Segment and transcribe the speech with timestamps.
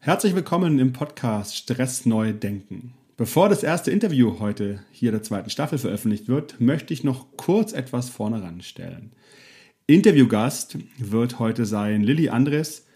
[0.00, 2.94] Herzlich willkommen im Podcast Stress neu denken.
[3.16, 7.72] Bevor das erste Interview heute hier der zweiten Staffel veröffentlicht wird, möchte ich noch kurz
[7.72, 9.10] etwas vorne ranstellen.
[9.88, 12.86] Interviewgast wird heute sein Lilly Andres.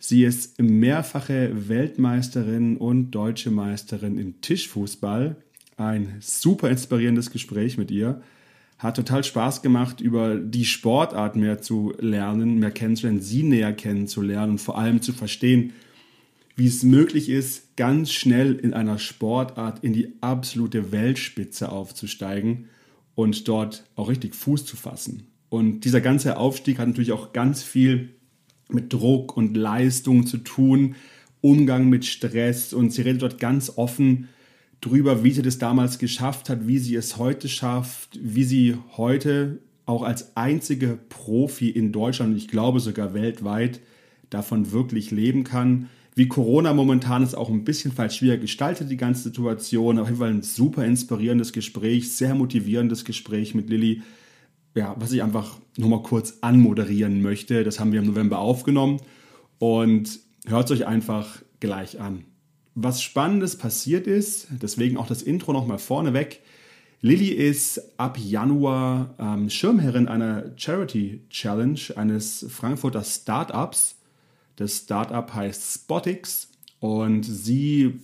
[0.00, 5.36] Sie ist mehrfache Weltmeisterin und deutsche Meisterin im Tischfußball.
[5.76, 8.20] Ein super inspirierendes Gespräch mit ihr.
[8.78, 14.52] Hat total Spaß gemacht, über die Sportart mehr zu lernen, mehr kennenzulernen, sie näher kennenzulernen
[14.52, 15.72] und vor allem zu verstehen,
[16.58, 22.64] wie es möglich ist, ganz schnell in einer Sportart in die absolute Weltspitze aufzusteigen
[23.14, 25.28] und dort auch richtig Fuß zu fassen.
[25.50, 28.08] Und dieser ganze Aufstieg hat natürlich auch ganz viel
[28.68, 30.96] mit Druck und Leistung zu tun,
[31.40, 34.28] Umgang mit Stress und sie redet dort ganz offen
[34.80, 39.60] drüber, wie sie das damals geschafft hat, wie sie es heute schafft, wie sie heute
[39.86, 43.78] auch als einzige Profi in Deutschland und ich glaube sogar weltweit
[44.28, 48.96] davon wirklich leben kann wie Corona momentan ist auch ein bisschen falsch schwierig gestaltet, die
[48.96, 50.00] ganze Situation.
[50.00, 54.02] Auf jeden Fall ein super inspirierendes Gespräch, sehr motivierendes Gespräch mit Lilly.
[54.74, 57.62] Ja, was ich einfach nochmal kurz anmoderieren möchte.
[57.62, 59.00] Das haben wir im November aufgenommen
[59.60, 62.24] und hört es euch einfach gleich an.
[62.74, 66.40] Was Spannendes passiert ist, deswegen auch das Intro nochmal vorneweg.
[67.00, 73.97] Lilly ist ab Januar ähm, Schirmherrin einer Charity Challenge eines Frankfurter Startups
[74.58, 76.50] das Startup heißt Spotix
[76.80, 78.00] und sie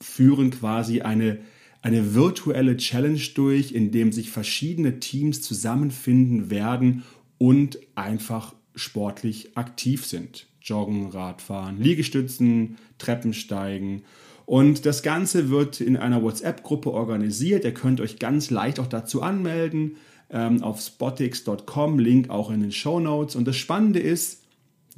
[0.00, 1.40] führen quasi eine,
[1.82, 7.02] eine virtuelle Challenge durch, in dem sich verschiedene Teams zusammenfinden werden
[7.36, 10.46] und einfach sportlich aktiv sind.
[10.62, 14.02] Joggen, Radfahren, Liegestützen, Treppensteigen.
[14.46, 17.64] Und das Ganze wird in einer WhatsApp-Gruppe organisiert.
[17.64, 19.96] Ihr könnt euch ganz leicht auch dazu anmelden
[20.30, 23.36] ähm, auf spotix.com, Link auch in den Show Notes.
[23.36, 24.41] Und das Spannende ist,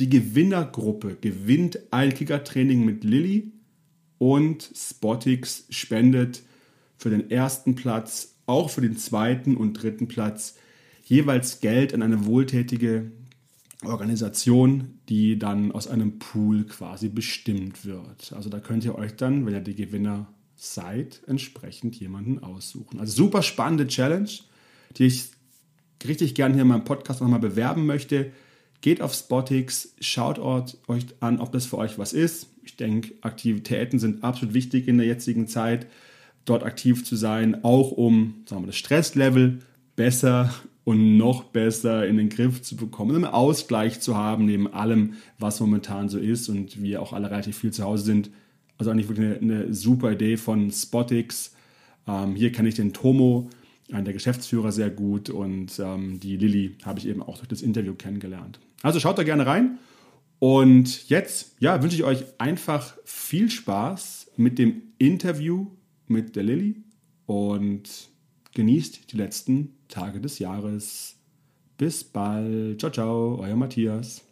[0.00, 3.52] die Gewinnergruppe gewinnt ein Kickertraining mit Lilly
[4.18, 6.42] und Spotix spendet
[6.96, 10.56] für den ersten Platz, auch für den zweiten und dritten Platz
[11.04, 13.12] jeweils Geld an eine wohltätige
[13.84, 18.32] Organisation, die dann aus einem Pool quasi bestimmt wird.
[18.32, 20.26] Also da könnt ihr euch dann, wenn ihr die Gewinner
[20.56, 23.00] seid, entsprechend jemanden aussuchen.
[23.00, 24.30] Also super spannende Challenge,
[24.96, 25.30] die ich
[26.06, 28.32] richtig gerne hier in meinem Podcast nochmal bewerben möchte.
[28.84, 32.50] Geht auf Spotix, schaut euch an, ob das für euch was ist.
[32.64, 35.86] Ich denke, Aktivitäten sind absolut wichtig in der jetzigen Zeit,
[36.44, 39.60] dort aktiv zu sein, auch um sagen wir, das Stresslevel
[39.96, 40.52] besser
[40.84, 45.60] und noch besser in den Griff zu bekommen, einen Ausgleich zu haben neben allem, was
[45.60, 48.28] momentan so ist und wir auch alle relativ viel zu Hause sind.
[48.76, 51.54] Also eigentlich wirklich eine, eine super Idee von Spotix.
[52.06, 53.48] Ähm, hier kenne ich den Tomo,
[53.88, 57.94] der Geschäftsführer, sehr gut und ähm, die Lilly habe ich eben auch durch das Interview
[57.94, 58.60] kennengelernt.
[58.82, 59.78] Also schaut da gerne rein.
[60.38, 65.68] Und jetzt, ja, wünsche ich euch einfach viel Spaß mit dem Interview
[66.06, 66.82] mit der Lilly
[67.26, 68.08] und
[68.54, 71.16] genießt die letzten Tage des Jahres.
[71.78, 72.80] Bis bald.
[72.80, 74.22] Ciao, ciao, euer Matthias.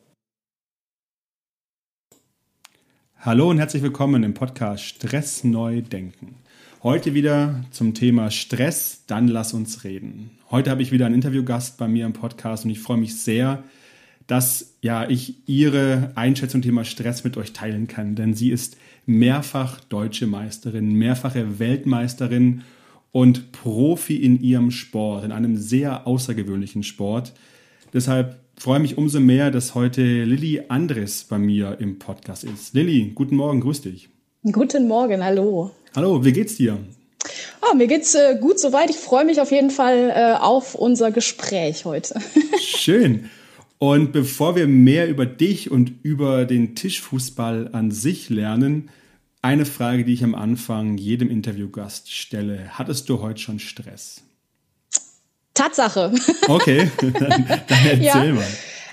[3.16, 6.41] Hallo und herzlich willkommen im Podcast Stress neu denken.
[6.82, 10.32] Heute wieder zum Thema Stress, dann lass uns reden.
[10.50, 13.62] Heute habe ich wieder einen Interviewgast bei mir im Podcast und ich freue mich sehr,
[14.26, 18.76] dass ja ich ihre Einschätzung zum Thema Stress mit euch teilen kann, denn sie ist
[19.06, 22.62] mehrfach deutsche Meisterin, mehrfache Weltmeisterin
[23.12, 27.32] und Profi in ihrem Sport, in einem sehr außergewöhnlichen Sport.
[27.92, 32.74] Deshalb freue ich mich umso mehr, dass heute Lilly Andres bei mir im Podcast ist.
[32.74, 34.08] Lilly, guten Morgen, grüß dich.
[34.42, 35.70] Guten Morgen, hallo.
[35.94, 36.78] Hallo, wie geht's dir?
[37.60, 38.88] Oh, mir geht's äh, gut soweit.
[38.88, 42.18] Ich freue mich auf jeden Fall äh, auf unser Gespräch heute.
[42.60, 43.28] Schön.
[43.78, 48.88] Und bevor wir mehr über dich und über den Tischfußball an sich lernen,
[49.42, 52.78] eine Frage, die ich am Anfang jedem Interviewgast stelle.
[52.78, 54.22] Hattest du heute schon Stress?
[55.52, 56.12] Tatsache.
[56.48, 58.32] Okay, dann, dann erzähl ja.
[58.32, 58.46] mal.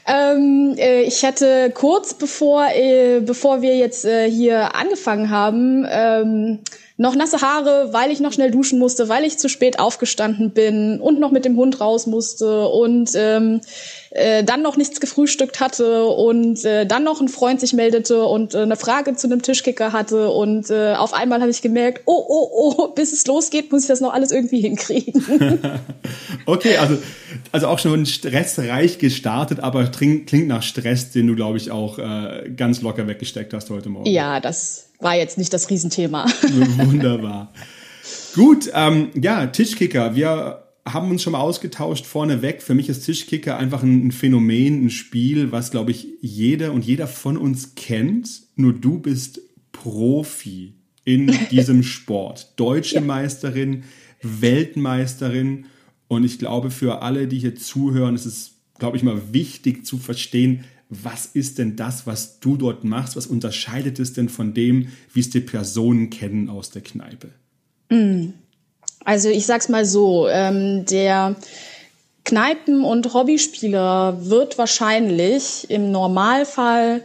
[0.10, 6.60] Ähm, äh, ich hatte kurz bevor, äh, bevor wir jetzt äh, hier angefangen haben, ähm,
[7.00, 11.00] noch nasse Haare, weil ich noch schnell duschen musste, weil ich zu spät aufgestanden bin
[11.00, 12.68] und noch mit dem Hund raus musste.
[12.68, 13.62] Und ähm,
[14.11, 18.56] äh, dann noch nichts gefrühstückt hatte und äh, dann noch ein Freund sich meldete und
[18.56, 22.25] äh, eine Frage zu einem Tischkicker hatte und äh, auf einmal habe ich gemerkt, oh,
[22.27, 25.23] oh, oh, bis es losgeht, muss ich das noch alles irgendwie hinkriegen.
[26.45, 26.97] okay, also,
[27.51, 32.50] also auch schon stressreich gestartet, aber klingt nach Stress, den du, glaube ich, auch äh,
[32.56, 34.09] ganz locker weggesteckt hast heute Morgen.
[34.09, 36.25] Ja, das war jetzt nicht das Riesenthema.
[36.77, 37.53] Wunderbar.
[38.33, 40.15] Gut, ähm, ja, Tischkicker.
[40.15, 42.62] Wir haben uns schon mal ausgetauscht vorneweg.
[42.62, 47.08] Für mich ist Tischkicker einfach ein Phänomen, ein Spiel, was, glaube ich, jeder und jeder
[47.08, 48.44] von uns kennt.
[48.56, 49.42] Nur du bist
[49.72, 50.74] Profi
[51.06, 52.54] in diesem Sport.
[52.56, 53.02] Deutsche ja.
[53.02, 53.84] Meisterin,
[54.22, 55.66] Weltmeisterin.
[56.08, 59.98] Und ich glaube, für alle, die hier zuhören, ist es, glaube ich, mal wichtig zu
[59.98, 63.16] verstehen, was ist denn das, was du dort machst?
[63.16, 67.30] Was unterscheidet es denn von dem, wie es die Personen kennen aus der Kneipe?
[67.92, 68.30] Mm.
[69.06, 71.36] Also ich sag's mal so, ähm, der
[72.25, 77.04] Kneipen- und Hobbyspieler wird wahrscheinlich im Normalfall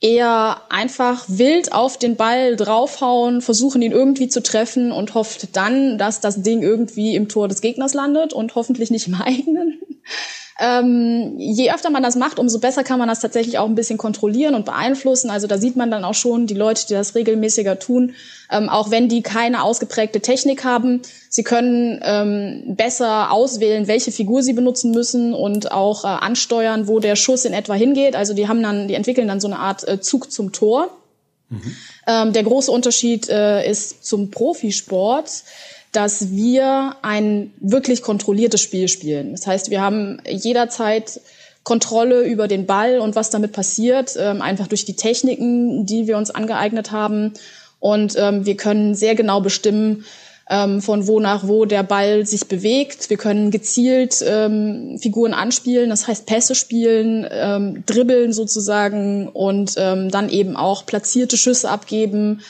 [0.00, 5.96] eher einfach wild auf den Ball draufhauen, versuchen ihn irgendwie zu treffen und hofft dann,
[5.96, 9.80] dass das Ding irgendwie im Tor des Gegners landet und hoffentlich nicht im eigenen.
[10.60, 13.98] Ähm, je öfter man das macht, umso besser kann man das tatsächlich auch ein bisschen
[13.98, 15.28] kontrollieren und beeinflussen.
[15.28, 18.14] Also da sieht man dann auch schon die Leute, die das regelmäßiger tun,
[18.52, 24.44] ähm, auch wenn die keine ausgeprägte Technik haben, sie können ähm, besser auswählen, welche Figur
[24.44, 28.14] sie benutzen müssen und auch äh, ansteuern, wo der Schuss in etwa hingeht.
[28.14, 30.88] Also die haben dann, die entwickeln dann so eine Art äh, Zug zum Tor.
[31.48, 31.76] Mhm.
[32.06, 35.30] Ähm, der große Unterschied äh, ist zum Profisport
[35.94, 39.32] dass wir ein wirklich kontrolliertes Spiel spielen.
[39.32, 41.20] Das heißt, wir haben jederzeit
[41.62, 46.18] Kontrolle über den Ball und was damit passiert, ähm, einfach durch die Techniken, die wir
[46.18, 47.32] uns angeeignet haben.
[47.80, 50.04] Und ähm, wir können sehr genau bestimmen,
[50.50, 53.08] ähm, von wo nach wo der Ball sich bewegt.
[53.08, 60.10] Wir können gezielt ähm, Figuren anspielen, das heißt Pässe spielen, ähm, dribbeln sozusagen und ähm,
[60.10, 62.40] dann eben auch platzierte Schüsse abgeben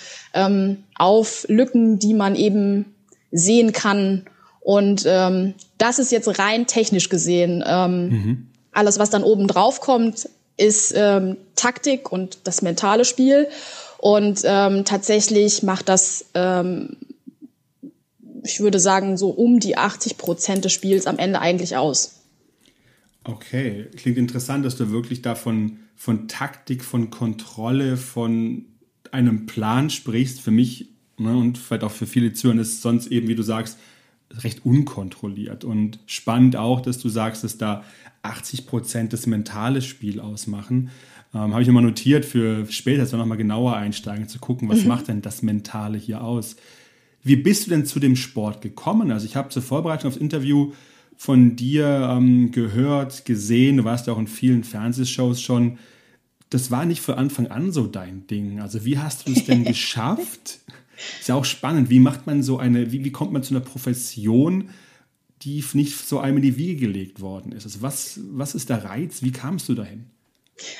[0.96, 2.93] auf Lücken, die man eben
[3.34, 4.24] sehen kann.
[4.60, 7.62] Und ähm, das ist jetzt rein technisch gesehen.
[7.66, 8.46] Ähm, mhm.
[8.72, 13.48] Alles, was dann oben drauf kommt, ist ähm, Taktik und das mentale Spiel.
[13.98, 16.96] Und ähm, tatsächlich macht das, ähm,
[18.42, 22.20] ich würde sagen, so um die 80 Prozent des Spiels am Ende eigentlich aus.
[23.24, 28.66] Okay, klingt interessant, dass du wirklich davon von Taktik, von Kontrolle, von
[29.10, 30.40] einem Plan sprichst.
[30.40, 31.36] Für mich Ne?
[31.36, 33.78] Und vielleicht auch für viele Zuhörer ist es sonst eben, wie du sagst,
[34.30, 35.64] recht unkontrolliert.
[35.64, 37.84] Und spannend auch, dass du sagst, dass da
[38.22, 40.90] 80 Prozent das mentale Spiel ausmachen.
[41.34, 44.82] Ähm, Habe ich immer notiert für später, dass wir nochmal genauer einsteigen, zu gucken, was
[44.82, 44.88] mhm.
[44.88, 46.56] macht denn das Mentale hier aus?
[47.22, 49.10] Wie bist du denn zu dem Sport gekommen?
[49.10, 50.72] Also ich habe zur Vorbereitung aufs Interview
[51.16, 55.78] von dir ähm, gehört, gesehen, du warst ja auch in vielen Fernsehshows schon.
[56.50, 58.60] Das war nicht von Anfang an so dein Ding.
[58.60, 60.60] Also wie hast du es denn geschafft,
[61.20, 61.90] ist ja auch spannend.
[61.90, 64.70] Wie macht man so eine, wie, wie kommt man zu einer Profession,
[65.42, 67.64] die nicht so einem in die Wiege gelegt worden ist?
[67.64, 69.22] Also was, was ist der Reiz?
[69.22, 70.06] Wie kamst du dahin?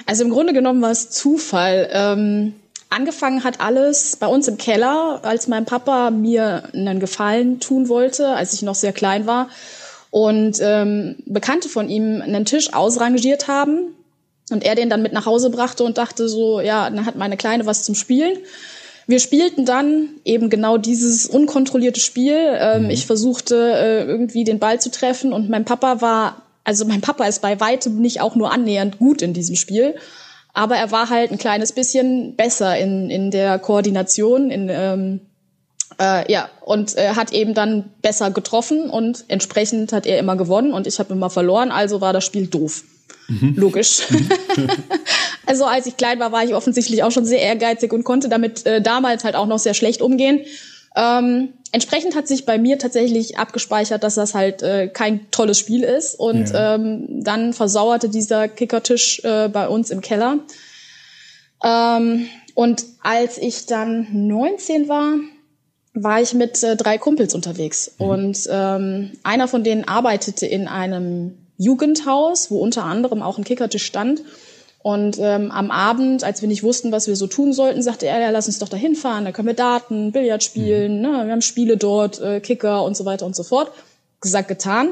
[0.06, 1.88] Also im Grunde genommen war es Zufall.
[1.92, 2.54] Ähm,
[2.90, 8.28] angefangen hat alles bei uns im Keller, als mein Papa mir einen Gefallen tun wollte,
[8.28, 9.48] als ich noch sehr klein war.
[10.10, 13.94] Und ähm, Bekannte von ihm einen Tisch ausrangiert haben
[14.50, 17.36] und er den dann mit nach Hause brachte und dachte so, ja, dann hat meine
[17.36, 18.38] Kleine was zum Spielen.
[19.06, 22.36] Wir spielten dann eben genau dieses unkontrollierte Spiel.
[22.38, 22.90] Ähm, mhm.
[22.90, 27.26] Ich versuchte äh, irgendwie den Ball zu treffen und mein Papa war, also mein Papa
[27.26, 29.94] ist bei weitem nicht auch nur annähernd gut in diesem Spiel,
[30.54, 35.20] aber er war halt ein kleines bisschen besser in, in der Koordination, in, ähm,
[36.00, 40.72] äh, ja, und äh, hat eben dann besser getroffen und entsprechend hat er immer gewonnen
[40.72, 42.84] und ich habe immer verloren, also war das Spiel doof.
[43.28, 43.54] Mhm.
[43.56, 44.10] Logisch.
[44.10, 44.28] Mhm.
[45.46, 48.66] also als ich klein war, war ich offensichtlich auch schon sehr ehrgeizig und konnte damit
[48.66, 50.40] äh, damals halt auch noch sehr schlecht umgehen.
[50.96, 55.82] Ähm, entsprechend hat sich bei mir tatsächlich abgespeichert, dass das halt äh, kein tolles Spiel
[55.82, 56.14] ist.
[56.14, 56.74] Und ja.
[56.74, 60.38] ähm, dann versauerte dieser Kickertisch äh, bei uns im Keller.
[61.64, 65.14] Ähm, und als ich dann 19 war,
[65.94, 67.92] war ich mit äh, drei Kumpels unterwegs.
[67.98, 68.06] Mhm.
[68.06, 73.84] Und ähm, einer von denen arbeitete in einem Jugendhaus, wo unter anderem auch ein Kickertisch
[73.84, 74.22] stand.
[74.82, 78.20] Und ähm, am Abend, als wir nicht wussten, was wir so tun sollten, sagte er,
[78.20, 81.02] ja, lass uns doch da hinfahren, da können wir Daten, Billard spielen, mhm.
[81.02, 81.24] ne?
[81.24, 83.72] wir haben Spiele dort, äh, Kicker und so weiter und so fort.
[84.20, 84.90] Gesagt, getan.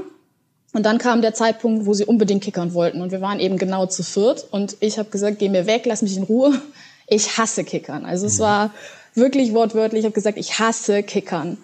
[0.73, 3.02] Und dann kam der Zeitpunkt, wo sie unbedingt kickern wollten.
[3.02, 4.47] Und wir waren eben genau zu viert.
[4.50, 6.61] Und ich habe gesagt, geh mir weg, lass mich in Ruhe.
[7.09, 8.07] Ich hasse Kickern.
[8.07, 8.45] Also es mhm.
[8.45, 8.71] war
[9.14, 11.59] wirklich wortwörtlich, ich habe gesagt, ich hasse Kickern.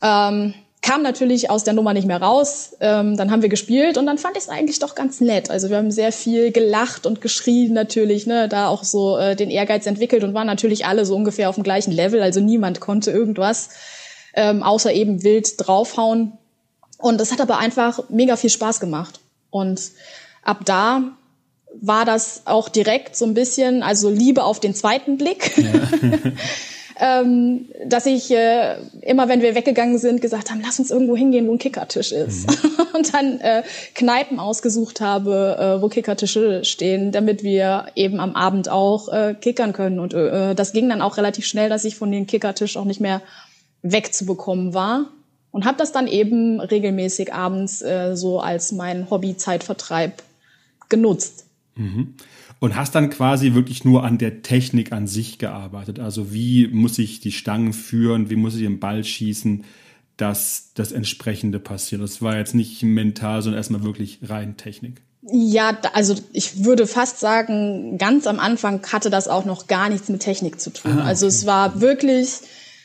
[0.00, 2.76] Ähm, kam natürlich aus der Nummer nicht mehr raus.
[2.80, 5.48] Ähm, dann haben wir gespielt und dann fand ich es eigentlich doch ganz nett.
[5.48, 9.48] Also wir haben sehr viel gelacht und geschrien natürlich, ne, da auch so äh, den
[9.48, 12.20] Ehrgeiz entwickelt und waren natürlich alle so ungefähr auf dem gleichen Level.
[12.20, 13.70] Also niemand konnte irgendwas
[14.34, 16.32] ähm, außer eben wild draufhauen.
[16.98, 19.20] Und das hat aber einfach mega viel Spaß gemacht.
[19.50, 19.80] Und
[20.42, 21.02] ab da
[21.80, 25.56] war das auch direkt so ein bisschen, also Liebe auf den zweiten Blick.
[25.56, 25.72] Ja.
[27.00, 31.48] ähm, dass ich äh, immer, wenn wir weggegangen sind, gesagt haben, lass uns irgendwo hingehen,
[31.48, 32.48] wo ein Kickertisch ist.
[32.48, 32.86] Mhm.
[32.94, 33.62] und dann äh,
[33.94, 39.72] Kneipen ausgesucht habe, äh, wo Kickertische stehen, damit wir eben am Abend auch äh, kickern
[39.72, 39.98] können.
[39.98, 43.00] Und äh, das ging dann auch relativ schnell, dass ich von den Kickertisch auch nicht
[43.00, 43.22] mehr
[43.82, 45.06] wegzubekommen war.
[45.50, 50.22] Und habe das dann eben regelmäßig abends äh, so als mein Hobby-Zeitvertreib
[50.88, 51.46] genutzt.
[51.74, 52.14] Mhm.
[52.62, 55.98] Und hast dann quasi wirklich nur an der Technik an sich gearbeitet.
[55.98, 59.64] Also wie muss ich die Stangen führen, wie muss ich den Ball schießen,
[60.16, 62.02] dass das entsprechende passiert.
[62.02, 65.02] Das war jetzt nicht mental, sondern erstmal wirklich rein Technik.
[65.22, 70.08] Ja, also ich würde fast sagen, ganz am Anfang hatte das auch noch gar nichts
[70.08, 70.92] mit Technik zu tun.
[70.92, 71.06] Ah, okay.
[71.08, 72.42] Also es war wirklich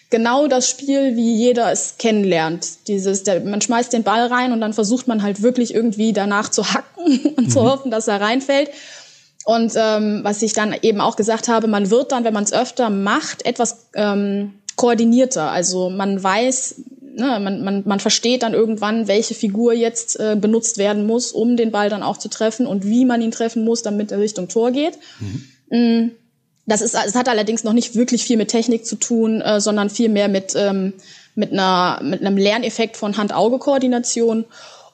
[0.09, 2.87] genau das Spiel, wie jeder es kennenlernt.
[2.87, 6.49] Dieses, der, man schmeißt den Ball rein und dann versucht man halt wirklich irgendwie danach
[6.49, 7.49] zu hacken und mhm.
[7.51, 8.69] zu hoffen, dass er reinfällt.
[9.47, 12.51] Und ähm, was ich dann eben auch gesagt habe, man wird dann, wenn man es
[12.51, 15.49] öfter macht, etwas ähm, koordinierter.
[15.51, 16.81] Also man weiß,
[17.15, 21.55] ne, man, man, man versteht dann irgendwann, welche Figur jetzt äh, benutzt werden muss, um
[21.55, 24.49] den Ball dann auch zu treffen und wie man ihn treffen muss, damit er Richtung
[24.49, 24.99] Tor geht.
[25.21, 25.45] Mhm.
[25.69, 26.11] Mm,
[26.65, 29.89] das ist, es hat allerdings noch nicht wirklich viel mit Technik zu tun, äh, sondern
[29.89, 30.91] viel mehr mit ähm,
[31.35, 34.43] mit einer mit einem Lerneffekt von Hand-Auge-Koordination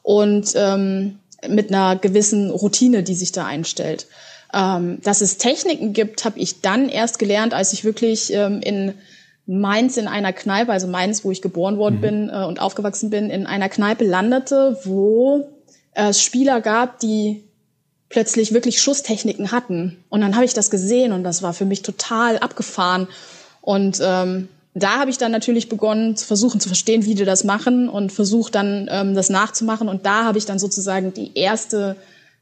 [0.03, 1.17] und ähm,
[1.49, 4.05] mit einer gewissen Routine, die sich da einstellt.
[4.53, 8.93] Ähm, dass es Techniken gibt, habe ich dann erst gelernt, als ich wirklich ähm, in
[9.45, 12.01] Mainz in einer Kneipe, also Mainz, wo ich geboren worden mhm.
[12.01, 15.47] bin äh, und aufgewachsen bin, in einer Kneipe landete, wo
[15.95, 17.43] es Spieler gab, die
[18.09, 20.03] plötzlich wirklich Schusstechniken hatten.
[20.09, 23.07] Und dann habe ich das gesehen und das war für mich total abgefahren.
[23.61, 27.43] Und ähm, da habe ich dann natürlich begonnen zu versuchen zu verstehen, wie die das
[27.43, 29.89] machen und versucht dann ähm, das nachzumachen.
[29.89, 31.95] Und da habe ich dann sozusagen die erste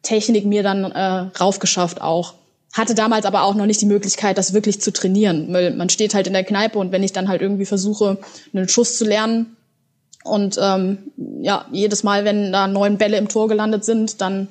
[0.03, 2.33] Technik mir dann äh, raufgeschafft auch.
[2.73, 5.51] Hatte damals aber auch noch nicht die Möglichkeit, das wirklich zu trainieren.
[5.51, 8.17] Weil man steht halt in der Kneipe und wenn ich dann halt irgendwie versuche,
[8.53, 9.57] einen Schuss zu lernen
[10.23, 14.47] und ähm, ja, jedes Mal, wenn da neun Bälle im Tor gelandet sind, dann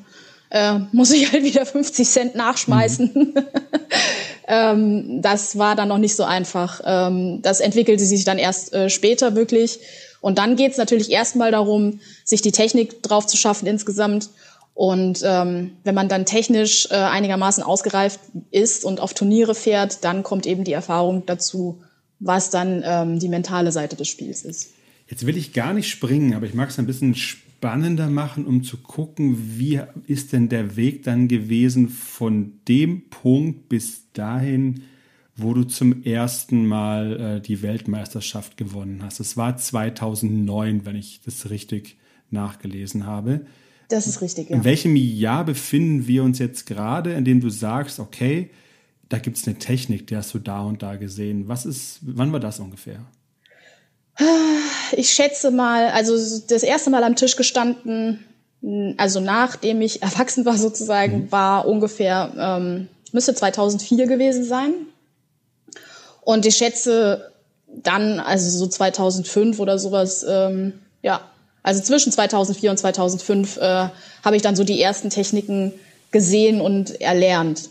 [0.51, 3.11] äh, muss ich halt wieder 50 Cent nachschmeißen.
[3.15, 3.35] Mhm.
[4.49, 6.81] ähm, das war dann noch nicht so einfach.
[6.85, 9.81] Ähm, das entwickelte sich dann erst äh, später wirklich.
[10.21, 14.29] Und dann geht's natürlich erstmal darum, sich die Technik drauf zu schaffen insgesamt
[14.75, 20.23] und ähm, wenn man dann technisch äh, einigermaßen ausgereift ist und auf Turniere fährt, dann
[20.23, 21.83] kommt eben die Erfahrung dazu,
[22.19, 24.73] was dann ähm, die mentale Seite des Spiels ist.
[25.09, 28.63] Jetzt will ich gar nicht springen, aber ich mag es ein bisschen spannender machen, um
[28.63, 34.85] zu gucken, wie ist denn der Weg dann gewesen von dem Punkt bis dahin,
[35.37, 39.21] wo du zum ersten Mal äh, die Weltmeisterschaft gewonnen hast.
[39.21, 41.99] Es war 2009, wenn ich das richtig
[42.31, 43.47] nachgelesen habe.
[43.91, 44.57] Das ist richtig, ja.
[44.57, 48.51] In welchem Jahr befinden wir uns jetzt gerade, in dem du sagst, okay,
[49.09, 51.49] da gibt es eine Technik, die hast du da und da gesehen.
[51.49, 53.01] Was ist, wann war das ungefähr?
[54.93, 56.15] Ich schätze mal, also
[56.49, 58.25] das erste Mal am Tisch gestanden,
[58.97, 61.33] also nachdem ich erwachsen war sozusagen, mhm.
[61.33, 64.73] war ungefähr, ähm, müsste 2004 gewesen sein.
[66.21, 67.33] Und ich schätze
[67.67, 71.30] dann, also so 2005 oder sowas, ähm, ja,
[71.63, 73.89] also zwischen 2004 und 2005 äh,
[74.25, 75.73] habe ich dann so die ersten Techniken
[76.11, 77.71] gesehen und erlernt.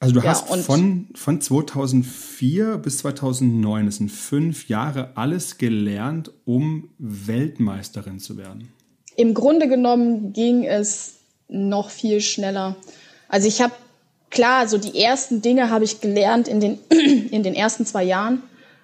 [0.00, 6.30] Also du ja, hast von, von 2004 bis 2009, das sind fünf Jahre, alles gelernt,
[6.44, 8.72] um Weltmeisterin zu werden.
[9.16, 11.14] Im Grunde genommen ging es
[11.48, 12.76] noch viel schneller.
[13.28, 13.72] Also ich habe,
[14.30, 16.78] klar, so die ersten Dinge habe ich gelernt in den,
[17.30, 18.42] in den ersten zwei Jahren.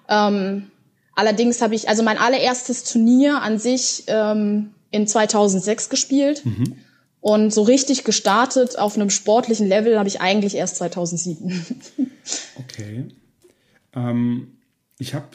[0.09, 0.69] Ähm,
[1.15, 6.45] Allerdings habe ich also mein allererstes Turnier an sich ähm, in 2006 gespielt.
[6.45, 6.75] Mhm.
[7.21, 11.65] Und so richtig gestartet auf einem sportlichen Level habe ich eigentlich erst 2007.
[12.59, 13.05] okay.
[13.95, 14.59] Ähm,
[14.99, 15.25] ich habe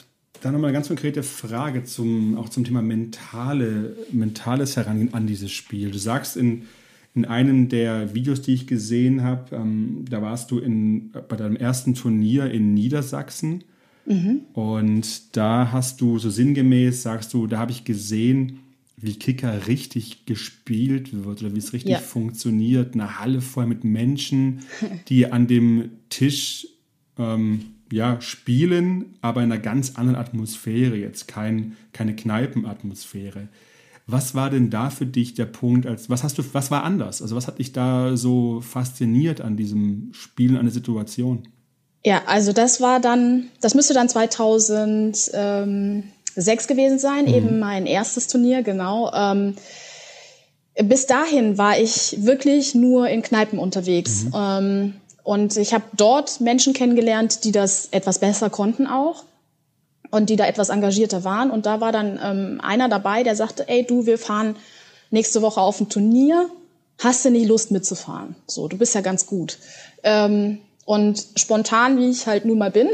[0.41, 5.51] da nochmal eine ganz konkrete Frage zum, auch zum Thema mentale, mentales Herangehen an dieses
[5.51, 5.91] Spiel.
[5.91, 6.69] Du sagst in,
[7.15, 11.57] in einem der Videos, die ich gesehen habe, ähm, da warst du in, bei deinem
[11.57, 13.65] ersten Turnier in Niedersachsen
[14.11, 14.41] Mhm.
[14.55, 18.59] Und da hast du so sinngemäß, sagst du, da habe ich gesehen,
[18.97, 21.99] wie Kicker richtig gespielt wird oder wie es richtig ja.
[21.99, 22.95] funktioniert.
[22.95, 24.63] Eine Halle voll mit Menschen,
[25.09, 26.67] die an dem Tisch
[27.19, 33.49] ähm, ja, spielen, aber in einer ganz anderen Atmosphäre, jetzt kein, keine Kneipenatmosphäre.
[34.09, 37.23] Was war denn da für dich der Punkt, als was hast du, was war anders?
[37.23, 41.45] Also was hat dich da so fasziniert an diesem Spielen, an der Situation?
[42.05, 47.35] Ja, also das war dann, das müsste dann 2006 gewesen sein, mhm.
[47.35, 49.13] eben mein erstes Turnier, genau.
[49.13, 49.57] Ähm,
[50.83, 54.25] bis dahin war ich wirklich nur in Kneipen unterwegs.
[54.25, 54.33] Mhm.
[54.35, 59.25] Ähm, und ich habe dort Menschen kennengelernt, die das etwas besser konnten auch
[60.11, 61.51] und die da etwas engagierter waren.
[61.51, 64.57] Und da war dann ähm, einer dabei, der sagte, ey du, wir fahren
[65.11, 66.49] nächste Woche auf ein Turnier,
[66.99, 68.35] hast du nicht Lust mitzufahren?
[68.47, 69.59] So, du bist ja ganz gut.
[70.03, 72.89] Ähm, und spontan, wie ich halt nun mal bin,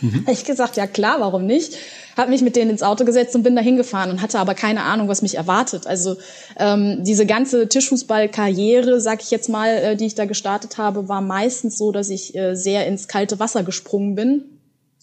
[0.00, 0.20] mhm.
[0.26, 1.76] habe ich gesagt, ja klar, warum nicht?
[2.16, 4.82] Habe mich mit denen ins Auto gesetzt und bin da hingefahren und hatte aber keine
[4.82, 5.86] Ahnung, was mich erwartet.
[5.86, 6.16] Also
[6.58, 11.20] ähm, diese ganze Tischfußballkarriere, sag ich jetzt mal, äh, die ich da gestartet habe, war
[11.20, 14.44] meistens so, dass ich äh, sehr ins kalte Wasser gesprungen bin.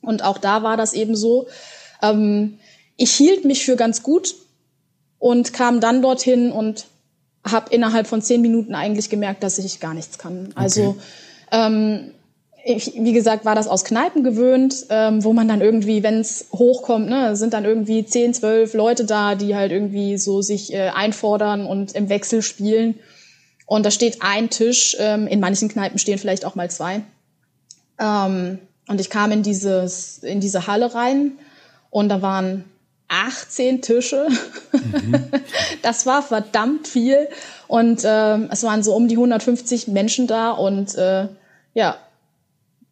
[0.01, 1.47] Und auch da war das eben so.
[2.01, 2.59] Ähm,
[2.97, 4.35] ich hielt mich für ganz gut
[5.19, 6.85] und kam dann dorthin und
[7.45, 10.49] habe innerhalb von zehn Minuten eigentlich gemerkt, dass ich gar nichts kann.
[10.55, 10.99] Also okay.
[11.51, 12.11] ähm,
[12.67, 16.47] ich, wie gesagt, war das aus Kneipen gewöhnt, ähm, wo man dann irgendwie, wenn es
[16.51, 20.89] hochkommt, ne, sind dann irgendwie zehn, zwölf Leute da, die halt irgendwie so sich äh,
[20.89, 22.95] einfordern und im Wechsel spielen.
[23.67, 27.03] Und da steht ein Tisch, ähm, in manchen Kneipen stehen vielleicht auch mal zwei.
[27.99, 28.57] Ähm,
[28.87, 31.33] und ich kam in, dieses, in diese Halle rein
[31.91, 32.65] und da waren
[33.09, 34.27] 18 Tische.
[34.75, 35.15] Mhm.
[35.81, 37.29] Das war verdammt viel.
[37.67, 41.29] Und äh, es waren so um die 150 Menschen da und äh,
[41.73, 41.97] ja,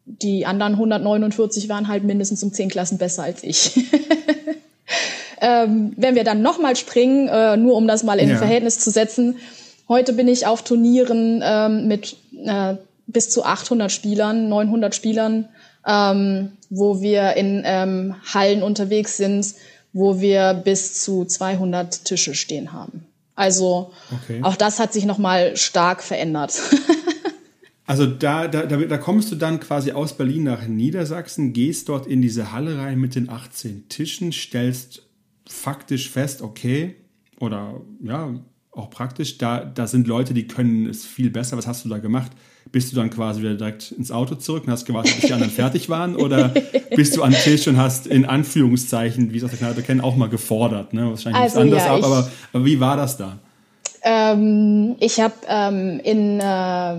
[0.06, 3.76] die anderen 149 waren halt mindestens um zehn Klassen besser als ich.
[5.40, 8.36] ähm, wenn wir dann nochmal springen, äh, nur um das mal in ja.
[8.36, 9.36] Verhältnis zu setzen,
[9.88, 12.74] heute bin ich auf Turnieren ähm, mit äh,
[13.06, 15.48] bis zu 800 Spielern, 900 Spielern,
[15.86, 19.54] ähm, wo wir in ähm, Hallen unterwegs sind,
[19.92, 23.06] wo wir bis zu 200 Tische stehen haben.
[23.36, 23.92] Also
[24.22, 24.40] okay.
[24.42, 26.54] auch das hat sich nochmal stark verändert.
[27.86, 32.06] Also da, da, da, da kommst du dann quasi aus Berlin nach Niedersachsen, gehst dort
[32.06, 35.02] in diese Halle rein mit den 18 Tischen, stellst
[35.46, 36.94] faktisch fest, okay,
[37.38, 38.34] oder ja,
[38.72, 41.56] auch praktisch, da, da sind Leute, die können es viel besser.
[41.56, 42.32] Was hast du da gemacht?
[42.72, 45.52] Bist du dann quasi wieder direkt ins Auto zurück und hast gewartet, bis die anderen
[45.54, 46.16] fertig waren?
[46.16, 46.52] Oder
[46.96, 50.16] bist du am Tisch und hast in Anführungszeichen, wie es aus der Kneipe kennen, auch
[50.16, 50.92] mal gefordert?
[50.92, 51.08] Ne?
[51.08, 53.38] Wahrscheinlich also, nichts anderes ja, ab, aber, aber wie war das da?
[54.04, 56.96] Ähm, ich habe ähm, in äh,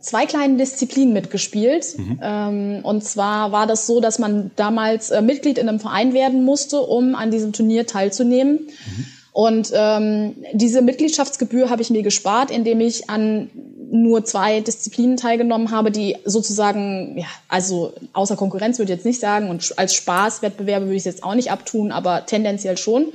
[0.00, 1.98] zwei kleinen Disziplinen mitgespielt.
[1.98, 2.20] Mhm.
[2.22, 6.44] Ähm, und zwar war das so, dass man damals äh, Mitglied in einem Verein werden
[6.44, 8.60] musste, um an diesem Turnier teilzunehmen.
[8.60, 9.06] Mhm.
[9.32, 13.50] Und ähm, diese Mitgliedschaftsgebühr habe ich mir gespart, indem ich an
[13.90, 19.20] nur zwei Disziplinen teilgenommen habe, die sozusagen, ja, also außer Konkurrenz würde ich jetzt nicht
[19.20, 23.12] sagen und als Spaßwettbewerbe würde ich es jetzt auch nicht abtun, aber tendenziell schon.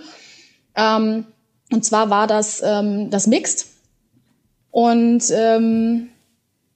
[0.76, 1.26] Ähm,
[1.74, 3.66] und zwar war das ähm, das Mixed
[4.72, 6.10] und ähm,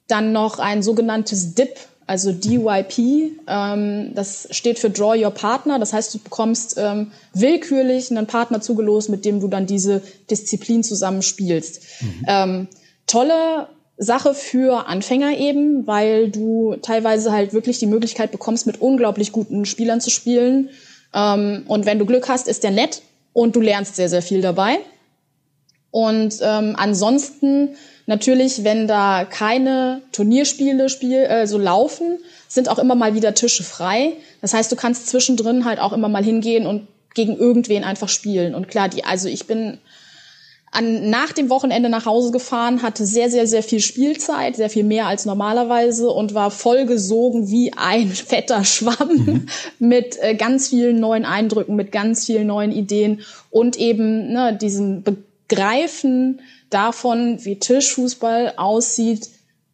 [0.07, 3.31] dann noch ein sogenanntes DIP, also DYP.
[3.47, 5.77] Ähm, das steht für Draw Your Partner.
[5.77, 10.83] Das heißt, du bekommst ähm, willkürlich einen Partner zugelost, mit dem du dann diese Disziplin
[10.83, 11.81] zusammen spielst.
[12.01, 12.25] Mhm.
[12.27, 12.67] Ähm,
[13.05, 19.31] tolle Sache für Anfänger eben, weil du teilweise halt wirklich die Möglichkeit bekommst, mit unglaublich
[19.31, 20.69] guten Spielern zu spielen.
[21.13, 23.01] Ähm, und wenn du Glück hast, ist der nett
[23.37, 24.79] und du lernst sehr, sehr viel dabei.
[25.91, 32.95] Und ähm, ansonsten Natürlich, wenn da keine Turnierspiele spiel, äh, so laufen, sind auch immer
[32.95, 34.13] mal wieder Tische frei.
[34.39, 38.55] Das heißt, du kannst zwischendrin halt auch immer mal hingehen und gegen irgendwen einfach spielen.
[38.55, 39.79] Und klar, die, also ich bin
[40.71, 44.83] an, nach dem Wochenende nach Hause gefahren, hatte sehr, sehr, sehr viel Spielzeit, sehr viel
[44.83, 49.45] mehr als normalerweise und war vollgesogen wie ein fetter Schwamm mhm.
[49.79, 55.03] mit äh, ganz vielen neuen Eindrücken, mit ganz vielen neuen Ideen und eben ne, diesem
[55.03, 59.29] Begreifen davon, wie Tischfußball aussieht,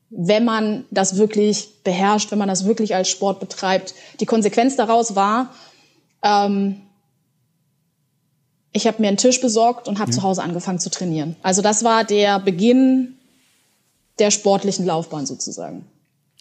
[0.09, 3.95] wenn man das wirklich beherrscht, wenn man das wirklich als Sport betreibt.
[4.19, 5.53] Die Konsequenz daraus war,
[6.23, 6.81] ähm,
[8.73, 10.17] ich habe mir einen Tisch besorgt und habe ja.
[10.17, 11.35] zu Hause angefangen zu trainieren.
[11.43, 13.13] Also das war der Beginn
[14.19, 15.85] der sportlichen Laufbahn sozusagen.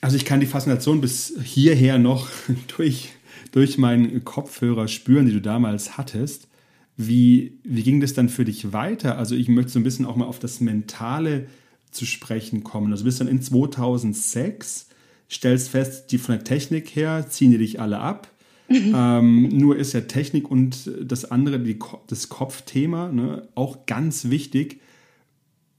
[0.01, 2.29] Also ich kann die Faszination bis hierher noch
[2.77, 3.11] durch,
[3.53, 6.49] durch meinen Kopfhörer spüren, die du damals hattest.
[6.97, 9.18] Wie, wie ging das dann für dich weiter?
[9.18, 11.47] Also ich möchte so ein bisschen auch mal auf das Mentale
[11.90, 12.92] zu sprechen kommen.
[12.92, 14.88] Also bist dann in 2006,
[15.31, 18.29] stellst fest, die von der Technik her ziehen die dich alle ab.
[18.94, 24.80] Ähm, nur ist ja Technik und das andere, die, das Kopfthema, ne, auch ganz wichtig.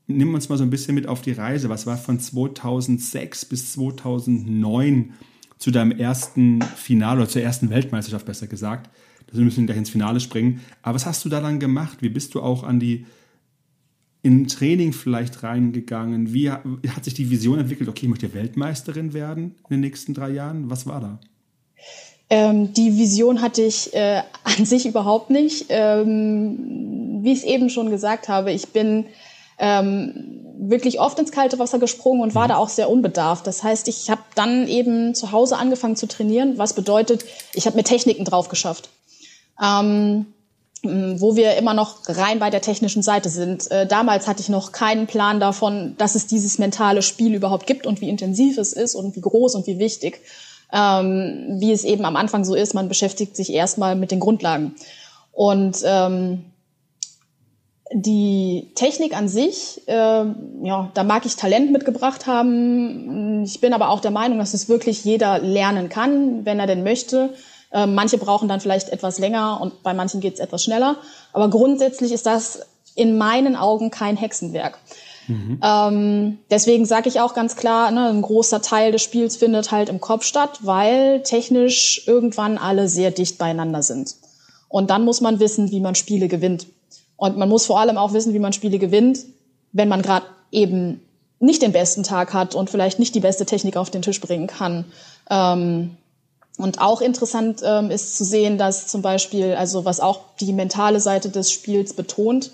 [0.07, 1.69] Nimm uns mal so ein bisschen mit auf die Reise.
[1.69, 5.13] Was war von 2006 bis 2009
[5.57, 8.89] zu deinem ersten Finale oder zur ersten Weltmeisterschaft besser gesagt?
[9.31, 10.61] Wir müssen gleich ins Finale springen.
[10.83, 11.99] Aber was hast du da dann gemacht?
[12.01, 13.05] Wie bist du auch an die
[14.21, 16.33] in Training vielleicht reingegangen?
[16.33, 17.89] Wie hat sich die Vision entwickelt?
[17.89, 20.69] Okay, ich möchte Weltmeisterin werden in den nächsten drei Jahren.
[20.69, 21.19] Was war da?
[22.33, 25.67] Ähm, die Vision hatte ich äh, an sich überhaupt nicht.
[25.69, 29.05] Ähm, wie ich es eben schon gesagt habe, ich bin
[29.59, 32.49] ähm, wirklich oft ins kalte Wasser gesprungen und war mhm.
[32.49, 33.45] da auch sehr unbedarft.
[33.45, 37.77] Das heißt, ich habe dann eben zu Hause angefangen zu trainieren, was bedeutet, ich habe
[37.77, 38.89] mir Techniken drauf geschafft.
[39.61, 40.25] Ähm,
[40.85, 43.71] wo wir immer noch rein bei der technischen Seite sind.
[43.71, 47.85] Äh, damals hatte ich noch keinen Plan davon, dass es dieses mentale Spiel überhaupt gibt
[47.85, 50.19] und wie intensiv es ist und wie groß und wie wichtig.
[50.71, 54.75] Ähm, wie es eben am Anfang so ist, man beschäftigt sich erstmal mit den Grundlagen.
[55.31, 56.45] Und ähm,
[57.91, 63.43] die Technik an sich, äh, ja, da mag ich Talent mitgebracht haben.
[63.43, 66.83] Ich bin aber auch der Meinung, dass es wirklich jeder lernen kann, wenn er denn
[66.83, 67.33] möchte.
[67.71, 70.97] Äh, manche brauchen dann vielleicht etwas länger und bei manchen geht es etwas schneller.
[71.33, 72.61] Aber grundsätzlich ist das
[72.95, 74.77] in meinen Augen kein Hexenwerk.
[75.27, 75.59] Mhm.
[75.63, 79.89] Ähm, deswegen sage ich auch ganz klar, ne, ein großer Teil des Spiels findet halt
[79.89, 84.15] im Kopf statt, weil technisch irgendwann alle sehr dicht beieinander sind.
[84.67, 86.67] Und dann muss man wissen, wie man Spiele gewinnt.
[87.15, 89.19] Und man muss vor allem auch wissen, wie man Spiele gewinnt,
[89.71, 91.01] wenn man gerade eben
[91.39, 94.47] nicht den besten Tag hat und vielleicht nicht die beste Technik auf den Tisch bringen
[94.47, 94.85] kann.
[95.29, 95.97] Ähm,
[96.57, 100.99] und auch interessant ähm, ist zu sehen, dass zum Beispiel, also was auch die mentale
[100.99, 102.51] Seite des Spiels betont,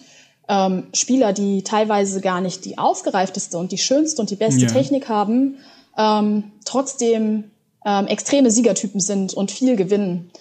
[0.50, 4.68] ähm, Spieler, die teilweise gar nicht die ausgereifteste und die schönste und die beste ja.
[4.68, 5.60] Technik haben,
[5.98, 7.52] ähm, trotzdem
[7.86, 10.32] ähm, extreme Siegertypen sind und viel gewinnen.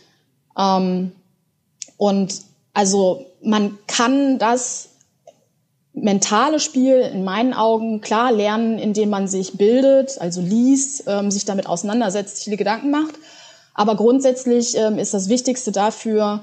[0.58, 1.12] Ähm,
[1.98, 2.34] und
[2.72, 4.88] also man kann das
[5.92, 11.44] mentale Spiel in meinen Augen klar lernen, indem man sich bildet, also liest, ähm, sich
[11.44, 13.14] damit auseinandersetzt, viele Gedanken macht.
[13.74, 16.42] Aber grundsätzlich ähm, ist das Wichtigste dafür,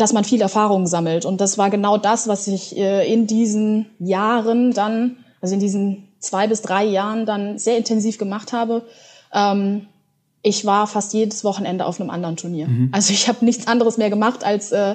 [0.00, 1.24] dass man viel Erfahrung sammelt.
[1.24, 6.08] Und das war genau das, was ich äh, in diesen Jahren dann, also in diesen
[6.18, 8.86] zwei bis drei Jahren dann sehr intensiv gemacht habe.
[9.32, 9.86] Ähm,
[10.42, 12.68] ich war fast jedes Wochenende auf einem anderen Turnier.
[12.68, 12.88] Mhm.
[12.92, 14.94] Also ich habe nichts anderes mehr gemacht, als äh,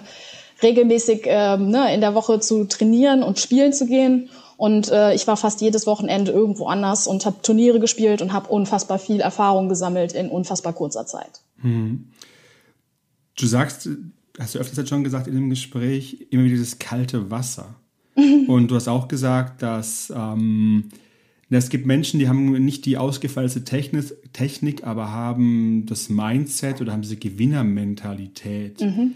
[0.63, 4.29] regelmäßig ähm, ne, in der Woche zu trainieren und spielen zu gehen.
[4.57, 8.47] Und äh, ich war fast jedes Wochenende irgendwo anders und habe Turniere gespielt und habe
[8.47, 11.41] unfassbar viel Erfahrung gesammelt in unfassbar kurzer Zeit.
[11.57, 12.07] Mhm.
[13.37, 13.89] Du sagst,
[14.39, 17.75] hast du öfters jetzt schon gesagt in dem Gespräch, immer wieder dieses kalte Wasser.
[18.47, 20.85] und du hast auch gesagt, dass ähm,
[21.49, 26.91] es gibt Menschen, die haben nicht die ausgefeilte Technik, Technik, aber haben das Mindset oder
[26.91, 28.81] haben diese Gewinnermentalität.
[28.81, 29.13] Mhm.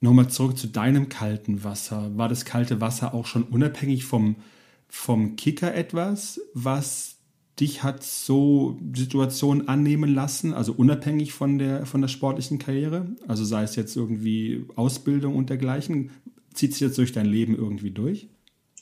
[0.00, 2.16] Nochmal zurück zu deinem kalten Wasser.
[2.16, 4.36] War das kalte Wasser auch schon unabhängig vom,
[4.88, 7.13] vom Kicker etwas, was
[7.60, 13.06] dich hat so Situationen annehmen lassen, also unabhängig von der, von der sportlichen Karriere?
[13.28, 16.10] Also sei es jetzt irgendwie Ausbildung und dergleichen,
[16.52, 18.28] zieht sich jetzt durch dein Leben irgendwie durch?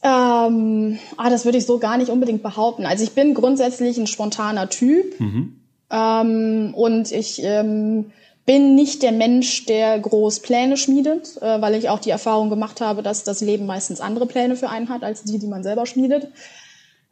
[0.02, 2.86] Ähm, ah, das würde ich so gar nicht unbedingt behaupten.
[2.86, 5.60] Also ich bin grundsätzlich ein spontaner Typ mhm.
[5.90, 8.06] ähm, und ich ähm,
[8.44, 12.80] bin nicht der Mensch, der groß Pläne schmiedet, äh, weil ich auch die Erfahrung gemacht
[12.80, 15.86] habe, dass das Leben meistens andere Pläne für einen hat als die, die man selber
[15.86, 16.28] schmiedet.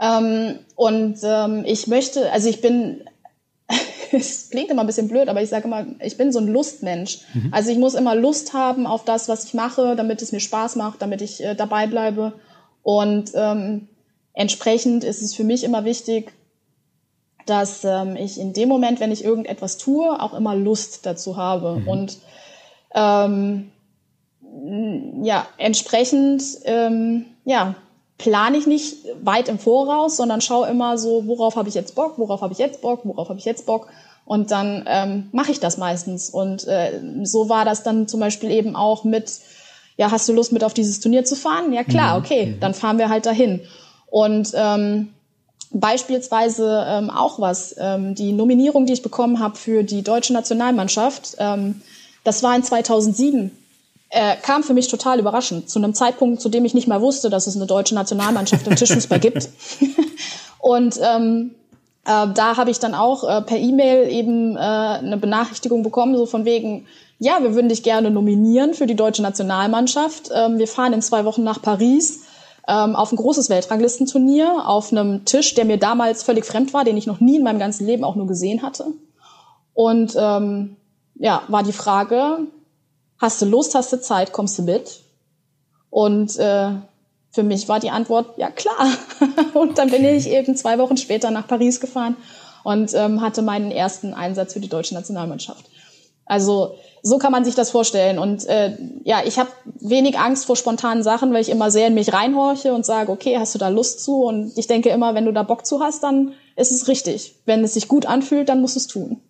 [0.00, 3.04] Ähm, und ähm, ich möchte, also ich bin
[4.12, 7.20] es klingt immer ein bisschen blöd, aber ich sage immer, ich bin so ein Lustmensch.
[7.34, 7.48] Mhm.
[7.52, 10.76] Also ich muss immer Lust haben auf das, was ich mache, damit es mir Spaß
[10.76, 12.32] macht, damit ich äh, dabei bleibe.
[12.82, 13.88] Und ähm,
[14.32, 16.32] entsprechend ist es für mich immer wichtig,
[17.46, 21.80] dass ähm, ich in dem Moment, wenn ich irgendetwas tue, auch immer Lust dazu habe.
[21.80, 21.88] Mhm.
[21.88, 22.18] Und
[22.94, 23.70] ähm,
[25.22, 27.76] ja, entsprechend ähm, ja,
[28.22, 32.18] plane ich nicht weit im Voraus, sondern schaue immer so, worauf habe ich jetzt Bock,
[32.18, 33.88] worauf habe ich jetzt Bock, worauf habe ich jetzt Bock.
[34.26, 36.30] Und dann ähm, mache ich das meistens.
[36.30, 39.40] Und äh, so war das dann zum Beispiel eben auch mit
[40.00, 41.74] ja, hast du Lust mit auf dieses Turnier zu fahren?
[41.74, 42.24] Ja klar, mhm.
[42.24, 43.60] okay, dann fahren wir halt dahin.
[44.06, 45.10] Und ähm,
[45.72, 51.36] beispielsweise ähm, auch was, ähm, die Nominierung, die ich bekommen habe für die deutsche Nationalmannschaft,
[51.38, 51.82] ähm,
[52.24, 53.50] das war in 2007
[54.10, 57.30] äh, kam für mich total überraschend, zu einem Zeitpunkt, zu dem ich nicht mal wusste,
[57.30, 59.48] dass es eine deutsche Nationalmannschaft im Tischfußball gibt.
[60.58, 61.52] und ähm,
[62.04, 66.26] äh, da habe ich dann auch äh, per E-Mail eben äh, eine Benachrichtigung bekommen, so
[66.26, 66.86] von wegen,
[67.18, 70.30] ja, wir würden dich gerne nominieren für die deutsche Nationalmannschaft.
[70.34, 72.24] Ähm, wir fahren in zwei Wochen nach Paris
[72.66, 76.96] ähm, auf ein großes Weltranglistenturnier auf einem Tisch, der mir damals völlig fremd war, den
[76.96, 78.86] ich noch nie in meinem ganzen Leben auch nur gesehen hatte.
[79.74, 80.76] Und ähm,
[81.16, 82.46] ja, war die Frage,
[83.20, 85.00] hast du Lust, hast du Zeit, kommst du mit?
[85.90, 86.70] Und äh,
[87.30, 88.88] für mich war die Antwort, ja klar.
[89.54, 92.16] und dann bin ich eben zwei Wochen später nach Paris gefahren
[92.64, 95.64] und ähm, hatte meinen ersten Einsatz für die deutsche Nationalmannschaft.
[96.24, 98.18] Also so kann man sich das vorstellen.
[98.18, 101.94] Und äh, ja, ich habe wenig Angst vor spontanen Sachen, weil ich immer sehr in
[101.94, 104.22] mich reinhorche und sage, okay, hast du da Lust zu?
[104.22, 107.34] Und ich denke immer, wenn du da Bock zu hast, dann ist es richtig.
[107.46, 109.20] Wenn es sich gut anfühlt, dann musst du es tun.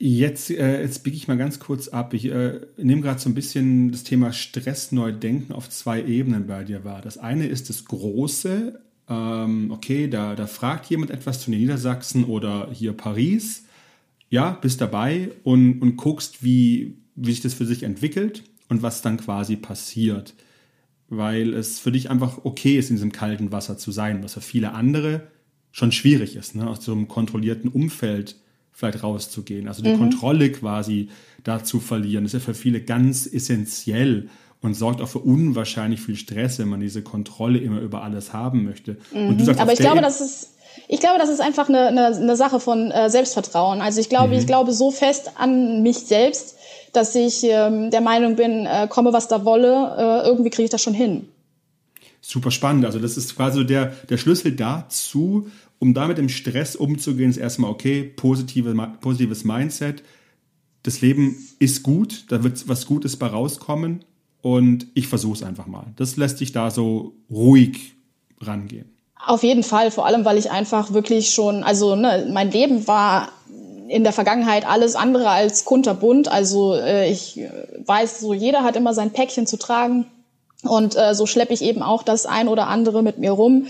[0.00, 2.14] Jetzt, äh, jetzt biege ich mal ganz kurz ab.
[2.14, 6.46] Ich äh, nehme gerade so ein bisschen das Thema Stress neu denken auf zwei Ebenen
[6.46, 7.00] bei dir wahr.
[7.02, 8.80] Das eine ist das Große.
[9.08, 13.64] Ähm, okay, da, da fragt jemand etwas zu Niedersachsen oder hier Paris
[14.30, 18.44] ja, bist dabei und, und guckst, wie, wie sich das für sich entwickelt.
[18.68, 20.34] und was dann quasi passiert.
[21.08, 24.42] Weil es für dich einfach okay ist, in diesem kalten Wasser zu sein, was für
[24.42, 25.28] viele andere
[25.72, 26.68] schon schwierig ist, ne?
[26.68, 28.36] aus so einem kontrollierten Umfeld
[28.78, 29.66] vielleicht rauszugehen.
[29.66, 29.98] Also die mhm.
[29.98, 31.08] Kontrolle quasi
[31.42, 34.28] da zu verlieren, ist ja für viele ganz essentiell
[34.62, 38.64] und sorgt auch für unwahrscheinlich viel Stress, wenn man diese Kontrolle immer über alles haben
[38.64, 38.96] möchte.
[39.12, 39.40] Mhm.
[39.40, 40.50] Sagst, Aber ich glaube, das ist
[40.86, 43.80] ich glaube, das ist einfach eine, eine, eine Sache von äh, Selbstvertrauen.
[43.80, 44.38] Also ich glaube, mhm.
[44.38, 46.56] ich glaube so fest an mich selbst,
[46.92, 50.70] dass ich ähm, der Meinung bin, äh, komme was da wolle, äh, irgendwie kriege ich
[50.70, 51.28] das schon hin.
[52.20, 52.84] Super spannend.
[52.84, 57.70] Also das ist quasi der, der Schlüssel dazu, um damit im Stress umzugehen, ist erstmal
[57.70, 60.02] okay, positive, positives Mindset.
[60.82, 64.04] Das Leben ist gut, da wird was Gutes bei rauskommen
[64.42, 65.86] und ich versuche es einfach mal.
[65.96, 67.94] Das lässt sich da so ruhig
[68.40, 68.94] rangehen.
[69.24, 73.30] Auf jeden Fall, vor allem, weil ich einfach wirklich schon, also ne, mein Leben war
[73.88, 76.28] in der Vergangenheit alles andere als kunterbunt.
[76.28, 77.40] Also äh, ich
[77.84, 80.06] weiß, so jeder hat immer sein Päckchen zu tragen
[80.62, 83.66] und äh, so schleppe ich eben auch das ein oder andere mit mir rum,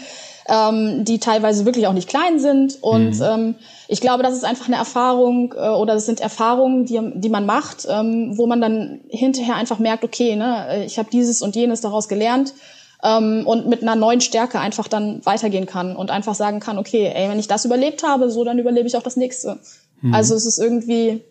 [0.48, 2.82] ähm, die teilweise wirklich auch nicht klein sind.
[2.82, 3.22] Und mhm.
[3.22, 3.54] ähm,
[3.86, 7.46] ich glaube, das ist einfach eine Erfahrung äh, oder das sind Erfahrungen, die, die man
[7.46, 11.82] macht, ähm, wo man dann hinterher einfach merkt, okay, ne, ich habe dieses und jenes
[11.82, 12.54] daraus gelernt
[13.02, 17.12] ähm, und mit einer neuen Stärke einfach dann weitergehen kann und einfach sagen kann, okay,
[17.14, 19.58] ey, wenn ich das überlebt habe, so dann überlebe ich auch das nächste.
[20.00, 20.14] Mhm.
[20.14, 21.22] Also es ist irgendwie,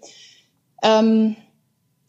[0.83, 1.35] ähm,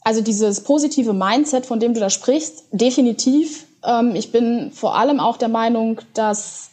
[0.03, 3.67] also dieses positive Mindset, von dem du da sprichst, definitiv.
[3.83, 6.71] Ähm, ich bin vor allem auch der Meinung, dass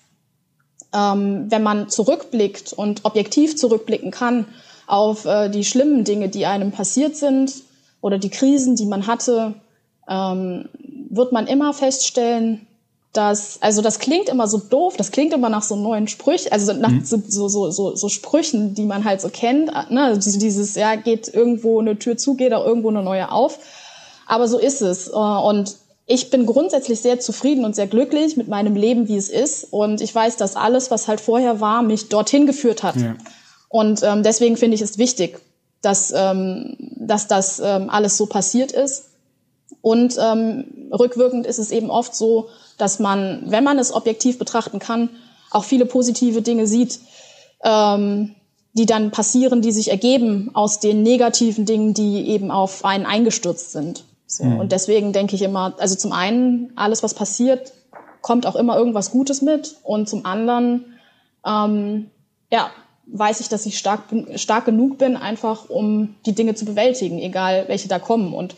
[0.95, 4.45] ähm, wenn man zurückblickt und objektiv zurückblicken kann
[4.87, 7.53] auf äh, die schlimmen Dinge, die einem passiert sind
[8.01, 9.55] oder die Krisen, die man hatte,
[10.07, 10.69] ähm,
[11.09, 12.67] wird man immer feststellen,
[13.13, 16.73] dass, also das klingt immer so doof, das klingt immer nach so neuen Sprüchen, also
[16.73, 17.05] nach mhm.
[17.05, 20.03] so, so, so, so Sprüchen, die man halt so kennt, ne?
[20.03, 23.59] Also dieses, ja, geht irgendwo eine Tür zu, geht auch irgendwo eine neue auf.
[24.27, 25.07] Aber so ist es.
[25.07, 25.75] Äh, und
[26.07, 29.65] ich bin grundsätzlich sehr zufrieden und sehr glücklich mit meinem Leben, wie es ist.
[29.71, 32.95] Und ich weiß, dass alles, was halt vorher war, mich dorthin geführt hat.
[32.97, 33.15] Ja.
[33.69, 35.39] Und ähm, deswegen finde ich es wichtig,
[35.81, 39.05] dass, ähm, dass das ähm, alles so passiert ist.
[39.81, 44.79] Und ähm, rückwirkend ist es eben oft so, dass man, wenn man es objektiv betrachten
[44.79, 45.09] kann,
[45.49, 46.99] auch viele positive Dinge sieht,
[47.63, 48.35] ähm,
[48.73, 53.71] die dann passieren, die sich ergeben aus den negativen Dingen, die eben auf einen eingestürzt
[53.71, 54.03] sind.
[54.27, 54.59] So, mhm.
[54.59, 57.73] Und deswegen denke ich immer, also zum einen, alles, was passiert,
[58.21, 59.75] kommt auch immer irgendwas Gutes mit.
[59.83, 60.97] Und zum anderen,
[61.45, 62.09] ähm,
[62.51, 62.71] ja,
[63.07, 64.03] weiß ich, dass ich stark,
[64.35, 68.33] stark genug bin, einfach um die Dinge zu bewältigen, egal welche da kommen.
[68.33, 68.55] Und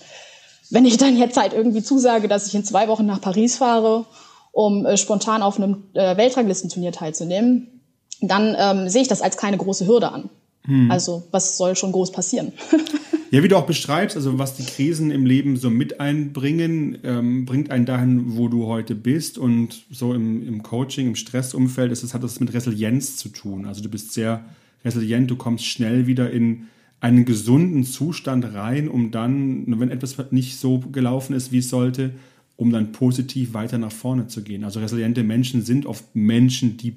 [0.69, 4.05] wenn ich dann jetzt halt irgendwie zusage, dass ich in zwei Wochen nach Paris fahre,
[4.51, 7.81] um äh, spontan auf einem äh, Weltranglistenturnier teilzunehmen,
[8.21, 10.29] dann ähm, sehe ich das als keine große Hürde an.
[10.67, 10.91] Hm.
[10.91, 12.51] Also was soll schon groß passieren?
[13.31, 17.45] ja, wie du auch beschreibst, also was die Krisen im Leben so mit einbringen, ähm,
[17.45, 22.03] bringt einen dahin, wo du heute bist und so im, im Coaching, im Stressumfeld ist
[22.03, 23.65] es, hat das mit Resilienz zu tun.
[23.65, 24.45] Also du bist sehr
[24.83, 26.67] resilient, du kommst schnell wieder in
[26.99, 32.11] einen gesunden Zustand rein, um dann, wenn etwas nicht so gelaufen ist, wie es sollte,
[32.57, 34.63] um dann positiv weiter nach vorne zu gehen.
[34.63, 36.95] Also resiliente Menschen sind oft Menschen, die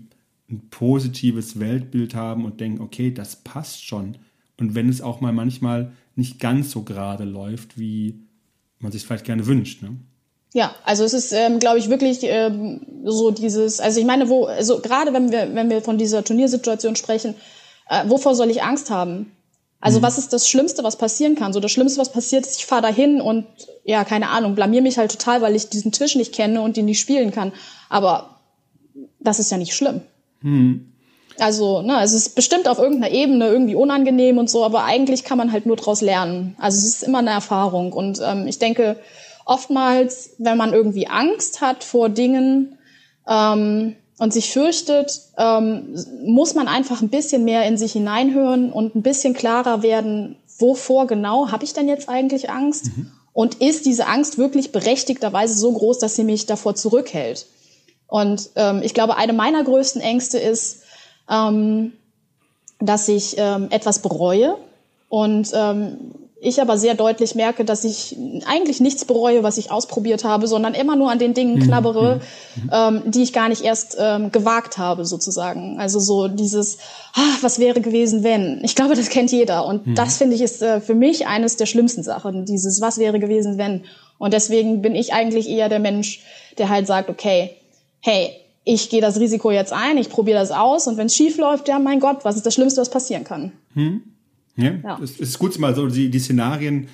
[0.51, 4.17] ein positives Weltbild haben und denken, okay, das passt schon.
[4.59, 8.21] Und wenn es auch mal manchmal nicht ganz so gerade läuft, wie
[8.79, 9.83] man sich vielleicht gerne wünscht.
[9.83, 9.97] Ne?
[10.53, 14.47] Ja, also es ist, ähm, glaube ich, wirklich ähm, so dieses, also ich meine, wo,
[14.47, 17.35] also gerade wenn wir, wenn wir von dieser Turniersituation sprechen,
[17.89, 19.33] äh, wovor soll ich Angst haben?
[19.81, 20.03] Also mhm.
[20.03, 21.53] was ist das Schlimmste, was passieren kann?
[21.53, 23.47] So das Schlimmste, was passiert, ist, ich fahre dahin und
[23.85, 26.85] ja, keine Ahnung, blamier mich halt total, weil ich diesen Tisch nicht kenne und den
[26.85, 27.53] nicht spielen kann.
[27.89, 28.41] Aber
[29.21, 30.03] das ist ja nicht schlimm.
[30.43, 30.93] Mhm.
[31.39, 35.39] Also, ne, es ist bestimmt auf irgendeiner Ebene irgendwie unangenehm und so, aber eigentlich kann
[35.39, 36.55] man halt nur draus lernen.
[36.59, 37.93] Also es ist immer eine Erfahrung.
[37.93, 38.97] Und ähm, ich denke,
[39.47, 42.77] oftmals, wenn man irgendwie Angst hat vor Dingen,
[43.27, 48.95] ähm, und sich fürchtet, ähm, muss man einfach ein bisschen mehr in sich hineinhören und
[48.95, 52.95] ein bisschen klarer werden, wovor genau habe ich denn jetzt eigentlich Angst?
[52.95, 53.11] Mhm.
[53.33, 57.47] Und ist diese Angst wirklich berechtigterweise so groß, dass sie mich davor zurückhält?
[58.11, 60.83] Und ähm, ich glaube, eine meiner größten Ängste ist,
[61.31, 61.93] ähm,
[62.81, 64.57] dass ich ähm, etwas bereue
[65.09, 65.97] und ähm,
[66.43, 70.73] ich aber sehr deutlich merke, dass ich eigentlich nichts bereue, was ich ausprobiert habe, sondern
[70.73, 71.63] immer nur an den Dingen mhm.
[71.65, 72.21] knabbere,
[72.57, 72.71] mhm.
[72.73, 75.79] ähm, die ich gar nicht erst ähm, gewagt habe, sozusagen.
[75.79, 76.79] Also so dieses,
[77.15, 78.61] ah, was wäre gewesen, wenn?
[78.65, 79.67] Ich glaube, das kennt jeder.
[79.67, 79.95] Und mhm.
[79.95, 83.59] das finde ich ist äh, für mich eines der schlimmsten Sachen, dieses, was wäre gewesen,
[83.59, 83.85] wenn?
[84.19, 86.23] Und deswegen bin ich eigentlich eher der Mensch,
[86.57, 87.55] der halt sagt, okay,
[88.01, 88.31] hey,
[88.65, 91.69] ich gehe das Risiko jetzt ein, ich probiere das aus und wenn es schief läuft,
[91.69, 93.53] ja, mein Gott, was ist das Schlimmste, was passieren kann?
[93.75, 94.03] Mhm.
[94.57, 95.01] Ja, ja.
[95.03, 96.89] Es ist gut, mal so die, die Szenarien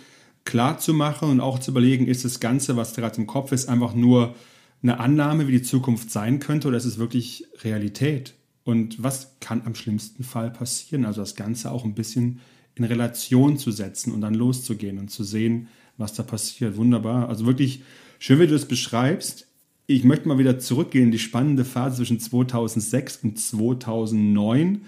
[0.45, 3.69] klar zu machen und auch zu überlegen, ist das Ganze, was gerade im Kopf ist,
[3.69, 4.35] einfach nur
[4.83, 8.35] eine Annahme, wie die Zukunft sein könnte, oder ist es wirklich Realität?
[8.65, 11.05] Und was kann am schlimmsten Fall passieren?
[11.05, 12.41] Also das Ganze auch ein bisschen
[12.75, 16.77] in Relation zu setzen und dann loszugehen und zu sehen, was da passiert.
[16.77, 17.29] Wunderbar.
[17.29, 17.83] Also wirklich
[18.19, 19.47] schön, wie du das beschreibst.
[19.89, 24.83] Ich möchte mal wieder zurückgehen in die spannende Phase zwischen 2006 und 2009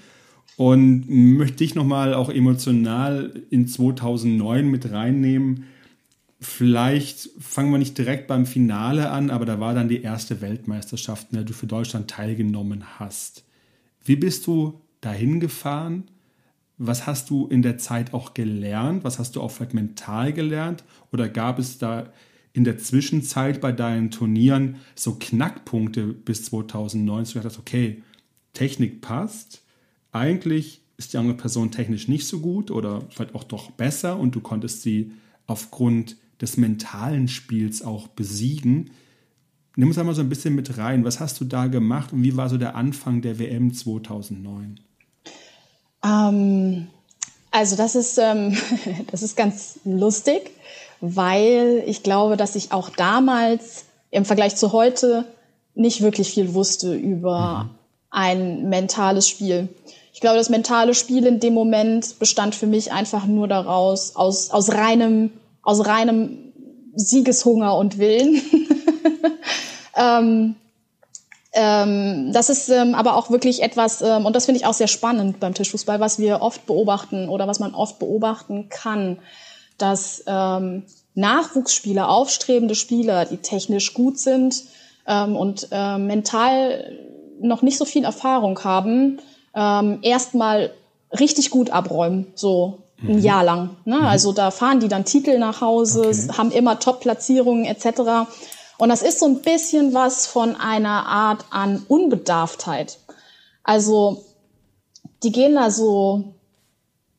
[0.56, 5.66] und möchte dich nochmal auch emotional in 2009 mit reinnehmen.
[6.40, 11.28] Vielleicht fangen wir nicht direkt beim Finale an, aber da war dann die erste Weltmeisterschaft,
[11.30, 13.44] in der du für Deutschland teilgenommen hast.
[14.04, 16.04] Wie bist du dahin gefahren?
[16.76, 19.04] Was hast du in der Zeit auch gelernt?
[19.04, 20.82] Was hast du auch vielleicht mental gelernt?
[21.12, 22.12] Oder gab es da
[22.52, 28.02] in der Zwischenzeit bei deinen Turnieren so Knackpunkte bis 2009, dass du gedacht hast, okay,
[28.52, 29.62] Technik passt,
[30.12, 34.34] eigentlich ist die andere Person technisch nicht so gut oder vielleicht auch doch besser und
[34.34, 35.12] du konntest sie
[35.46, 38.90] aufgrund des mentalen Spiels auch besiegen.
[39.76, 41.04] Nimm uns einmal so ein bisschen mit rein.
[41.04, 44.80] Was hast du da gemacht und wie war so der Anfang der WM 2009?
[46.04, 46.88] Ähm,
[47.50, 48.56] also das ist, ähm,
[49.10, 50.50] das ist ganz lustig,
[51.00, 55.24] weil ich glaube, dass ich auch damals im Vergleich zu heute
[55.74, 57.70] nicht wirklich viel wusste über mhm.
[58.10, 59.68] ein mentales Spiel.
[60.12, 64.50] Ich glaube, das mentale Spiel in dem Moment bestand für mich einfach nur daraus, aus,
[64.50, 65.30] aus reinem,
[65.62, 66.52] aus reinem
[66.96, 68.42] Siegeshunger und Willen.
[69.96, 70.56] ähm,
[71.52, 74.88] ähm, das ist ähm, aber auch wirklich etwas, ähm, und das finde ich auch sehr
[74.88, 79.18] spannend beim Tischfußball, was wir oft beobachten oder was man oft beobachten kann,
[79.78, 84.64] dass ähm, Nachwuchsspieler, aufstrebende Spieler, die technisch gut sind
[85.06, 86.98] ähm, und äh, mental
[87.40, 89.20] noch nicht so viel Erfahrung haben,
[89.54, 90.72] ähm, erstmal
[91.18, 93.22] richtig gut abräumen, so ein mhm.
[93.22, 93.76] Jahr lang.
[93.84, 93.98] Ne?
[93.98, 94.04] Mhm.
[94.04, 96.36] Also da fahren die dann Titel nach Hause, okay.
[96.36, 98.30] haben immer Top-Platzierungen etc.
[98.78, 102.98] Und das ist so ein bisschen was von einer Art an Unbedarftheit.
[103.62, 104.24] Also
[105.22, 106.34] die gehen da so,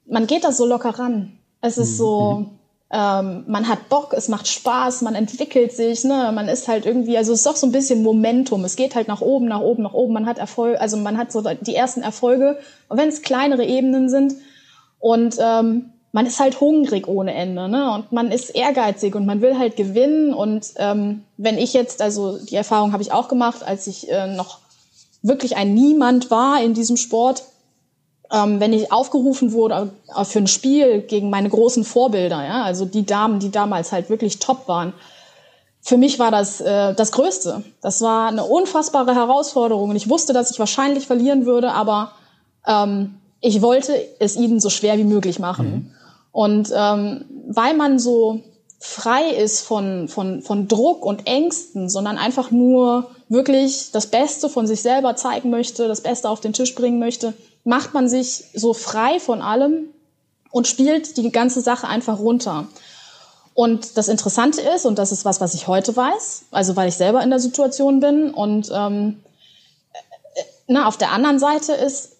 [0.05, 1.38] man geht da so locker ran.
[1.61, 1.97] Es ist mhm.
[1.97, 2.45] so,
[2.91, 7.17] ähm, man hat Bock, es macht Spaß, man entwickelt sich, ne, man ist halt irgendwie,
[7.17, 8.65] also es ist doch so ein bisschen Momentum.
[8.65, 10.13] Es geht halt nach oben, nach oben, nach oben.
[10.13, 14.09] Man hat Erfolg, also man hat so die ersten Erfolge, und wenn es kleinere Ebenen
[14.09, 14.33] sind
[14.99, 19.41] und ähm, man ist halt hungrig ohne Ende, ne, und man ist ehrgeizig und man
[19.41, 20.33] will halt gewinnen.
[20.33, 24.27] Und ähm, wenn ich jetzt, also die Erfahrung habe ich auch gemacht, als ich äh,
[24.27, 24.59] noch
[25.21, 27.43] wirklich ein Niemand war in diesem Sport,
[28.31, 32.85] ähm, wenn ich aufgerufen wurde äh, für ein Spiel gegen meine großen Vorbilder, ja, also
[32.85, 34.93] die Damen, die damals halt wirklich top waren,
[35.81, 37.63] für mich war das äh, das Größte.
[37.81, 42.11] Das war eine unfassbare Herausforderung und ich wusste, dass ich wahrscheinlich verlieren würde, aber
[42.67, 45.71] ähm, ich wollte es ihnen so schwer wie möglich machen.
[45.71, 45.91] Mhm.
[46.31, 48.41] Und ähm, weil man so
[48.79, 54.67] frei ist von, von, von Druck und Ängsten, sondern einfach nur wirklich das Beste von
[54.67, 58.73] sich selber zeigen möchte, das Beste auf den Tisch bringen möchte, macht man sich so
[58.73, 59.85] frei von allem
[60.51, 62.67] und spielt die ganze Sache einfach runter.
[63.53, 66.95] Und das Interessante ist, und das ist was, was ich heute weiß, also weil ich
[66.95, 69.19] selber in der Situation bin, und ähm,
[69.93, 72.13] äh, na, auf der anderen Seite ist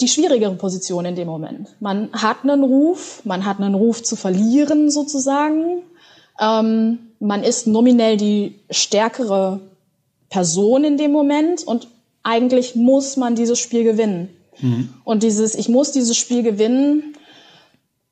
[0.00, 1.68] die schwierigere Position in dem Moment.
[1.80, 5.82] Man hat einen Ruf, man hat einen Ruf zu verlieren sozusagen.
[6.40, 9.60] Ähm, man ist nominell die stärkere
[10.28, 11.88] Person in dem Moment und
[12.22, 14.33] eigentlich muss man dieses Spiel gewinnen.
[14.60, 14.94] Mhm.
[15.04, 17.16] Und dieses, ich muss dieses Spiel gewinnen,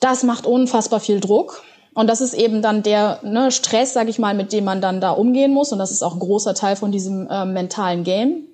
[0.00, 1.62] das macht unfassbar viel Druck.
[1.94, 5.00] Und das ist eben dann der ne, Stress, sag ich mal, mit dem man dann
[5.00, 5.72] da umgehen muss.
[5.72, 8.44] Und das ist auch ein großer Teil von diesem äh, mentalen Game.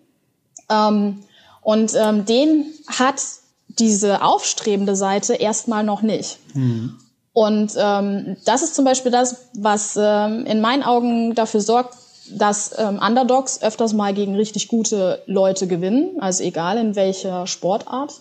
[0.69, 1.21] Ähm,
[1.63, 3.23] und ähm, den hat
[3.69, 6.39] diese aufstrebende Seite erstmal noch nicht.
[6.55, 6.99] Mhm.
[7.33, 11.95] Und ähm, das ist zum Beispiel das, was ähm, in meinen Augen dafür sorgt,
[12.37, 18.21] dass ähm, Underdogs öfters mal gegen richtig gute Leute gewinnen, also egal in welcher Sportart.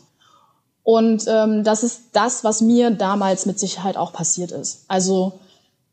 [0.83, 4.85] Und ähm, das ist das, was mir damals mit Sicherheit auch passiert ist.
[4.87, 5.33] Also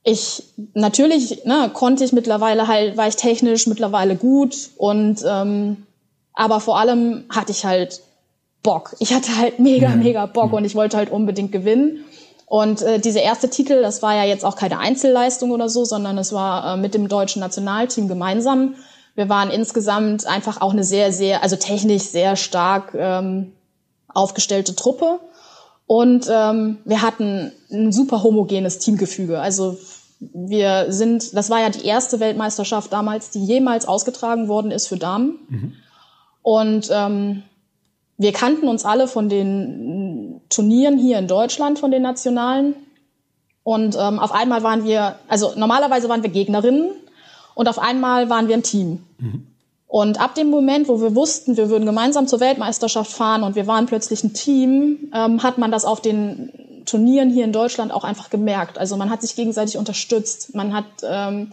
[0.05, 5.87] ich natürlich ne, konnte ich mittlerweile halt, war ich technisch mittlerweile gut und ähm,
[6.35, 8.03] aber vor allem hatte ich halt
[8.63, 8.97] Bock.
[8.99, 12.05] Ich hatte halt mega, mega Bock und ich wollte halt unbedingt gewinnen.
[12.47, 16.19] Und äh, diese erste Titel, das war ja jetzt auch keine Einzelleistung oder so, sondern
[16.19, 18.75] es war äh, mit dem deutschen Nationalteam gemeinsam.
[19.15, 23.53] Wir waren insgesamt einfach auch eine sehr, sehr, also technisch sehr stark ähm,
[24.09, 25.21] aufgestellte Truppe.
[25.87, 29.41] Und ähm, wir hatten ein super homogenes Teamgefüge.
[29.41, 29.77] Also
[30.21, 34.97] wir sind, das war ja die erste Weltmeisterschaft damals, die jemals ausgetragen worden ist für
[34.97, 35.39] Damen.
[35.49, 35.73] Mhm.
[36.43, 37.43] Und ähm,
[38.17, 40.14] wir kannten uns alle von den
[40.49, 42.75] Turnieren hier in Deutschland, von den nationalen.
[43.63, 46.91] Und ähm, auf einmal waren wir, also normalerweise waren wir Gegnerinnen
[47.55, 49.03] und auf einmal waren wir ein Team.
[49.19, 49.47] Mhm.
[49.87, 53.67] Und ab dem Moment, wo wir wussten, wir würden gemeinsam zur Weltmeisterschaft fahren und wir
[53.67, 58.05] waren plötzlich ein Team, ähm, hat man das auf den Turnieren hier in Deutschland auch
[58.05, 58.77] einfach gemerkt.
[58.77, 61.53] Also man hat sich gegenseitig unterstützt, man hat ähm,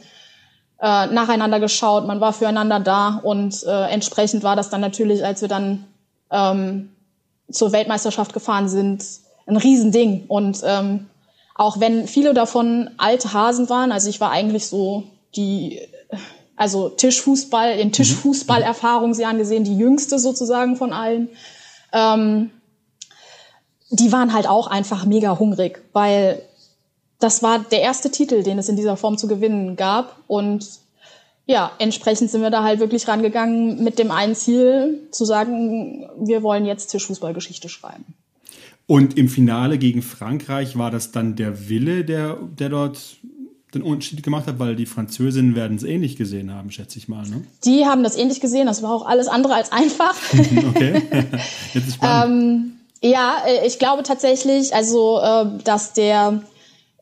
[0.79, 5.41] äh, nacheinander geschaut, man war füreinander da und äh, entsprechend war das dann natürlich, als
[5.41, 5.85] wir dann
[6.31, 6.89] ähm,
[7.51, 9.03] zur Weltmeisterschaft gefahren sind,
[9.45, 10.25] ein Riesending.
[10.27, 11.07] Und ähm,
[11.55, 15.03] auch wenn viele davon alte Hasen waren, also ich war eigentlich so
[15.35, 15.79] die,
[16.55, 21.29] also Tischfußball, in Tischfußball-Erfahrungsjahren gesehen, die jüngste sozusagen von allen.
[21.93, 22.51] Ähm,
[23.89, 26.41] die waren halt auch einfach mega hungrig, weil
[27.19, 30.17] das war der erste Titel, den es in dieser Form zu gewinnen gab.
[30.27, 30.67] Und
[31.51, 36.43] ja, entsprechend sind wir da halt wirklich rangegangen mit dem einen Ziel, zu sagen, wir
[36.43, 38.05] wollen jetzt Tischfußballgeschichte schreiben.
[38.87, 43.17] Und im Finale gegen Frankreich war das dann der Wille, der, der dort
[43.73, 47.25] den Unterschied gemacht hat, weil die Französinnen werden es ähnlich gesehen haben, schätze ich mal.
[47.27, 47.43] Ne?
[47.63, 50.15] Die haben das ähnlich gesehen, das war auch alles andere als einfach.
[50.69, 51.01] okay,
[51.73, 52.75] jetzt ist spannend.
[53.01, 56.43] ähm, ja, äh, ich glaube tatsächlich, also äh, dass der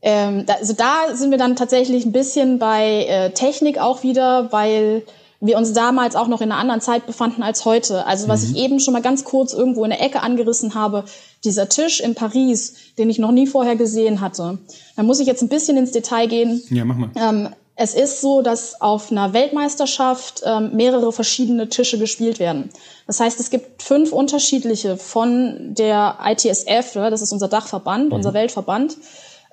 [0.01, 5.03] ähm, also da sind wir dann tatsächlich ein bisschen bei äh, Technik auch wieder, weil
[5.41, 8.05] wir uns damals auch noch in einer anderen Zeit befanden als heute.
[8.05, 8.55] Also was mhm.
[8.55, 11.05] ich eben schon mal ganz kurz irgendwo in der Ecke angerissen habe,
[11.43, 14.57] dieser Tisch in Paris, den ich noch nie vorher gesehen hatte.
[14.95, 16.61] Da muss ich jetzt ein bisschen ins Detail gehen.
[16.69, 17.11] Ja, mach mal.
[17.15, 17.49] Ähm,
[17.81, 22.71] es ist so, dass auf einer Weltmeisterschaft ähm, mehrere verschiedene Tische gespielt werden.
[23.07, 28.11] Das heißt, es gibt fünf unterschiedliche von der ITSF, das ist unser Dachverband, mhm.
[28.11, 28.97] unser Weltverband,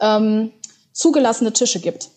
[0.01, 0.53] ähm,
[0.93, 2.11] zugelassene Tische gibt.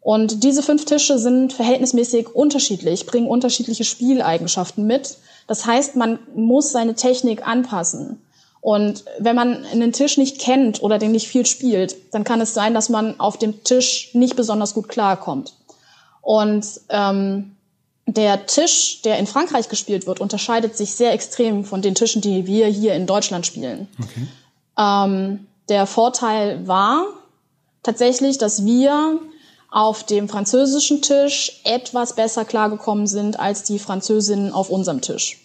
[0.00, 5.18] Und diese fünf Tische sind verhältnismäßig unterschiedlich, bringen unterschiedliche Spieleigenschaften mit.
[5.46, 8.22] Das heißt, man muss seine Technik anpassen.
[8.62, 12.54] Und wenn man einen Tisch nicht kennt oder den nicht viel spielt, dann kann es
[12.54, 15.54] sein, dass man auf dem Tisch nicht besonders gut klarkommt.
[16.22, 17.56] Und ähm,
[18.06, 22.46] der Tisch, der in Frankreich gespielt wird, unterscheidet sich sehr extrem von den Tischen, die
[22.46, 23.88] wir hier in Deutschland spielen.
[23.98, 24.26] Okay.
[24.78, 27.06] Ähm, der Vorteil war
[27.82, 29.18] tatsächlich, dass wir
[29.70, 35.38] auf dem französischen Tisch etwas besser klargekommen sind als die Französinnen auf unserem Tisch.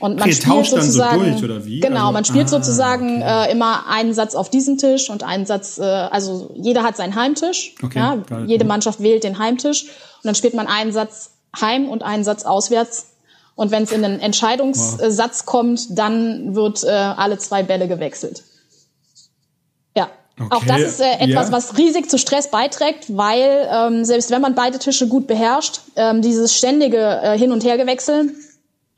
[0.00, 1.80] Und man okay, spielt sozusagen, so durch, oder wie?
[1.80, 3.48] Genau, also, man spielt ah, sozusagen okay.
[3.48, 7.14] äh, immer einen Satz auf diesem Tisch und einen Satz, äh, also jeder hat seinen
[7.14, 7.74] Heimtisch.
[7.82, 12.02] Okay, ja, jede Mannschaft wählt den Heimtisch und dann spielt man einen Satz heim und
[12.02, 13.08] einen Satz auswärts.
[13.56, 15.46] Und wenn es in den Entscheidungssatz wow.
[15.46, 18.42] kommt, dann wird äh, alle zwei Bälle gewechselt.
[20.40, 20.56] Okay.
[20.56, 21.52] auch das ist äh, etwas, ja.
[21.52, 26.22] was riesig zu Stress beiträgt, weil ähm, selbst wenn man beide Tische gut beherrscht, ähm,
[26.22, 28.34] dieses ständige äh, Hin- und Hergewechseln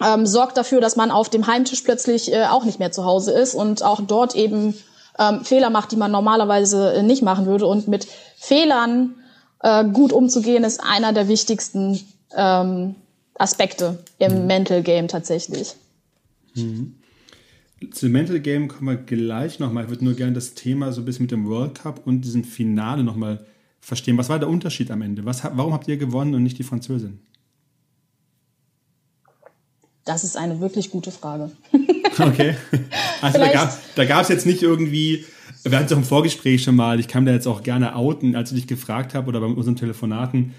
[0.01, 3.32] ähm, sorgt dafür, dass man auf dem Heimtisch plötzlich äh, auch nicht mehr zu Hause
[3.32, 4.74] ist und auch dort eben
[5.18, 7.66] ähm, Fehler macht, die man normalerweise äh, nicht machen würde.
[7.66, 9.14] Und mit Fehlern
[9.62, 12.01] äh, gut umzugehen, ist einer der wichtigsten
[12.36, 12.95] ähm,
[13.36, 14.47] Aspekte im mhm.
[14.47, 15.74] Mental Game tatsächlich.
[16.55, 16.97] Mhm.
[17.91, 19.85] Zu Mental Game kommen wir gleich nochmal.
[19.85, 22.45] Ich würde nur gerne das Thema so ein bisschen mit dem World Cup und diesem
[22.45, 23.45] Finale nochmal
[23.80, 24.16] verstehen.
[24.18, 25.24] Was war der Unterschied am Ende?
[25.24, 27.20] Was, warum habt ihr gewonnen und nicht die Französin?
[30.05, 31.51] Das ist eine wirklich gute Frage.
[32.18, 32.57] okay.
[33.20, 35.24] Also da gab es jetzt nicht irgendwie,
[35.62, 38.35] wir hatten es auch im Vorgespräch schon mal, ich kann da jetzt auch gerne outen,
[38.35, 40.55] als ich dich gefragt habe oder bei unseren Telefonaten,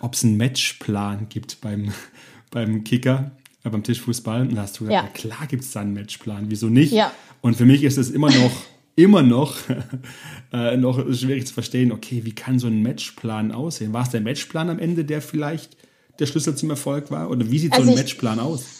[0.00, 1.92] ob es einen Matchplan gibt beim,
[2.50, 3.32] beim Kicker,
[3.68, 4.42] äh, beim Tischfußball.
[4.42, 5.02] Und da hast du gesagt, ja.
[5.02, 6.92] ja klar gibt es da einen Matchplan, wieso nicht?
[6.92, 7.12] Ja.
[7.40, 8.52] Und für mich ist es immer noch,
[8.96, 9.56] immer noch,
[10.52, 13.92] äh, noch schwierig zu verstehen, okay, wie kann so ein Matchplan aussehen?
[13.92, 15.76] War es der Matchplan am Ende, der vielleicht
[16.18, 17.30] der Schlüssel zum Erfolg war?
[17.30, 18.77] Oder wie sieht also so ein Matchplan aus?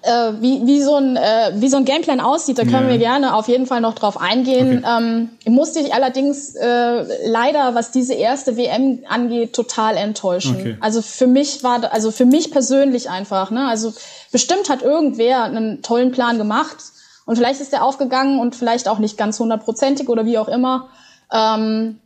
[0.00, 2.90] Äh, wie, wie, so ein, äh, wie so ein Gameplan aussieht, da können ja.
[2.90, 4.84] wir gerne auf jeden Fall noch drauf eingehen.
[4.84, 4.98] Okay.
[4.98, 10.56] Ähm, musste ich allerdings äh, leider, was diese erste WM angeht, total enttäuschen.
[10.56, 10.76] Okay.
[10.80, 13.68] Also für mich war, also für mich persönlich einfach, ne?
[13.68, 13.92] Also
[14.32, 16.78] bestimmt hat irgendwer einen tollen Plan gemacht
[17.26, 20.88] und vielleicht ist der aufgegangen und vielleicht auch nicht ganz hundertprozentig oder wie auch immer.
[21.32, 22.00] Ähm,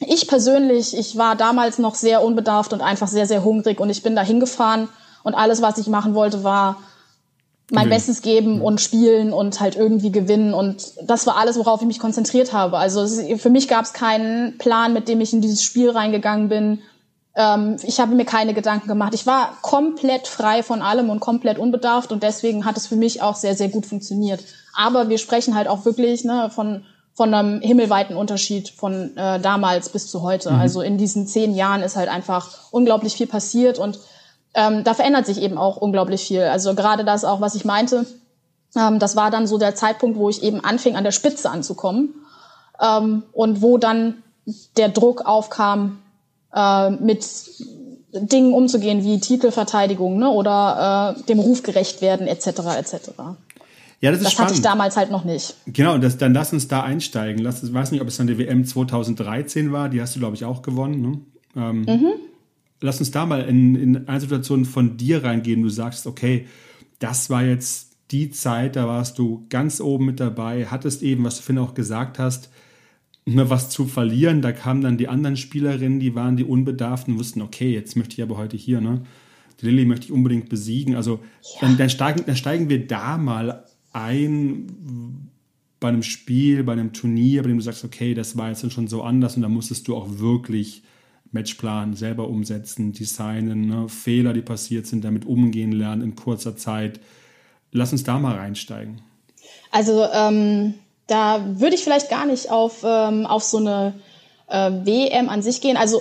[0.00, 4.02] ich persönlich, ich war damals noch sehr unbedarft und einfach sehr, sehr hungrig und ich
[4.02, 4.88] bin da hingefahren
[5.22, 6.76] und alles, was ich machen wollte, war
[7.72, 10.54] mein Bestes geben und spielen und halt irgendwie gewinnen.
[10.54, 12.78] Und das war alles, worauf ich mich konzentriert habe.
[12.78, 13.06] Also
[13.38, 16.78] für mich gab es keinen Plan, mit dem ich in dieses Spiel reingegangen bin.
[17.34, 19.14] Ähm, ich habe mir keine Gedanken gemacht.
[19.14, 23.20] Ich war komplett frei von allem und komplett unbedarft und deswegen hat es für mich
[23.20, 24.44] auch sehr, sehr gut funktioniert.
[24.74, 26.84] Aber wir sprechen halt auch wirklich ne, von
[27.16, 30.50] von einem himmelweiten Unterschied von äh, damals bis zu heute.
[30.50, 30.60] Mhm.
[30.60, 33.98] Also in diesen zehn Jahren ist halt einfach unglaublich viel passiert und
[34.56, 36.42] ähm, da verändert sich eben auch unglaublich viel.
[36.42, 38.06] Also gerade das auch, was ich meinte,
[38.74, 42.14] ähm, das war dann so der Zeitpunkt, wo ich eben anfing, an der Spitze anzukommen
[42.80, 44.22] ähm, und wo dann
[44.78, 45.98] der Druck aufkam,
[46.54, 47.26] äh, mit
[48.12, 52.46] Dingen umzugehen wie Titelverteidigung ne, oder äh, dem Ruf gerecht werden etc.
[52.78, 53.10] etc.
[54.00, 54.50] Ja, das ist das spannend.
[54.50, 55.54] hatte ich damals halt noch nicht.
[55.66, 57.42] Genau, das, dann lass uns da einsteigen.
[57.42, 60.34] Lass, ich weiß nicht, ob es dann die WM 2013 war, die hast du, glaube
[60.34, 61.02] ich, auch gewonnen.
[61.02, 61.20] Ne?
[61.62, 62.12] Ähm, mhm.
[62.80, 65.62] Lass uns da mal in, in eine Situation von dir reingehen.
[65.62, 66.46] Du sagst, okay,
[66.98, 71.36] das war jetzt die Zeit, da warst du ganz oben mit dabei, hattest eben, was
[71.36, 72.50] du vorhin auch gesagt hast,
[73.24, 74.42] nur was zu verlieren.
[74.42, 78.22] Da kamen dann die anderen Spielerinnen, die waren die Unbedarften, wussten, okay, jetzt möchte ich
[78.22, 79.02] aber heute hier, ne?
[79.60, 80.94] Die Lilly möchte ich unbedingt besiegen.
[80.94, 81.60] Also ja.
[81.62, 85.30] dann, dann, steigen, dann steigen wir da mal ein
[85.80, 88.88] bei einem Spiel, bei einem Turnier, bei dem du sagst, okay, das war jetzt schon
[88.88, 90.82] so anders und da musstest du auch wirklich
[91.32, 93.88] Matchplan selber umsetzen, designen, ne?
[93.88, 97.00] Fehler, die passiert sind, damit umgehen lernen in kurzer Zeit.
[97.72, 99.02] Lass uns da mal reinsteigen.
[99.70, 100.74] Also ähm,
[101.06, 103.94] da würde ich vielleicht gar nicht auf, ähm, auf so eine
[104.48, 105.76] äh, WM an sich gehen.
[105.76, 106.00] Also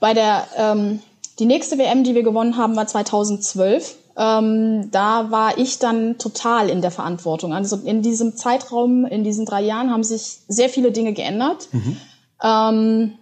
[0.00, 1.00] bei der ähm,
[1.38, 6.70] die nächste WM, die wir gewonnen haben, war 2012 ähm, da war ich dann total
[6.70, 7.52] in der Verantwortung.
[7.52, 11.68] Also in diesem Zeitraum, in diesen drei Jahren haben sich sehr viele Dinge geändert.
[11.72, 11.96] Mhm.
[12.42, 13.12] Ähm,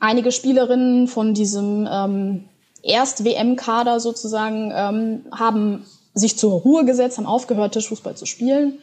[0.00, 2.44] einige Spielerinnen von diesem ähm,
[2.82, 5.84] Erst-WM-Kader sozusagen ähm, haben
[6.14, 8.78] sich zur Ruhe gesetzt, haben aufgehört, Tischfußball zu spielen.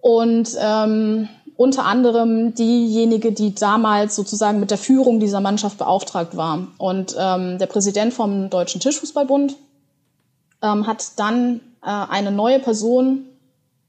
[0.00, 6.68] Und ähm, unter anderem diejenige, die damals sozusagen mit der Führung dieser Mannschaft beauftragt war.
[6.78, 9.56] Und ähm, der Präsident vom Deutschen Tischfußballbund,
[10.62, 13.24] ähm, hat dann äh, eine neue Person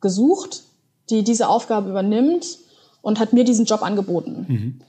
[0.01, 0.63] gesucht,
[1.09, 2.45] die diese Aufgabe übernimmt
[3.01, 4.45] und hat mir diesen Job angeboten.
[4.47, 4.81] Mhm.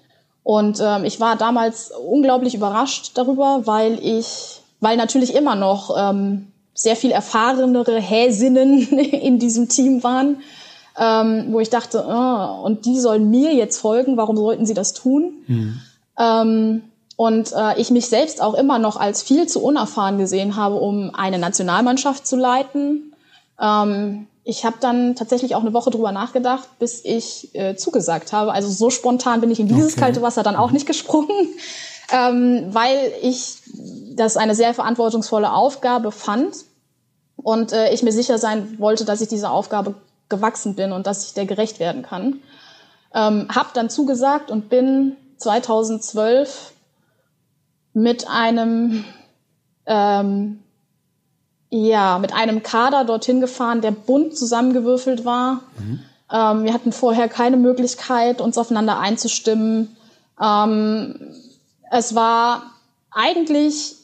[0.48, 6.46] Und ähm, ich war damals unglaublich überrascht darüber, weil ich, weil natürlich immer noch ähm,
[6.72, 10.38] sehr viel erfahrenere Häsinnen in diesem Team waren,
[10.98, 14.94] ähm, wo ich dachte, oh, und die sollen mir jetzt folgen, warum sollten sie das
[14.94, 15.34] tun?
[15.48, 15.80] Mhm.
[16.18, 16.82] Ähm,
[17.16, 21.14] und äh, ich mich selbst auch immer noch als viel zu unerfahren gesehen habe, um
[21.14, 23.14] eine Nationalmannschaft zu leiten.
[23.60, 28.52] Ähm, ich habe dann tatsächlich auch eine Woche drüber nachgedacht, bis ich äh, zugesagt habe.
[28.52, 30.00] Also so spontan bin ich in dieses okay.
[30.00, 31.28] kalte Wasser dann auch nicht gesprungen,
[32.10, 33.58] ähm, weil ich
[34.16, 36.64] das eine sehr verantwortungsvolle Aufgabe fand
[37.36, 39.96] und äh, ich mir sicher sein wollte, dass ich dieser Aufgabe
[40.30, 42.40] gewachsen bin und dass ich der gerecht werden kann.
[43.12, 46.72] Ähm, hab dann zugesagt und bin 2012
[47.92, 49.04] mit einem
[49.84, 50.60] ähm,
[51.70, 55.62] ja mit einem Kader dorthin gefahren, der bunt zusammengewürfelt war.
[55.78, 56.00] Mhm.
[56.30, 59.96] Ähm, wir hatten vorher keine Möglichkeit, uns aufeinander einzustimmen.
[60.40, 61.34] Ähm,
[61.90, 62.62] es war
[63.10, 63.96] eigentlich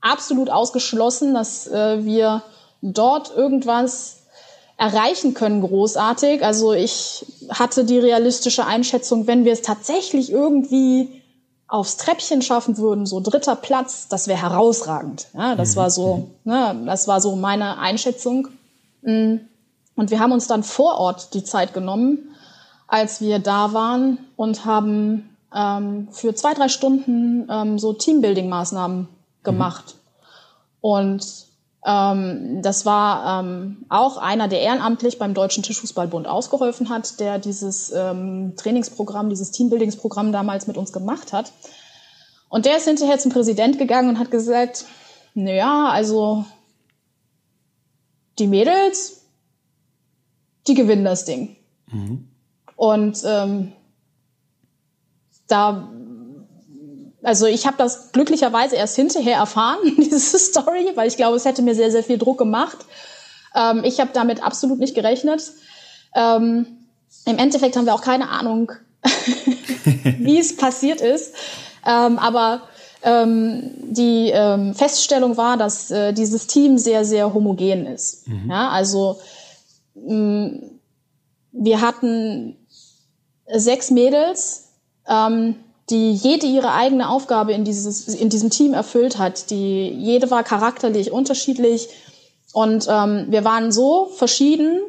[0.00, 2.42] absolut ausgeschlossen, dass äh, wir
[2.82, 4.22] dort irgendwas
[4.76, 6.44] erreichen können, großartig.
[6.44, 11.21] Also ich hatte die realistische Einschätzung, wenn wir es tatsächlich irgendwie
[11.72, 15.28] aufs Treppchen schaffen würden, so dritter Platz, das wäre herausragend.
[15.32, 15.80] Ja, das mhm.
[15.80, 18.48] war so, ne, das war so meine Einschätzung.
[19.00, 19.36] Mm.
[19.94, 22.36] Und wir haben uns dann vor Ort die Zeit genommen,
[22.88, 29.06] als wir da waren und haben ähm, für zwei, drei Stunden ähm, so Teambuilding-Maßnahmen
[29.42, 29.94] gemacht.
[29.94, 30.78] Mhm.
[30.82, 31.26] Und
[31.84, 37.90] ähm, das war ähm, auch einer, der ehrenamtlich beim Deutschen Tischfußballbund ausgeholfen hat, der dieses
[37.90, 41.52] ähm, Trainingsprogramm, dieses Teambuildingsprogramm damals mit uns gemacht hat.
[42.48, 44.84] Und der ist hinterher zum Präsident gegangen und hat gesagt,
[45.34, 46.44] naja, also
[48.38, 49.22] die Mädels,
[50.68, 51.56] die gewinnen das Ding.
[51.90, 52.28] Mhm.
[52.76, 53.72] Und ähm,
[55.48, 55.90] da
[57.22, 61.62] also ich habe das glücklicherweise erst hinterher erfahren, diese Story, weil ich glaube, es hätte
[61.62, 62.78] mir sehr, sehr viel Druck gemacht.
[63.54, 65.52] Ähm, ich habe damit absolut nicht gerechnet.
[66.14, 66.66] Ähm,
[67.26, 68.72] Im Endeffekt haben wir auch keine Ahnung,
[70.18, 71.34] wie es passiert ist.
[71.86, 72.62] Ähm, aber
[73.02, 78.28] ähm, die ähm, Feststellung war, dass äh, dieses Team sehr, sehr homogen ist.
[78.28, 78.50] Mhm.
[78.50, 79.18] Ja, also
[79.94, 80.58] mh,
[81.52, 82.56] wir hatten
[83.46, 84.68] sechs Mädels,
[85.06, 85.56] ähm,
[85.90, 89.50] die jede ihre eigene Aufgabe in, dieses, in diesem Team erfüllt hat.
[89.50, 91.88] Die, jede war charakterlich unterschiedlich.
[92.52, 94.80] Und ähm, wir waren so verschieden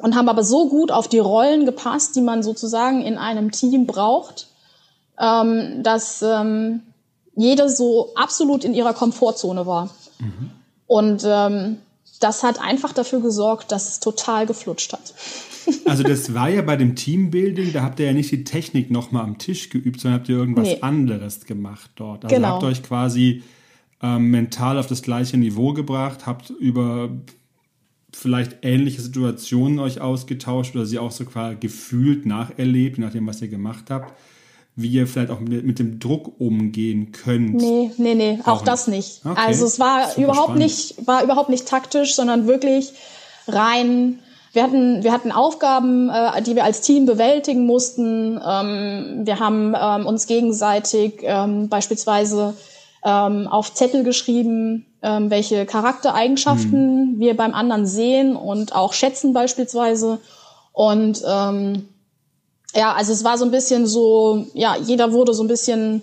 [0.00, 3.86] und haben aber so gut auf die Rollen gepasst, die man sozusagen in einem Team
[3.86, 4.48] braucht,
[5.18, 6.82] ähm, dass ähm,
[7.34, 9.90] jede so absolut in ihrer Komfortzone war.
[10.18, 10.50] Mhm.
[10.86, 11.78] Und ähm,
[12.20, 15.14] das hat einfach dafür gesorgt, dass es total geflutscht hat.
[15.84, 19.24] Also das war ja bei dem Teambuilding, da habt ihr ja nicht die Technik nochmal
[19.24, 20.78] am Tisch geübt, sondern habt ihr irgendwas nee.
[20.80, 22.24] anderes gemacht dort.
[22.24, 22.48] Also genau.
[22.48, 23.42] habt euch quasi
[24.02, 27.10] ähm, mental auf das gleiche Niveau gebracht, habt über
[28.12, 33.48] vielleicht ähnliche Situationen euch ausgetauscht oder sie auch so quasi gefühlt nacherlebt, nachdem was ihr
[33.48, 34.12] gemacht habt.
[34.78, 37.54] wie ihr vielleicht auch mit, mit dem Druck umgehen könnt.
[37.54, 39.22] Nee, nee, nee, auch, auch das nicht.
[39.24, 39.34] Okay.
[39.34, 40.62] Also es war Super überhaupt spannend.
[40.62, 42.92] nicht, war überhaupt nicht taktisch, sondern wirklich
[43.48, 44.18] rein
[44.56, 48.40] wir hatten, wir hatten Aufgaben, äh, die wir als Team bewältigen mussten.
[48.44, 52.54] Ähm, wir haben ähm, uns gegenseitig ähm, beispielsweise
[53.04, 57.20] ähm, auf Zettel geschrieben, ähm, welche Charaktereigenschaften mhm.
[57.20, 60.20] wir beim anderen sehen und auch schätzen beispielsweise.
[60.72, 61.88] Und ähm,
[62.74, 66.02] ja, also es war so ein bisschen so, ja, jeder wurde so ein bisschen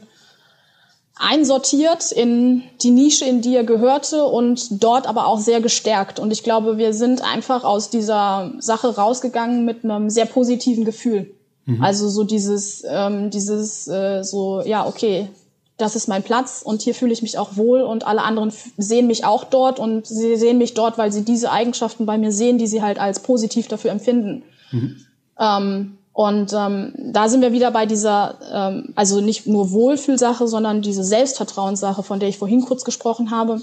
[1.16, 6.20] einsortiert in die Nische, in die er gehörte und dort aber auch sehr gestärkt.
[6.20, 11.32] Und ich glaube, wir sind einfach aus dieser Sache rausgegangen mit einem sehr positiven Gefühl.
[11.66, 11.84] Mhm.
[11.84, 15.30] Also so dieses, ähm, dieses, äh, so, ja, okay,
[15.78, 19.08] das ist mein Platz und hier fühle ich mich auch wohl und alle anderen sehen
[19.08, 22.58] mich auch dort und sie sehen mich dort, weil sie diese Eigenschaften bei mir sehen,
[22.58, 24.44] die sie halt als positiv dafür empfinden.
[24.72, 25.06] Mhm.
[25.40, 30.84] Ähm, und ähm, da sind wir wieder bei dieser, ähm, also nicht nur Wohlfühlsache, sondern
[30.84, 33.62] diese Selbstvertrauenssache, von der ich vorhin kurz gesprochen habe.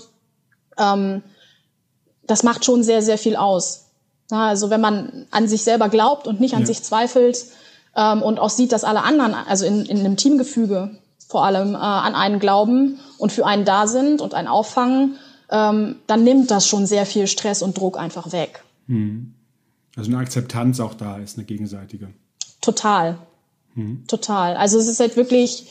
[0.77, 1.23] Ähm,
[2.27, 3.87] das macht schon sehr, sehr viel aus.
[4.33, 6.67] Ja, also wenn man an sich selber glaubt und nicht an ja.
[6.67, 7.47] sich zweifelt
[7.97, 10.99] ähm, und auch sieht, dass alle anderen, also in, in einem Teamgefüge
[11.29, 15.17] vor allem äh, an einen glauben und für einen da sind und einen auffangen,
[15.51, 18.65] ähm, dann nimmt das schon sehr viel Stress und Druck einfach weg.
[18.87, 19.35] Hm.
[19.97, 22.09] Also eine Akzeptanz auch da ist, eine gegenseitige.
[22.61, 23.19] Total.
[23.75, 24.05] Mhm.
[24.07, 24.57] Total.
[24.57, 25.67] Also es ist halt wirklich,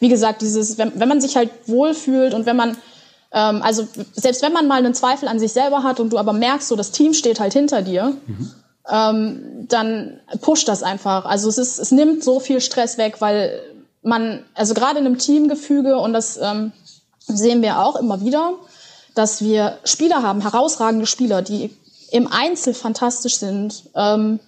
[0.00, 2.76] wie gesagt, dieses, wenn, wenn man sich halt wohlfühlt und wenn man,
[3.32, 6.32] ähm, also selbst wenn man mal einen Zweifel an sich selber hat und du aber
[6.32, 8.50] merkst, so das Team steht halt hinter dir, mhm.
[8.90, 11.24] ähm, dann pusht das einfach.
[11.24, 13.60] Also es ist, es nimmt so viel Stress weg, weil
[14.02, 16.72] man, also gerade in einem Teamgefüge und das ähm,
[17.26, 18.54] sehen wir auch immer wieder,
[19.14, 21.74] dass wir Spieler haben, herausragende Spieler, die
[22.10, 23.84] im Einzel fantastisch sind.
[23.94, 24.40] Ähm,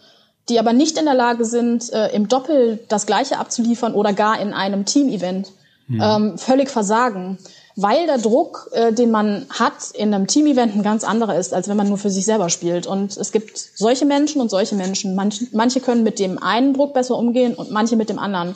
[0.48, 4.40] die aber nicht in der Lage sind, äh, im Doppel das Gleiche abzuliefern oder gar
[4.40, 5.52] in einem Team-Event,
[5.88, 6.00] mhm.
[6.02, 7.38] ähm, völlig versagen.
[7.78, 11.68] Weil der Druck, äh, den man hat in einem Team-Event ein ganz anderer ist, als
[11.68, 12.86] wenn man nur für sich selber spielt.
[12.86, 15.14] Und es gibt solche Menschen und solche Menschen.
[15.14, 18.54] Manche, manche können mit dem einen Druck besser umgehen und manche mit dem anderen.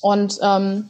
[0.00, 0.88] Und ähm,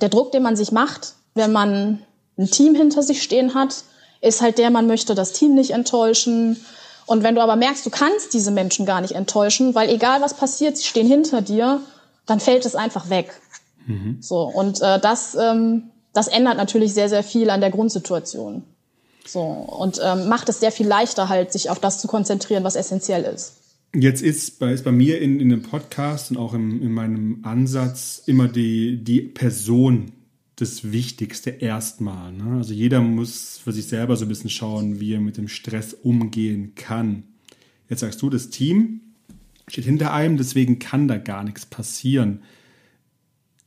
[0.00, 2.02] der Druck, den man sich macht, wenn man
[2.38, 3.84] ein Team hinter sich stehen hat,
[4.22, 6.64] ist halt der, man möchte das Team nicht enttäuschen,
[7.06, 10.34] und wenn du aber merkst, du kannst diese Menschen gar nicht enttäuschen, weil egal was
[10.34, 11.80] passiert, sie stehen hinter dir,
[12.26, 13.40] dann fällt es einfach weg.
[13.86, 14.18] Mhm.
[14.20, 18.62] So und äh, das ähm, das ändert natürlich sehr sehr viel an der Grundsituation.
[19.26, 22.76] So und ähm, macht es sehr viel leichter halt, sich auf das zu konzentrieren, was
[22.76, 23.54] essentiell ist.
[23.94, 27.40] Jetzt ist bei, ist bei mir in, in dem Podcast und auch im, in meinem
[27.42, 30.12] Ansatz immer die, die Person
[30.62, 32.32] das Wichtigste erstmal.
[32.32, 32.56] Ne?
[32.56, 35.92] Also jeder muss für sich selber so ein bisschen schauen, wie er mit dem Stress
[35.92, 37.24] umgehen kann.
[37.88, 39.00] Jetzt sagst du, das Team
[39.66, 42.42] steht hinter einem, deswegen kann da gar nichts passieren.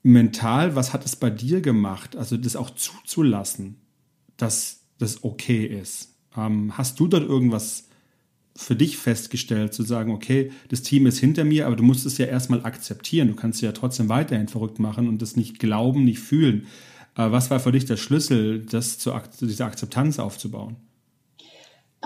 [0.03, 2.15] Mental, was hat es bei dir gemacht?
[2.15, 3.75] Also das auch zuzulassen,
[4.37, 6.15] dass das okay ist.
[6.37, 7.89] Ähm, hast du dort irgendwas
[8.55, 12.17] für dich festgestellt, zu sagen, okay, das Team ist hinter mir, aber du musst es
[12.17, 13.27] ja erstmal akzeptieren.
[13.27, 16.67] Du kannst ja trotzdem weiterhin verrückt machen und das nicht glauben, nicht fühlen.
[17.15, 19.11] Aber was war für dich der Schlüssel, das zu,
[19.41, 20.75] diese Akzeptanz aufzubauen?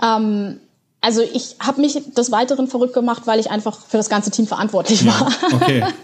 [0.02, 0.60] Ähm,
[1.00, 4.46] also ich habe mich des Weiteren verrückt gemacht, weil ich einfach für das ganze Team
[4.46, 5.30] verantwortlich war.
[5.30, 5.84] Ja, okay.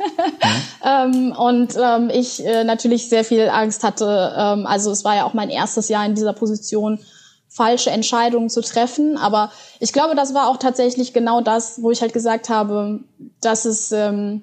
[0.82, 1.04] Ja.
[1.04, 4.34] ähm, und ähm, ich äh, natürlich sehr viel Angst hatte.
[4.36, 7.00] Ähm, also es war ja auch mein erstes Jahr in dieser Position
[7.48, 9.16] falsche Entscheidungen zu treffen.
[9.16, 9.50] Aber
[9.80, 13.00] ich glaube, das war auch tatsächlich genau das, wo ich halt gesagt habe,
[13.40, 14.42] dass es, ähm,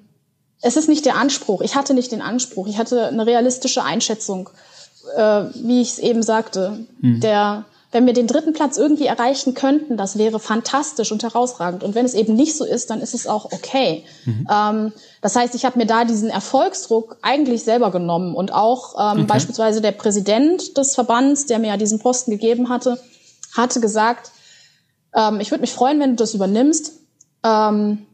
[0.64, 1.60] es ist nicht der Anspruch.
[1.60, 2.66] Ich hatte nicht den Anspruch.
[2.66, 4.48] Ich hatte eine realistische Einschätzung,
[5.14, 6.86] äh, wie ich es eben sagte.
[7.00, 7.20] Mhm.
[7.20, 11.84] Der wenn wir den dritten Platz irgendwie erreichen könnten, das wäre fantastisch und herausragend.
[11.84, 14.04] Und wenn es eben nicht so ist, dann ist es auch okay.
[14.24, 14.48] Mhm.
[14.50, 19.18] Ähm, das heißt, ich habe mir da diesen Erfolgsdruck eigentlich selber genommen und auch ähm,
[19.18, 19.26] okay.
[19.28, 22.98] beispielsweise der Präsident des Verbands, der mir ja diesen Posten gegeben hatte,
[23.56, 24.32] hatte gesagt,
[25.14, 26.94] ähm, ich würde mich freuen, wenn du das übernimmst.
[27.44, 28.06] Ähm,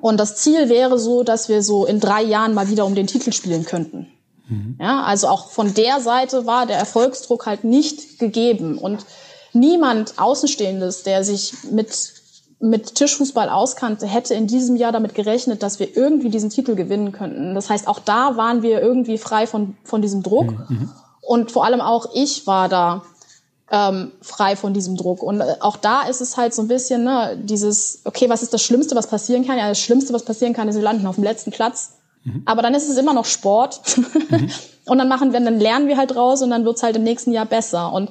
[0.00, 3.06] und das Ziel wäre so, dass wir so in drei Jahren mal wieder um den
[3.06, 4.08] Titel spielen könnten.
[4.48, 4.76] Mhm.
[4.80, 8.78] Ja, also auch von der Seite war der Erfolgsdruck halt nicht gegeben.
[8.78, 9.06] Und
[9.52, 12.12] niemand Außenstehendes, der sich mit,
[12.58, 17.12] mit Tischfußball auskannte, hätte in diesem Jahr damit gerechnet, dass wir irgendwie diesen Titel gewinnen
[17.12, 17.54] könnten.
[17.54, 20.50] Das heißt, auch da waren wir irgendwie frei von, von diesem Druck.
[20.68, 20.90] Mhm.
[21.20, 23.02] Und vor allem auch ich war da
[23.72, 25.22] ähm, frei von diesem Druck.
[25.22, 28.52] Und äh, auch da ist es halt so ein bisschen ne, dieses, okay, was ist
[28.52, 29.56] das Schlimmste, was passieren kann?
[29.56, 31.94] Ja, das Schlimmste, was passieren kann, ist, wir landen auf dem letzten Platz.
[32.24, 32.42] Mhm.
[32.44, 33.80] Aber dann ist es immer noch Sport.
[33.96, 34.50] Mhm.
[34.84, 37.32] und dann machen wir, dann lernen wir halt raus und dann wird's halt im nächsten
[37.32, 37.92] Jahr besser.
[37.94, 38.10] Und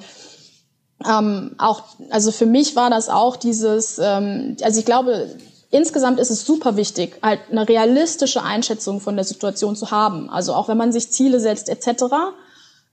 [1.07, 5.29] ähm, auch, also für mich war das auch dieses, ähm, also ich glaube,
[5.69, 10.27] insgesamt ist es super wichtig, halt eine realistische Einschätzung von der Situation zu haben.
[10.31, 12.05] Also auch wenn man sich Ziele setzt etc.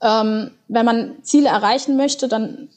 [0.01, 2.69] Ähm, wenn man Ziele erreichen möchte, dann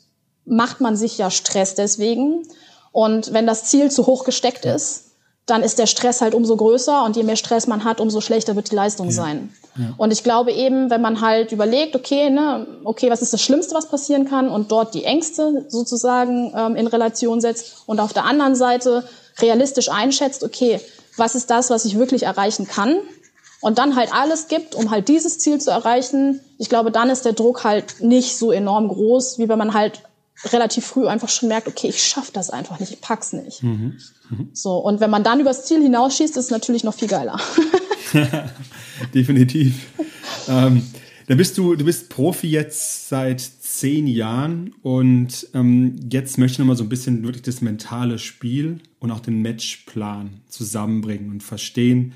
[0.45, 2.43] macht man sich ja Stress deswegen.
[2.91, 5.13] Und wenn das Ziel zu hoch gesteckt ist,
[5.47, 8.55] dann ist der Stress halt umso größer und je mehr Stress man hat, umso schlechter
[8.55, 9.13] wird die Leistung ja.
[9.13, 9.53] sein.
[9.77, 9.95] Ja.
[9.97, 13.75] Und ich glaube eben, wenn man halt überlegt, okay, ne, okay, was ist das Schlimmste,
[13.75, 18.25] was passieren kann und dort die Ängste sozusagen ähm, in Relation setzt und auf der
[18.25, 19.05] anderen Seite
[19.41, 20.81] realistisch einschätzt, okay,
[21.17, 22.97] was ist das, was ich wirklich erreichen kann
[23.63, 27.25] und dann halt alles gibt, um halt dieses Ziel zu erreichen, ich glaube, dann ist
[27.25, 30.03] der Druck halt nicht so enorm groß, wie wenn man halt
[30.47, 33.63] relativ früh einfach schon merkt, okay, ich schaffe das einfach nicht, ich pack's nicht.
[33.63, 33.99] Mhm.
[34.29, 34.49] Mhm.
[34.53, 37.39] So, und wenn man dann übers Ziel hinausschießt, ist es natürlich noch viel geiler.
[39.15, 39.87] Definitiv.
[40.49, 40.83] ähm,
[41.29, 46.59] da bist du, du bist Profi jetzt seit zehn Jahren und ähm, jetzt möchte ich
[46.59, 52.13] nochmal so ein bisschen wirklich das mentale Spiel und auch den Matchplan zusammenbringen und verstehen,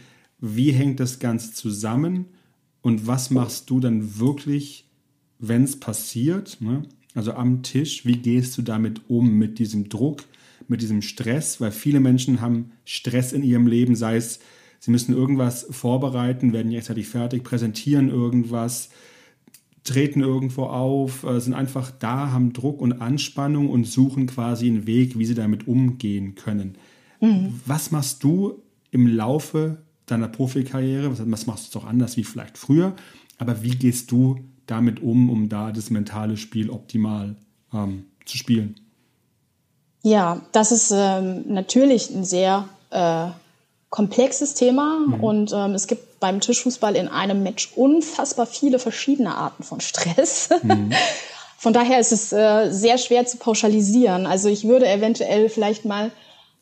[0.54, 2.26] wie hängt das Ganze zusammen
[2.82, 4.86] und was machst du dann wirklich,
[5.38, 6.58] wenn es passiert?
[6.60, 6.82] Ne?
[7.14, 10.24] Also am Tisch, wie gehst du damit um, mit diesem Druck,
[10.68, 11.60] mit diesem Stress?
[11.60, 14.38] Weil viele Menschen haben Stress in ihrem Leben, sei es,
[14.78, 18.90] sie müssen irgendwas vorbereiten, werden rechtzeitig fertig, präsentieren irgendwas,
[19.82, 24.86] treten irgendwo auf, äh, sind einfach da, haben Druck und Anspannung und suchen quasi einen
[24.86, 26.76] Weg, wie sie damit umgehen können.
[27.20, 27.60] Mhm.
[27.64, 31.10] Was machst du im Laufe deiner Profikarriere?
[31.10, 32.94] Was, was machst du doch anders wie vielleicht früher?
[33.38, 37.36] Aber wie gehst du damit um, um da das mentale Spiel optimal
[37.72, 38.80] ähm, zu spielen?
[40.02, 43.28] Ja, das ist ähm, natürlich ein sehr äh,
[43.90, 45.14] komplexes Thema mhm.
[45.14, 50.50] und ähm, es gibt beim Tischfußball in einem Match unfassbar viele verschiedene Arten von Stress.
[50.62, 50.92] Mhm.
[51.58, 54.26] Von daher ist es äh, sehr schwer zu pauschalisieren.
[54.26, 56.12] Also ich würde eventuell vielleicht mal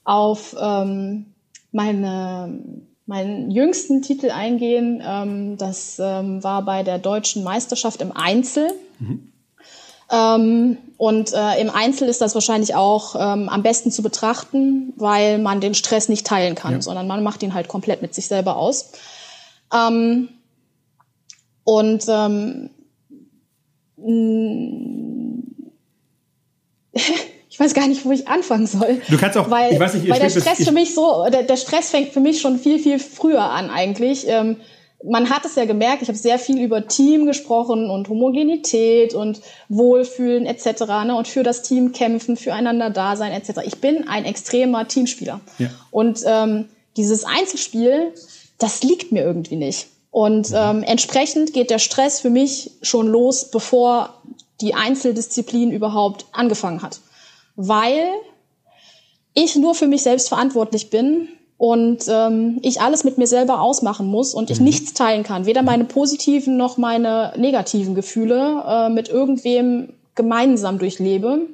[0.05, 1.35] auf ähm,
[1.73, 2.61] meine
[3.07, 5.03] meinen jüngsten Titel eingehen.
[5.05, 8.73] Ähm, das ähm, war bei der deutschen Meisterschaft im Einzel.
[8.99, 9.33] Mhm.
[10.11, 15.39] Ähm, und äh, im Einzel ist das wahrscheinlich auch ähm, am besten zu betrachten, weil
[15.39, 16.83] man den Stress nicht teilen kann, ja.
[16.83, 18.93] sondern man macht ihn halt komplett mit sich selber aus.
[19.73, 20.29] Ähm,
[21.65, 22.71] und ähm,
[27.55, 29.01] ich weiß gar nicht, wo ich anfangen soll.
[29.09, 31.57] Du kannst auch, weil, ich weiß nicht, weil der Stress für mich so, der, der,
[31.57, 34.27] Stress fängt für mich schon viel, viel früher an eigentlich.
[34.27, 34.57] Ähm,
[35.05, 39.41] man hat es ja gemerkt, ich habe sehr viel über Team gesprochen und Homogenität und
[39.69, 40.81] Wohlfühlen etc.
[41.07, 43.61] Ne, und für das Team kämpfen, füreinander da sein etc.
[43.65, 45.41] Ich bin ein extremer Teamspieler.
[45.59, 45.69] Ja.
[45.93, 46.65] Und ähm,
[46.97, 48.15] dieses Einzelspiel,
[48.59, 49.87] das liegt mir irgendwie nicht.
[50.11, 54.23] Und ähm, entsprechend geht der Stress für mich schon los, bevor
[54.61, 56.99] die Einzeldisziplin überhaupt angefangen hat
[57.57, 58.09] weil
[59.35, 64.07] ich nur für mich selbst verantwortlich bin und ähm, ich alles mit mir selber ausmachen
[64.07, 64.67] muss und ich mhm.
[64.67, 71.47] nichts teilen kann, weder meine positiven noch meine negativen Gefühle äh, mit irgendwem gemeinsam durchlebe.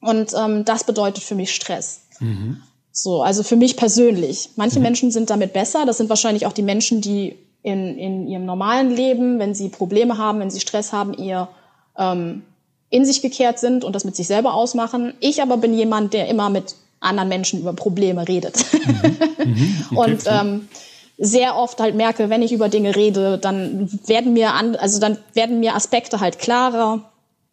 [0.00, 2.02] Und ähm, das bedeutet für mich Stress.
[2.20, 2.62] Mhm.
[2.92, 4.50] So, also für mich persönlich.
[4.56, 4.84] Manche mhm.
[4.84, 5.86] Menschen sind damit besser.
[5.86, 10.18] Das sind wahrscheinlich auch die Menschen, die in, in ihrem normalen Leben, wenn sie Probleme
[10.18, 11.48] haben, wenn sie Stress haben, ihr
[11.96, 12.42] ähm,
[12.90, 15.14] in sich gekehrt sind und das mit sich selber ausmachen.
[15.20, 18.64] Ich aber bin jemand, der immer mit anderen Menschen über Probleme redet.
[18.72, 19.16] Mhm.
[19.44, 19.84] Mhm.
[19.90, 20.68] Okay, und ähm,
[21.16, 25.18] sehr oft halt merke, wenn ich über Dinge rede, dann werden mir an, also dann
[25.34, 27.02] werden mir Aspekte halt klarer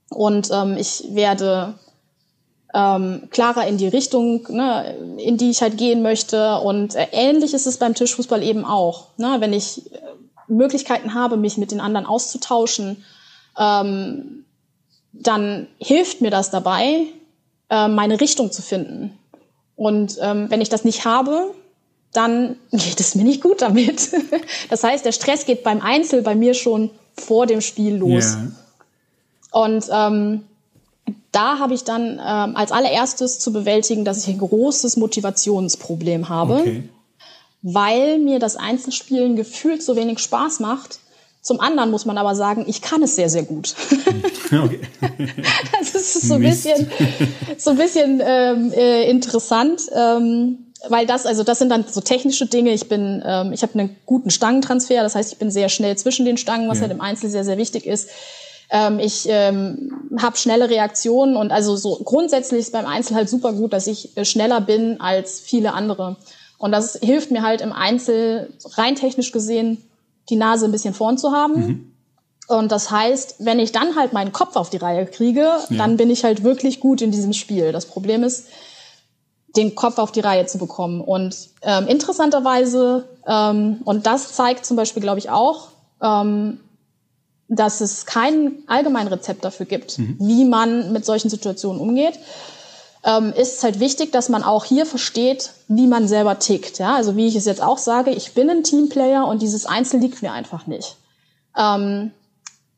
[0.09, 1.75] und ähm, ich werde
[2.75, 6.59] ähm, klarer in die Richtung, ne, in die ich halt gehen möchte.
[6.59, 9.07] Und äh, ähnlich ist es beim Tischfußball eben auch.
[9.17, 9.37] Ne?
[9.39, 9.99] Wenn ich äh,
[10.47, 13.03] Möglichkeiten habe, mich mit den anderen auszutauschen,
[13.57, 14.44] ähm,
[15.21, 17.05] dann hilft mir das dabei,
[17.69, 19.17] äh, meine Richtung zu finden.
[19.75, 21.53] Und ähm, wenn ich das nicht habe,
[22.13, 24.11] dann geht es mir nicht gut damit.
[24.69, 28.35] das heißt, der Stress geht beim Einzel bei mir schon vor dem Spiel los.
[28.35, 28.51] Yeah.
[29.51, 30.43] Und ähm,
[31.31, 36.55] da habe ich dann ähm, als allererstes zu bewältigen, dass ich ein großes Motivationsproblem habe,
[36.55, 36.89] okay.
[37.61, 40.99] weil mir das Einzelspielen gefühlt so wenig Spaß macht,
[41.45, 43.75] zum anderen muss man aber sagen, ich kann es sehr, sehr gut.
[44.51, 44.79] Okay.
[45.81, 46.87] das ist so ein bisschen,
[47.57, 52.45] so ein bisschen ähm, äh, interessant, ähm, weil das, also das sind dann so technische
[52.45, 52.71] Dinge.
[52.71, 56.25] Ich bin, ähm, ich habe einen guten Stangentransfer, das heißt, ich bin sehr schnell zwischen
[56.25, 56.83] den Stangen, was ja.
[56.83, 58.09] halt im Einzel sehr, sehr wichtig ist.
[58.69, 63.51] Ähm, ich ähm, habe schnelle Reaktionen und also so grundsätzlich ist beim Einzel halt super
[63.51, 66.17] gut, dass ich äh, schneller bin als viele andere.
[66.59, 69.83] Und das hilft mir halt im Einzel rein technisch gesehen
[70.29, 71.55] die Nase ein bisschen vorn zu haben.
[71.55, 71.91] Mhm.
[72.47, 75.77] Und das heißt, wenn ich dann halt meinen Kopf auf die Reihe kriege, ja.
[75.77, 77.71] dann bin ich halt wirklich gut in diesem Spiel.
[77.71, 78.45] Das Problem ist,
[79.55, 81.01] den Kopf auf die Reihe zu bekommen.
[81.01, 85.69] Und ähm, interessanterweise, ähm, und das zeigt zum Beispiel, glaube ich, auch,
[86.01, 86.59] ähm,
[87.47, 90.17] dass es kein allgemein Rezept dafür gibt, mhm.
[90.19, 92.19] wie man mit solchen Situationen umgeht,
[93.05, 96.79] ähm, ist es halt wichtig, dass man auch hier versteht, wie man selber tickt.
[96.79, 96.95] Ja?
[96.95, 100.23] Also wie ich es jetzt auch sage, ich bin ein Teamplayer und dieses Einzel liegt
[100.23, 100.97] mir einfach nicht.
[101.55, 102.11] Ähm,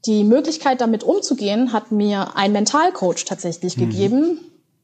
[0.05, 3.89] die Möglichkeit, damit umzugehen, hat mir ein Mentalcoach tatsächlich mhm.
[3.89, 4.39] gegeben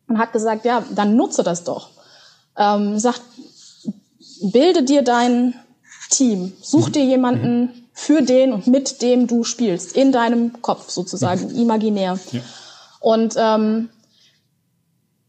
[0.07, 1.89] und hat gesagt, ja, dann nutze das doch.
[2.57, 3.21] Ähm, sagt,
[4.41, 5.55] bilde dir dein
[6.09, 7.69] Team, such dir jemanden, mhm.
[7.91, 11.59] für den und mit dem du spielst, in deinem Kopf sozusagen, mhm.
[11.59, 12.17] imaginär.
[12.31, 12.41] Ja.
[13.01, 13.89] Und ähm,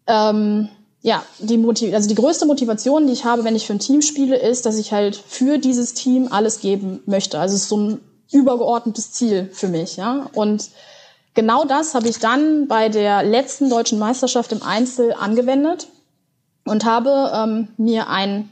[0.07, 0.69] ähm,
[1.03, 4.01] ja, die Motiv also die größte Motivation, die ich habe, wenn ich für ein Team
[4.01, 7.39] spiele, ist, dass ich halt für dieses Team alles geben möchte.
[7.39, 8.01] Also es ist so ein
[8.33, 10.31] übergeordnetes Ziel für mich, ja.
[10.33, 10.71] Und
[11.35, 15.89] genau das habe ich dann bei der letzten deutschen Meisterschaft im Einzel angewendet
[16.65, 18.49] und habe ähm, mir ein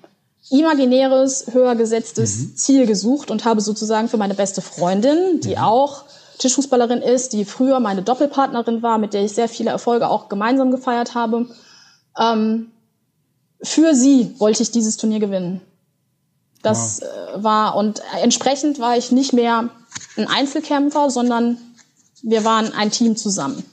[0.50, 2.56] imaginäres, höher gesetztes mhm.
[2.56, 5.62] Ziel gesucht und habe sozusagen für meine beste Freundin, die mhm.
[5.62, 6.04] auch
[6.38, 10.70] Tischfußballerin ist, die früher meine Doppelpartnerin war, mit der ich sehr viele Erfolge auch gemeinsam
[10.70, 11.46] gefeiert habe,
[12.18, 12.70] ähm,
[13.62, 15.60] für sie wollte ich dieses Turnier gewinnen.
[16.62, 17.40] Das wow.
[17.40, 19.68] äh, war und entsprechend war ich nicht mehr
[20.16, 21.58] ein Einzelkämpfer, sondern
[22.22, 23.64] wir waren ein Team zusammen.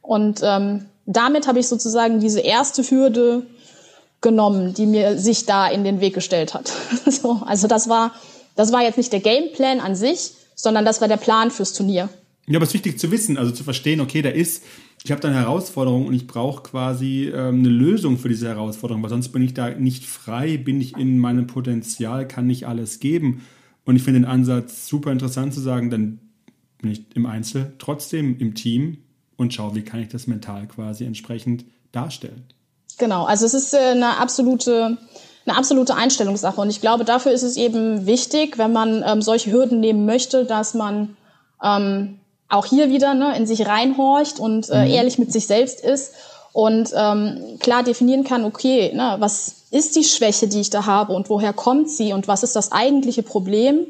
[0.00, 3.46] Und ähm, damit habe ich sozusagen diese erste Hürde
[4.20, 6.72] genommen, die mir sich da in den Weg gestellt hat.
[7.06, 8.12] so, also das war,
[8.56, 12.08] das war jetzt nicht der Gameplan an sich, sondern das war der Plan fürs Turnier.
[12.46, 14.64] Ja, aber es ist wichtig zu wissen, also zu verstehen, okay, da ist,
[15.04, 19.02] ich habe da eine Herausforderung und ich brauche quasi ähm, eine Lösung für diese Herausforderung,
[19.02, 22.98] weil sonst bin ich da nicht frei, bin ich in meinem Potenzial, kann nicht alles
[22.98, 23.42] geben.
[23.84, 26.18] Und ich finde den Ansatz super interessant zu sagen, dann
[26.80, 28.98] bin ich im Einzel trotzdem im Team
[29.36, 32.44] und schaue, wie kann ich das mental quasi entsprechend darstellen.
[32.98, 34.98] Genau, also es ist äh, eine absolute
[35.46, 36.60] eine absolute Einstellungssache.
[36.60, 40.44] Und ich glaube, dafür ist es eben wichtig, wenn man ähm, solche Hürden nehmen möchte,
[40.44, 41.16] dass man
[41.62, 44.90] ähm, auch hier wieder ne, in sich reinhorcht und äh, mhm.
[44.90, 46.12] ehrlich mit sich selbst ist
[46.52, 51.14] und ähm, klar definieren kann, okay, ne, was ist die Schwäche, die ich da habe
[51.14, 53.86] und woher kommt sie und was ist das eigentliche Problem?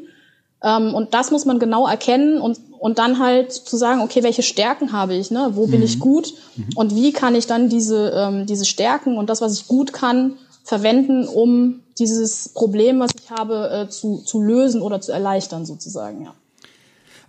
[0.63, 4.45] Ähm, und das muss man genau erkennen und, und dann halt zu sagen, okay, welche
[4.45, 5.51] Stärken habe ich, ne?
[5.55, 5.87] wo bin mhm.
[5.87, 6.69] ich gut mhm.
[6.77, 10.39] und wie kann ich dann diese, ähm, diese Stärken und das, was ich gut kann,
[10.65, 16.25] verwenden, um dieses Problem, was ich habe, äh, zu, zu lösen oder zu erleichtern sozusagen,
[16.25, 16.35] ja.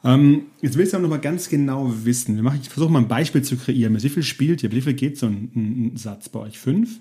[0.06, 2.46] Ähm, jetzt willst du aber noch mal ganz genau wissen.
[2.62, 4.02] Ich versuche mal ein Beispiel zu kreieren.
[4.02, 4.72] Wie viel spielt ihr?
[4.74, 6.60] Wie viel geht so ein, ein Satz bei euch?
[6.60, 7.00] Fünf?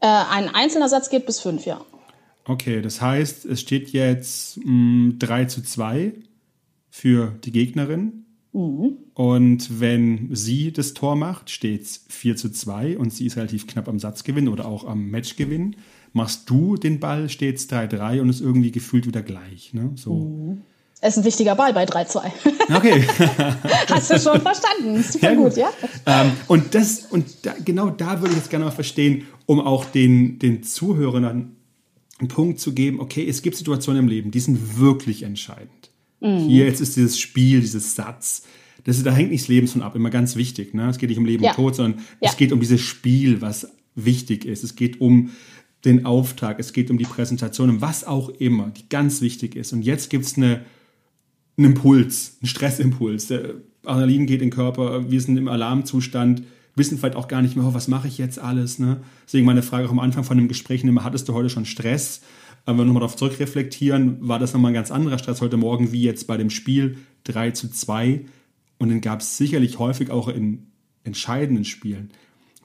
[0.00, 1.80] Äh, ein einzelner Satz geht bis fünf, ja.
[2.44, 6.12] Okay, das heißt, es steht jetzt mh, 3 zu 2
[6.90, 8.23] für die Gegnerin.
[8.54, 8.98] Mhm.
[9.14, 13.66] Und wenn sie das Tor macht, steht es 4 zu 2 und sie ist relativ
[13.66, 15.76] knapp am Satzgewinn oder auch am Matchgewinn.
[16.12, 19.74] Machst du den Ball, steht es 3-3 und ist irgendwie gefühlt wieder gleich.
[19.74, 19.90] Ne?
[19.96, 20.14] So.
[20.14, 20.62] Mhm.
[21.00, 22.22] Es ist ein wichtiger Ball bei 3-2.
[22.74, 23.04] Okay.
[23.90, 25.02] Hast du schon verstanden.
[25.06, 25.44] Super ja, gut.
[25.50, 25.68] gut, ja.
[26.06, 29.84] Ähm, und das, und da, genau da würde ich jetzt gerne mal verstehen, um auch
[29.84, 34.78] den, den Zuhörern einen Punkt zu geben, okay, es gibt Situationen im Leben, die sind
[34.78, 35.90] wirklich entscheidend.
[36.24, 36.48] Mhm.
[36.48, 38.44] Hier jetzt ist dieses Spiel, dieses Satz,
[38.84, 40.74] das ist, da hängt nicht das Leben von ab, immer ganz wichtig.
[40.74, 40.88] Ne?
[40.88, 41.50] Es geht nicht um Leben ja.
[41.50, 42.30] und Tod, sondern ja.
[42.30, 44.64] es geht um dieses Spiel, was wichtig ist.
[44.64, 45.30] Es geht um
[45.84, 49.72] den Auftrag, es geht um die Präsentation, um was auch immer, die ganz wichtig ist.
[49.72, 50.64] Und jetzt gibt es eine,
[51.56, 53.26] einen Impuls, einen Stressimpuls.
[53.28, 53.54] Der
[53.84, 56.42] Adrenalin geht in den Körper, wir sind im Alarmzustand,
[56.74, 58.78] wissen vielleicht auch gar nicht mehr, oh, was mache ich jetzt alles.
[58.78, 59.00] Ne?
[59.26, 62.22] Deswegen meine Frage auch am Anfang von dem Gespräch immer, hattest du heute schon Stress?
[62.66, 66.02] Wenn wir nochmal darauf zurückreflektieren, war das nochmal ein ganz anderer Stress heute Morgen, wie
[66.02, 68.24] jetzt bei dem Spiel 3 zu 2.
[68.78, 70.66] Und den gab es sicherlich häufig auch in
[71.04, 72.10] entscheidenden Spielen.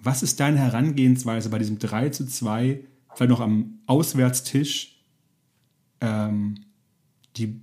[0.01, 2.79] Was ist deine Herangehensweise bei diesem 3 zu 2,
[3.13, 5.03] vielleicht noch am Auswärtstisch,
[5.99, 6.61] ähm,
[7.35, 7.59] die,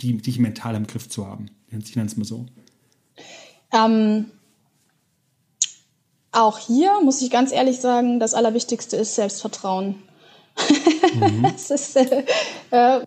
[0.00, 1.46] die, dich mental im Griff zu haben?
[1.68, 2.46] Ich nenne es mal so.
[3.72, 4.26] Ähm,
[6.30, 9.96] auch hier muss ich ganz ehrlich sagen, das Allerwichtigste ist Selbstvertrauen.
[11.14, 11.44] Mhm.
[11.54, 12.24] es ist, äh,
[12.70, 13.00] äh,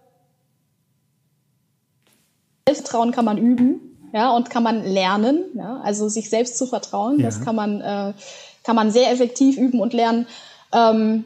[2.67, 5.45] Selbstvertrauen kann man üben ja, und kann man lernen.
[5.55, 7.25] Ja, also sich selbst zu vertrauen, ja.
[7.25, 8.13] das kann man, äh,
[8.63, 10.27] kann man sehr effektiv üben und lernen.
[10.73, 11.25] Ähm,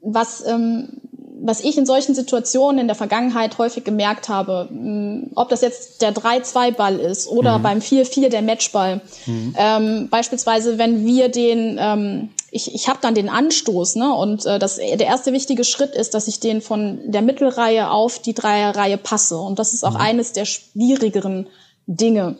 [0.00, 1.00] was, ähm,
[1.40, 6.02] was ich in solchen Situationen in der Vergangenheit häufig gemerkt habe, mh, ob das jetzt
[6.02, 7.62] der 3-2-Ball ist oder mhm.
[7.62, 9.00] beim 4-4 der Matchball.
[9.26, 9.54] Mhm.
[9.56, 14.14] Ähm, beispielsweise, wenn wir den, ähm, ich, ich habe dann den Anstoß, ne?
[14.14, 18.18] Und äh, das, der erste wichtige Schritt ist, dass ich den von der Mittelreihe auf
[18.18, 19.36] die Dreierreihe passe.
[19.36, 20.00] Und das ist auch mhm.
[20.00, 21.48] eines der schwierigeren
[21.86, 22.36] Dinge,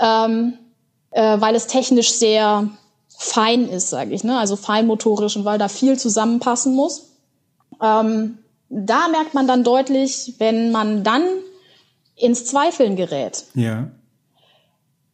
[0.00, 0.58] ähm,
[1.10, 2.68] äh, weil es technisch sehr
[3.16, 4.38] fein ist, sage ich, ne?
[4.38, 7.10] also feinmotorisch und weil da viel zusammenpassen muss.
[7.80, 8.38] Ähm,
[8.68, 11.22] da merkt man dann deutlich, wenn man dann
[12.16, 13.44] ins Zweifeln gerät.
[13.54, 13.88] Ja.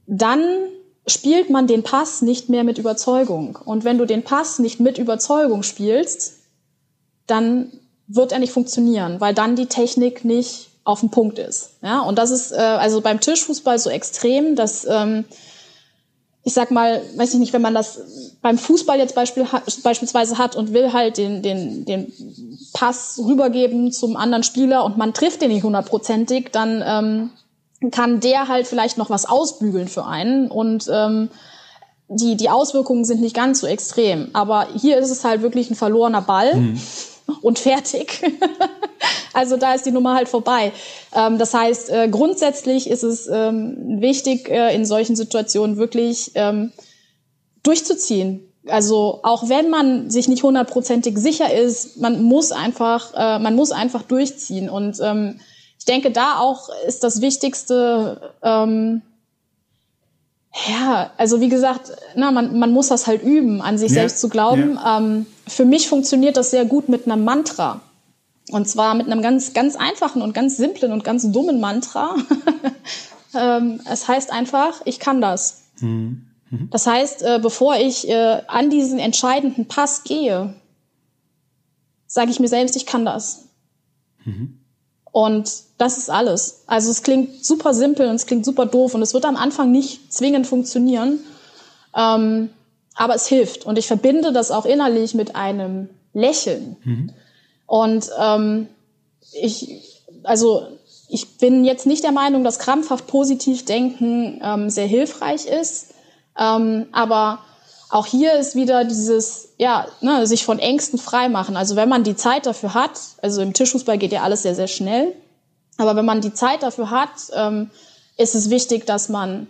[0.06, 0.40] Dann
[1.06, 3.58] spielt man den Pass nicht mehr mit Überzeugung.
[3.64, 6.34] Und wenn du den Pass nicht mit Überzeugung spielst,
[7.26, 7.72] dann
[8.06, 11.70] wird er nicht funktionieren, weil dann die Technik nicht auf dem Punkt ist.
[11.82, 15.24] Ja, und das ist äh, also beim Tischfußball so extrem, dass ähm,
[16.42, 18.00] ich sag mal, weiß ich nicht, wenn man das
[18.40, 19.46] beim Fußball jetzt Beispiel,
[19.82, 22.12] beispielsweise hat und will halt den, den, den
[22.72, 27.30] Pass rübergeben zum anderen Spieler und man trifft den nicht hundertprozentig, dann ähm,
[27.90, 31.30] kann der halt vielleicht noch was ausbügeln für einen und ähm,
[32.08, 34.30] die, die Auswirkungen sind nicht ganz so extrem.
[34.32, 36.56] Aber hier ist es halt wirklich ein verlorener Ball.
[36.56, 36.80] Mhm
[37.42, 38.22] und fertig.
[39.32, 40.72] also da ist die Nummer halt vorbei.
[41.14, 46.72] Ähm, das heißt, äh, grundsätzlich ist es ähm, wichtig, äh, in solchen Situationen wirklich ähm,
[47.62, 48.40] durchzuziehen.
[48.66, 53.72] Also auch wenn man sich nicht hundertprozentig sicher ist, man muss einfach, äh, man muss
[53.72, 54.68] einfach durchziehen.
[54.68, 55.40] Und ähm,
[55.90, 59.02] denke, da auch ist das Wichtigste, ähm,
[60.68, 64.20] ja, also wie gesagt, na, man, man muss das halt üben, an sich ja, selbst
[64.20, 64.74] zu glauben.
[64.74, 64.98] Ja.
[64.98, 67.80] Ähm, für mich funktioniert das sehr gut mit einem Mantra.
[68.50, 72.16] Und zwar mit einem ganz, ganz einfachen und ganz simplen und ganz dummen Mantra.
[73.34, 75.64] ähm, es heißt einfach, ich kann das.
[75.80, 76.26] Mhm.
[76.50, 76.68] Mhm.
[76.70, 80.54] Das heißt, äh, bevor ich äh, an diesen entscheidenden Pass gehe,
[82.08, 83.44] sage ich mir selbst, ich kann das.
[84.24, 84.59] Mhm.
[85.12, 86.62] Und das ist alles.
[86.66, 89.72] Also es klingt super simpel und es klingt super doof und es wird am Anfang
[89.72, 91.18] nicht zwingend funktionieren,
[91.96, 92.50] ähm,
[92.94, 93.66] aber es hilft.
[93.66, 96.76] Und ich verbinde das auch innerlich mit einem Lächeln.
[96.84, 97.12] Mhm.
[97.66, 98.68] Und ähm,
[99.32, 99.82] ich,
[100.22, 100.66] also
[101.08, 105.94] ich bin jetzt nicht der Meinung, dass krampfhaft positiv denken ähm, sehr hilfreich ist,
[106.38, 107.40] ähm, aber
[107.90, 111.56] auch hier ist wieder dieses, ja, ne, sich von Ängsten freimachen.
[111.56, 114.68] Also wenn man die Zeit dafür hat, also im Tischfußball geht ja alles sehr, sehr
[114.68, 115.12] schnell,
[115.76, 117.70] aber wenn man die Zeit dafür hat, ähm,
[118.16, 119.48] ist es wichtig, dass man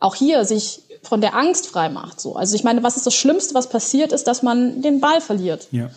[0.00, 2.20] auch hier sich von der Angst frei macht.
[2.20, 2.34] So.
[2.34, 5.68] Also ich meine, was ist das Schlimmste, was passiert, ist, dass man den Ball verliert.
[5.70, 5.90] Ja.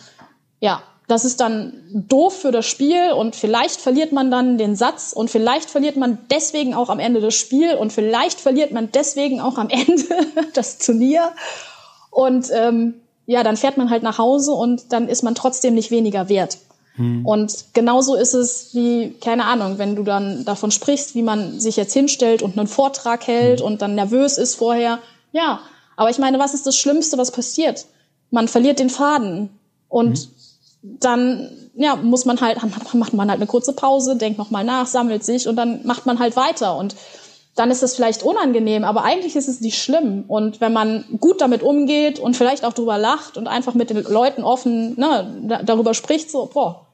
[0.60, 5.12] Ja, das ist dann doof für das Spiel und vielleicht verliert man dann den Satz
[5.12, 9.40] und vielleicht verliert man deswegen auch am Ende das Spiel und vielleicht verliert man deswegen
[9.40, 10.04] auch am Ende
[10.54, 11.32] das Turnier
[12.12, 12.94] und ähm,
[13.26, 16.58] ja, dann fährt man halt nach Hause und dann ist man trotzdem nicht weniger wert.
[16.96, 17.24] Hm.
[17.24, 21.76] Und genauso ist es wie, keine Ahnung, wenn du dann davon sprichst, wie man sich
[21.76, 23.66] jetzt hinstellt und einen Vortrag hält hm.
[23.66, 24.98] und dann nervös ist vorher.
[25.32, 25.60] Ja,
[25.96, 27.86] aber ich meine, was ist das Schlimmste, was passiert?
[28.30, 29.48] Man verliert den Faden
[29.88, 30.98] und hm.
[31.00, 32.58] dann ja, muss man halt,
[32.92, 36.18] macht man halt eine kurze Pause, denkt nochmal nach, sammelt sich und dann macht man
[36.18, 36.76] halt weiter.
[36.76, 36.94] Und
[37.54, 40.24] dann ist das vielleicht unangenehm, aber eigentlich ist es nicht schlimm.
[40.26, 44.02] Und wenn man gut damit umgeht und vielleicht auch drüber lacht und einfach mit den
[44.04, 46.86] Leuten offen ne, darüber spricht, so, boah,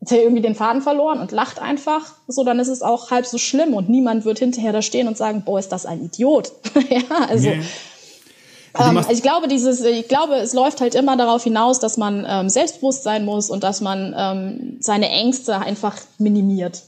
[0.00, 3.26] hat er irgendwie den Faden verloren und lacht einfach, so, dann ist es auch halb
[3.26, 6.52] so schlimm und niemand wird hinterher da stehen und sagen, boah, ist das ein Idiot.
[6.88, 7.48] ja, also.
[7.48, 7.62] Yeah.
[8.78, 12.48] Ähm, ich glaube, dieses, ich glaube, es läuft halt immer darauf hinaus, dass man ähm,
[12.48, 16.82] selbstbewusst sein muss und dass man ähm, seine Ängste einfach minimiert.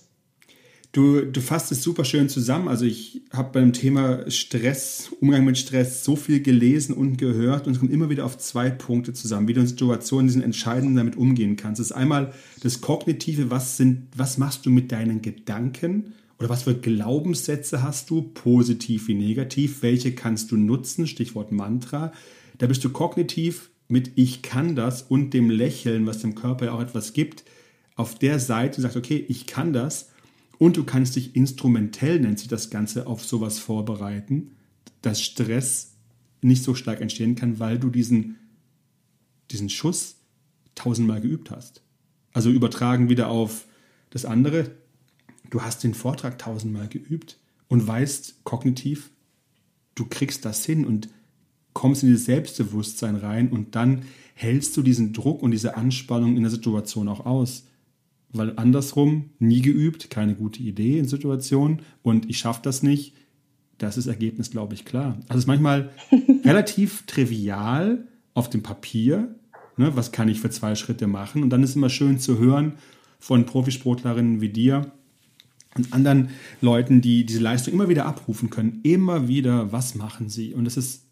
[0.93, 2.67] Du, du fasst es super schön zusammen.
[2.67, 7.75] Also ich habe beim Thema Stress, Umgang mit Stress so viel gelesen und gehört und
[7.75, 11.17] es kommt immer wieder auf zwei Punkte zusammen, wie du in Situationen diesen Entscheidenden damit
[11.17, 11.79] umgehen kannst.
[11.79, 16.65] Das ist einmal das Kognitive, was sind, was machst du mit deinen Gedanken oder was
[16.65, 22.13] für Glaubenssätze hast du, positiv wie negativ, welche kannst du nutzen, Stichwort Mantra.
[22.59, 26.73] Da bist du kognitiv mit Ich kann das und dem Lächeln, was dem Körper ja
[26.73, 27.45] auch etwas gibt,
[27.95, 30.11] auf der Seite und sagst, okay, ich kann das
[30.61, 34.51] und du kannst dich instrumentell, nennt sich das Ganze, auf sowas vorbereiten,
[35.01, 35.95] dass Stress
[36.43, 38.37] nicht so stark entstehen kann, weil du diesen,
[39.51, 40.17] diesen Schuss
[40.75, 41.81] tausendmal geübt hast.
[42.35, 43.69] Also übertragen wieder auf
[44.11, 44.71] das andere.
[45.49, 47.39] Du hast den Vortrag tausendmal geübt
[47.69, 49.09] und weißt kognitiv,
[49.95, 51.09] du kriegst das hin und
[51.73, 54.03] kommst in dieses Selbstbewusstsein rein und dann
[54.35, 57.65] hältst du diesen Druck und diese Anspannung in der Situation auch aus.
[58.33, 63.15] Weil andersrum, nie geübt, keine gute Idee in Situationen und ich schaffe das nicht,
[63.79, 65.17] das ist Ergebnis, glaube ich, klar.
[65.23, 65.91] Also es ist manchmal
[66.45, 69.35] relativ trivial auf dem Papier,
[69.77, 71.43] ne, was kann ich für zwei Schritte machen?
[71.43, 72.75] Und dann ist immer schön zu hören
[73.19, 74.93] von Profisportlerinnen wie dir
[75.77, 80.55] und anderen Leuten, die diese Leistung immer wieder abrufen können, immer wieder, was machen sie?
[80.55, 81.07] Und es ist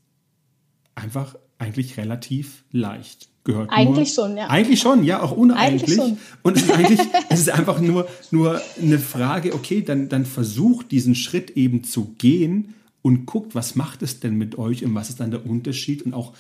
[0.95, 3.71] einfach eigentlich relativ leicht gehört.
[3.71, 4.47] Eigentlich nur, schon, ja.
[4.49, 5.97] Eigentlich schon, ja, auch uneigentlich.
[5.97, 6.19] Schon.
[6.43, 10.83] Und es ist eigentlich, es ist einfach nur, nur eine Frage, okay, dann, dann versuch
[10.83, 15.09] diesen Schritt eben zu gehen und guckt, was macht es denn mit euch und was
[15.09, 16.35] ist dann der Unterschied und auch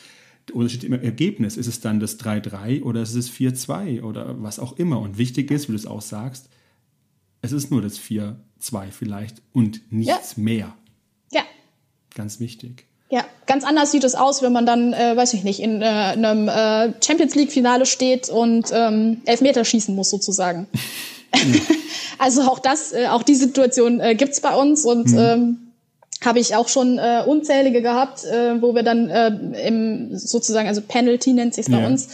[0.48, 1.56] der Unterschied im Ergebnis.
[1.56, 5.00] Ist es dann das 3-3 oder ist es 4-2 oder was auch immer?
[5.00, 6.50] Und wichtig ist, wie du es auch sagst,
[7.40, 8.36] es ist nur das 4-2
[8.90, 10.42] vielleicht und nichts ja.
[10.42, 10.74] mehr.
[11.32, 11.42] Ja.
[12.14, 12.88] Ganz wichtig.
[13.11, 15.84] Ja, ganz anders sieht es aus, wenn man dann, äh, weiß ich nicht, in äh,
[15.84, 20.66] einem äh, Champions League-Finale steht und ähm, Elfmeter schießen muss sozusagen.
[22.18, 25.18] also auch das, äh, auch die Situation äh, gibt's bei uns und mhm.
[25.18, 25.59] ähm,
[26.22, 29.28] habe ich auch schon äh, unzählige gehabt, äh, wo wir dann äh,
[29.66, 31.86] im sozusagen, also Penalty nennt sich's bei ja.
[31.86, 32.09] uns,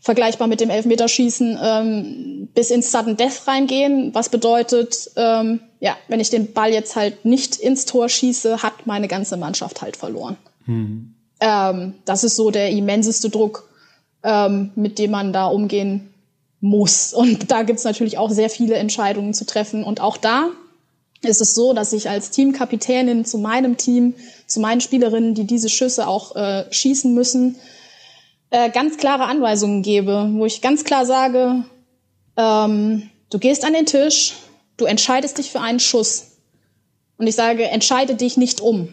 [0.00, 6.20] vergleichbar mit dem Elfmeterschießen, ähm, bis ins Sudden Death reingehen, was bedeutet, ähm, ja, wenn
[6.20, 10.36] ich den Ball jetzt halt nicht ins Tor schieße, hat meine ganze Mannschaft halt verloren.
[10.66, 11.14] Mhm.
[11.40, 13.68] Ähm, das ist so der immenseste Druck,
[14.22, 16.12] ähm, mit dem man da umgehen
[16.60, 17.14] muss.
[17.14, 19.82] Und da gibt's natürlich auch sehr viele Entscheidungen zu treffen.
[19.82, 20.50] Und auch da
[21.22, 24.14] ist es so, dass ich als Teamkapitänin zu meinem Team,
[24.46, 27.56] zu meinen Spielerinnen, die diese Schüsse auch äh, schießen müssen,
[28.50, 31.64] äh, ganz klare Anweisungen gebe, wo ich ganz klar sage,
[32.36, 34.34] ähm, du gehst an den Tisch,
[34.80, 36.32] du entscheidest dich für einen Schuss.
[37.18, 38.88] Und ich sage, entscheide dich nicht um.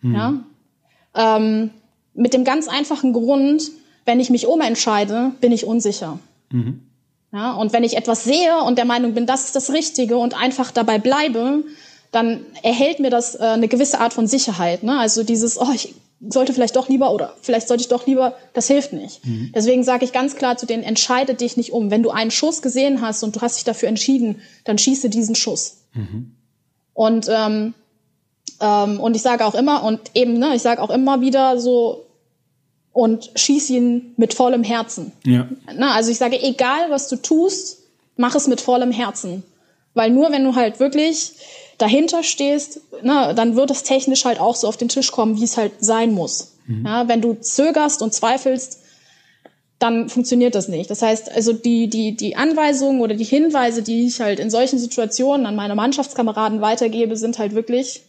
[0.00, 0.14] Hm.
[0.14, 0.34] Ja?
[1.14, 1.70] Ähm,
[2.14, 3.70] mit dem ganz einfachen Grund,
[4.04, 6.18] wenn ich mich umentscheide, bin ich unsicher.
[6.50, 6.82] Mhm.
[7.32, 10.40] Ja, und wenn ich etwas sehe und der Meinung bin, das ist das Richtige und
[10.40, 11.62] einfach dabei bleibe,
[12.10, 14.82] dann erhält mir das äh, eine gewisse Art von Sicherheit.
[14.82, 14.98] Ne?
[14.98, 18.66] Also dieses, oh, ich sollte vielleicht doch lieber oder vielleicht sollte ich doch lieber, das
[18.66, 19.24] hilft nicht.
[19.24, 19.52] Mhm.
[19.54, 21.90] Deswegen sage ich ganz klar zu denen, entscheide dich nicht um.
[21.90, 25.34] Wenn du einen Schuss gesehen hast und du hast dich dafür entschieden, dann schieße diesen
[25.34, 25.84] Schuss.
[25.94, 26.32] Mhm.
[26.92, 27.74] Und ähm,
[28.60, 32.08] ähm, und ich sage auch immer und eben, ne, ich sage auch immer wieder so,
[32.98, 35.12] und schieß ihn mit vollem Herzen.
[35.24, 35.46] Ja.
[35.72, 37.78] Na, also ich sage, egal was du tust,
[38.16, 39.44] mach es mit vollem Herzen.
[39.94, 41.34] Weil nur wenn du halt wirklich
[41.78, 45.44] dahinter stehst, na, dann wird es technisch halt auch so auf den Tisch kommen, wie
[45.44, 46.54] es halt sein muss.
[46.66, 46.84] Mhm.
[46.84, 48.80] Ja, wenn du zögerst und zweifelst,
[49.78, 50.90] dann funktioniert das nicht.
[50.90, 54.78] Das heißt, also die, die, die Anweisungen oder die Hinweise, die ich halt in solchen
[54.78, 58.02] Situationen an meine Mannschaftskameraden weitergebe, sind halt wirklich,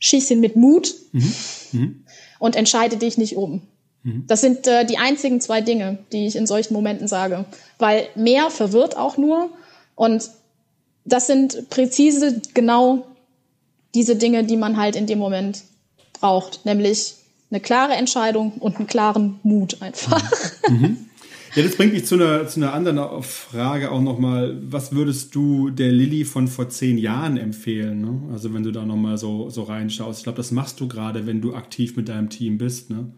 [0.00, 1.34] schieß ihn mit Mut mhm.
[1.72, 2.04] Mhm.
[2.38, 3.62] und entscheide dich nicht um.
[4.02, 4.24] Mhm.
[4.26, 7.46] Das sind äh, die einzigen zwei Dinge, die ich in solchen Momenten sage.
[7.78, 9.48] Weil mehr verwirrt auch nur.
[9.94, 10.30] Und
[11.06, 13.06] das sind präzise genau
[13.94, 15.62] diese Dinge, die man halt in dem Moment
[16.20, 16.64] braucht.
[16.64, 17.14] Nämlich
[17.50, 20.22] eine klare Entscheidung und einen klaren Mut einfach.
[20.68, 20.76] Mhm.
[20.76, 20.96] mhm.
[21.54, 24.58] Ja, das bringt mich zu einer, zu einer anderen Frage auch nochmal.
[24.68, 28.00] Was würdest du der Lilly von vor zehn Jahren empfehlen?
[28.00, 28.32] Ne?
[28.32, 30.18] Also wenn du da nochmal so, so reinschaust.
[30.18, 32.90] Ich glaube, das machst du gerade, wenn du aktiv mit deinem Team bist.
[32.90, 33.12] Ne?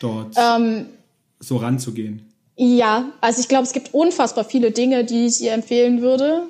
[0.00, 0.86] dort ähm,
[1.40, 2.32] so ranzugehen?
[2.56, 6.44] Ja, also ich glaube, es gibt unfassbar viele Dinge, die ich ihr empfehlen würde.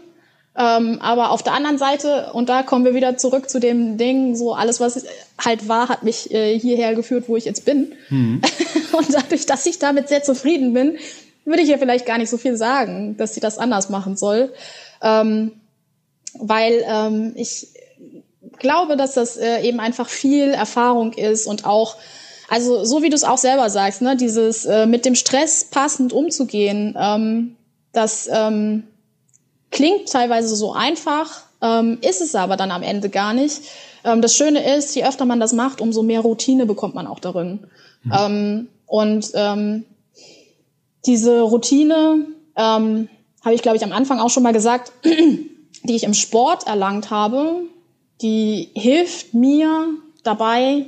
[0.59, 4.35] Ähm, aber auf der anderen Seite, und da kommen wir wieder zurück zu dem Ding,
[4.37, 5.05] so alles, was
[5.39, 7.93] halt war, hat mich äh, hierher geführt, wo ich jetzt bin.
[8.09, 8.41] Mhm.
[8.93, 10.97] und dadurch, dass ich damit sehr zufrieden bin,
[11.45, 14.53] würde ich ihr vielleicht gar nicht so viel sagen, dass sie das anders machen soll.
[15.03, 15.53] Ähm,
[16.39, 17.69] weil ähm, ich
[18.59, 21.97] glaube, dass das äh, eben einfach viel Erfahrung ist und auch
[22.49, 26.13] also so wie du es auch selber sagst, ne, dieses äh, mit dem Stress passend
[26.13, 27.57] umzugehen, ähm,
[27.93, 28.85] das ähm,
[29.71, 33.63] klingt teilweise so einfach, ähm, ist es aber dann am Ende gar nicht.
[34.05, 37.21] Ähm, das Schöne ist, je öfter man das macht, umso mehr Routine bekommt man auch
[37.21, 37.67] darin.
[38.05, 38.13] Mhm.
[38.19, 39.85] Ähm, und ähm,
[41.07, 43.09] diese Routine ähm,
[43.45, 47.11] habe ich, glaube ich, am Anfang auch schon mal gesagt, die ich im Sport erlangt
[47.11, 47.63] habe,
[48.23, 49.89] die hilft mir
[50.23, 50.87] dabei,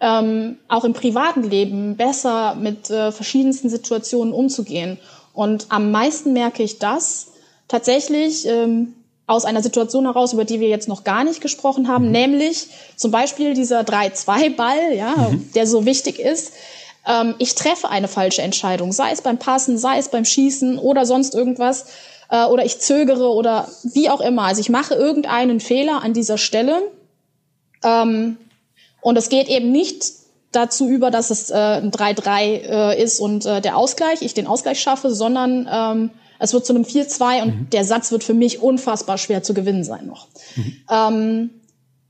[0.00, 4.98] ähm, auch im privaten Leben besser mit äh, verschiedensten Situationen umzugehen.
[5.32, 7.31] Und am meisten merke ich das
[7.72, 8.94] tatsächlich ähm,
[9.26, 12.12] aus einer Situation heraus, über die wir jetzt noch gar nicht gesprochen haben, mhm.
[12.12, 12.66] nämlich
[12.96, 15.50] zum Beispiel dieser 3-2-Ball, ja, mhm.
[15.54, 16.52] der so wichtig ist.
[17.06, 21.06] Ähm, ich treffe eine falsche Entscheidung, sei es beim Passen, sei es beim Schießen oder
[21.06, 21.86] sonst irgendwas,
[22.28, 24.42] äh, oder ich zögere oder wie auch immer.
[24.42, 26.82] Also ich mache irgendeinen Fehler an dieser Stelle.
[27.82, 28.36] Ähm,
[29.00, 30.04] und es geht eben nicht
[30.52, 34.46] dazu über, dass es äh, ein 3-3 äh, ist und äh, der Ausgleich, ich den
[34.46, 36.10] Ausgleich schaffe, sondern ähm,
[36.42, 37.70] es wird zu einem 4-2 und mhm.
[37.70, 40.26] der Satz wird für mich unfassbar schwer zu gewinnen sein noch.
[40.56, 40.76] Mhm.
[40.90, 41.50] Ähm,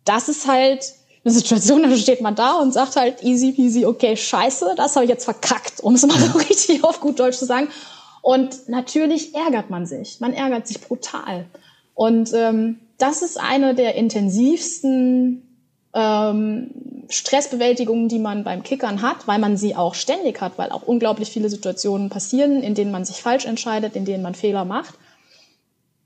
[0.04, 0.84] das ist halt
[1.24, 5.04] eine Situation, da steht man da und sagt halt easy peasy, okay, scheiße, das habe
[5.04, 7.68] ich jetzt verkackt, um es mal so richtig auf gut Deutsch zu sagen.
[8.22, 10.20] Und natürlich ärgert man sich.
[10.20, 11.44] Man ärgert sich brutal.
[11.94, 15.51] Und ähm, das ist eine der intensivsten
[15.94, 16.70] ähm,
[17.08, 21.30] Stressbewältigung, die man beim Kickern hat, weil man sie auch ständig hat, weil auch unglaublich
[21.30, 24.94] viele Situationen passieren, in denen man sich falsch entscheidet, in denen man Fehler macht.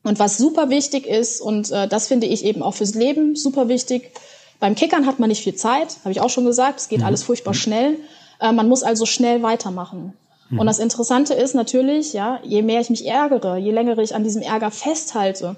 [0.03, 3.69] Und was super wichtig ist, und äh, das finde ich eben auch fürs Leben super
[3.69, 4.13] wichtig,
[4.59, 6.81] Beim Kickern hat man nicht viel Zeit, habe ich auch schon gesagt.
[6.81, 7.07] Es geht mhm.
[7.07, 7.59] alles furchtbar mhm.
[7.59, 7.99] schnell.
[8.41, 10.15] Äh, man muss also schnell weitermachen.
[10.49, 10.61] Mhm.
[10.61, 14.25] Und das Interessante ist natürlich, ja, je mehr ich mich ärgere, je länger ich an
[14.25, 15.57] diesem Ärger festhalte,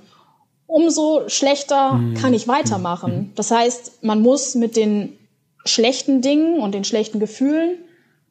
[0.69, 2.15] umso schlechter mhm.
[2.15, 3.13] kann ich weitermachen.
[3.13, 3.33] Mhm.
[3.35, 5.19] Das heißt, man muss mit den
[5.65, 7.79] schlechten Dingen und den schlechten Gefühlen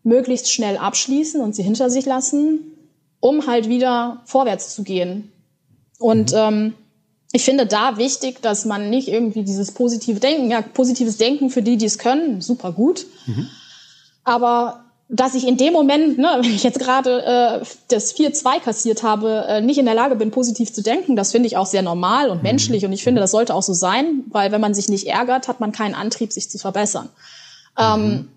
[0.03, 2.59] möglichst schnell abschließen und sie hinter sich lassen,
[3.19, 5.31] um halt wieder vorwärts zu gehen.
[5.99, 6.37] Und mhm.
[6.37, 6.73] ähm,
[7.33, 11.63] ich finde da wichtig, dass man nicht irgendwie dieses positive Denken, ja, positives Denken für
[11.63, 13.05] die, die es können, super gut.
[13.25, 13.49] Mhm.
[14.23, 19.03] Aber dass ich in dem Moment, ne, wenn ich jetzt gerade äh, das 4-2 kassiert
[19.03, 21.81] habe, äh, nicht in der Lage bin, positiv zu denken, das finde ich auch sehr
[21.81, 22.43] normal und mhm.
[22.43, 22.85] menschlich.
[22.85, 25.59] Und ich finde, das sollte auch so sein, weil wenn man sich nicht ärgert, hat
[25.59, 27.09] man keinen Antrieb, sich zu verbessern.
[27.77, 28.05] Ähm, mhm.
[28.05, 28.27] Ähm,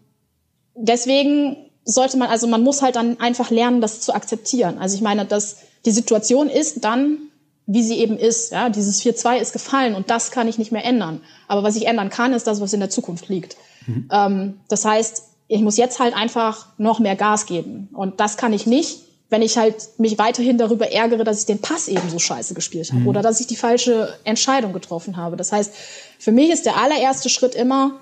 [0.77, 4.79] deswegen sollte man, also man muss halt dann einfach lernen, das zu akzeptieren.
[4.79, 7.19] Also ich meine, dass die Situation ist dann,
[7.67, 8.53] wie sie eben ist.
[8.53, 11.23] Ja, dieses 4-2 ist gefallen und das kann ich nicht mehr ändern.
[11.49, 13.57] Aber was ich ändern kann, ist das, was in der Zukunft liegt.
[13.87, 14.09] Mhm.
[14.13, 17.89] Ähm, das heißt, ich muss jetzt halt einfach noch mehr Gas geben.
[17.93, 19.01] Und das kann ich nicht,
[19.31, 22.93] wenn ich halt mich weiterhin darüber ärgere, dass ich den Pass eben so scheiße gespielt
[22.93, 23.09] habe mhm.
[23.09, 25.37] oder dass ich die falsche Entscheidung getroffen habe.
[25.37, 25.73] Das heißt,
[26.21, 27.99] für mich ist der allererste Schritt immer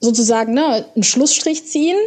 [0.00, 1.98] sozusagen ne, einen Schlussstrich ziehen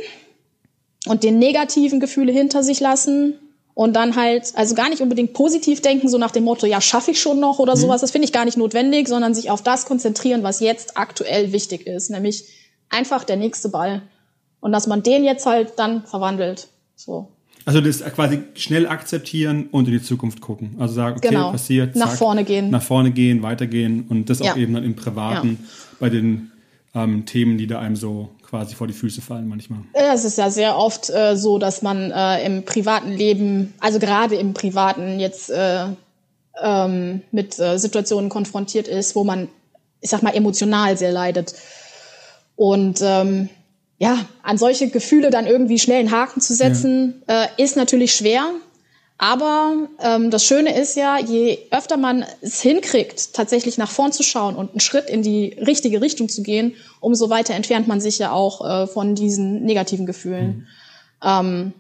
[1.06, 3.36] und den negativen Gefühle hinter sich lassen
[3.76, 7.12] und dann halt, also gar nicht unbedingt positiv denken, so nach dem Motto, ja, schaffe
[7.12, 7.82] ich schon noch oder mhm.
[7.82, 8.02] sowas.
[8.02, 11.86] Das finde ich gar nicht notwendig, sondern sich auf das konzentrieren, was jetzt aktuell wichtig
[11.86, 12.46] ist, nämlich
[12.90, 14.02] einfach der nächste Ball.
[14.60, 16.68] Und dass man den jetzt halt dann verwandelt.
[16.96, 17.28] So.
[17.66, 20.76] Also das quasi schnell akzeptieren und in die Zukunft gucken.
[20.80, 21.52] Also sagen, okay, genau.
[21.52, 21.96] passiert.
[21.96, 22.70] Zack, nach vorne gehen.
[22.70, 24.56] Nach vorne gehen, weitergehen und das auch ja.
[24.56, 25.68] eben dann im Privaten ja.
[26.00, 26.52] bei den
[26.94, 29.80] ähm, Themen, die da einem so quasi vor die Füße fallen manchmal.
[29.94, 34.36] Es ist ja sehr oft äh, so, dass man äh, im privaten Leben, also gerade
[34.36, 35.88] im privaten jetzt äh,
[36.62, 39.50] ähm, mit äh, Situationen konfrontiert ist, wo man,
[40.02, 41.56] ich sag mal, emotional sehr leidet.
[42.56, 43.50] Und ähm,
[43.98, 47.44] ja, an solche Gefühle dann irgendwie schnell einen Haken zu setzen, ja.
[47.44, 48.44] äh, ist natürlich schwer.
[49.18, 54.24] Aber ähm, das Schöne ist ja, je öfter man es hinkriegt, tatsächlich nach vorn zu
[54.24, 58.20] schauen und einen Schritt in die richtige Richtung zu gehen, umso weiter entfernt man sich
[58.20, 60.68] ja auch äh, von diesen negativen Gefühlen.
[61.24, 61.24] Mhm.
[61.24, 61.74] Ähm,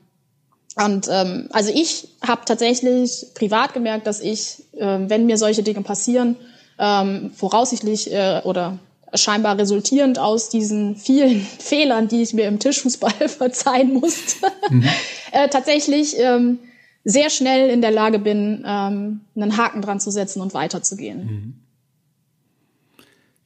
[0.78, 5.82] und ähm, also ich habe tatsächlich privat gemerkt, dass ich, äh, wenn mir solche Dinge
[5.82, 6.38] passieren,
[6.80, 8.80] ähm, voraussichtlich äh, oder
[9.14, 14.84] scheinbar resultierend aus diesen vielen Fehlern, die ich mir im Tischfußball verzeihen musste, mhm.
[15.32, 16.60] äh, tatsächlich ähm,
[17.04, 21.26] sehr schnell in der Lage bin, ähm, einen Haken dran zu setzen und weiterzugehen.
[21.26, 21.54] Mhm.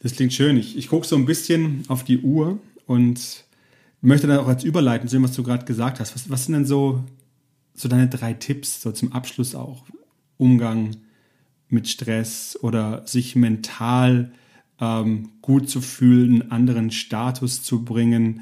[0.02, 0.56] Das klingt schön.
[0.58, 3.44] Ich, ich gucke so ein bisschen auf die Uhr und
[4.02, 6.16] möchte dann auch als Überleiten zu dem, was du gerade gesagt hast.
[6.16, 7.04] Was, was sind denn so,
[7.76, 9.84] so deine drei Tipps, so zum Abschluss auch?
[10.38, 10.96] Umgang
[11.68, 14.32] mit Stress oder sich mental
[14.82, 18.42] ähm, gut zu fühlen, einen anderen Status zu bringen.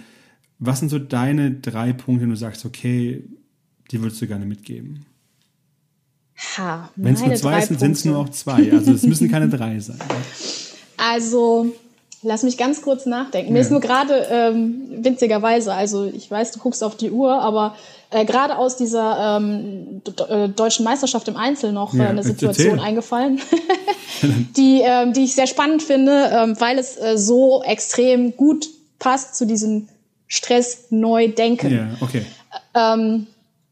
[0.60, 3.24] Was sind so deine drei Punkte, wenn du sagst, okay,
[3.92, 5.06] die würdest du gerne mitgeben?
[6.96, 8.72] Wenn es nur zwei sind, sind es nur auch zwei.
[8.72, 10.00] Also es müssen keine drei sein.
[11.00, 11.76] Also,
[12.24, 13.50] lass mich ganz kurz nachdenken.
[13.50, 13.54] Ja.
[13.54, 17.76] Mir ist nur gerade ähm, winzigerweise, also ich weiß, du guckst auf die Uhr, aber
[18.10, 22.76] äh, gerade aus dieser ähm, äh, deutschen Meisterschaft im Einzel noch äh, ja, eine Situation
[22.76, 22.86] erzähl.
[22.86, 23.42] eingefallen,
[24.56, 28.68] die, ähm, die ich sehr spannend finde, ähm, weil es äh, so extrem gut
[29.00, 29.90] passt zu diesem
[30.28, 31.74] Stress neu denken.
[31.74, 32.26] Ja, okay.
[32.74, 33.28] Ähm,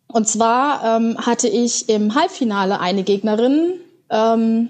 [0.07, 3.73] und zwar ähm, hatte ich im Halbfinale eine Gegnerin,
[4.09, 4.69] ähm,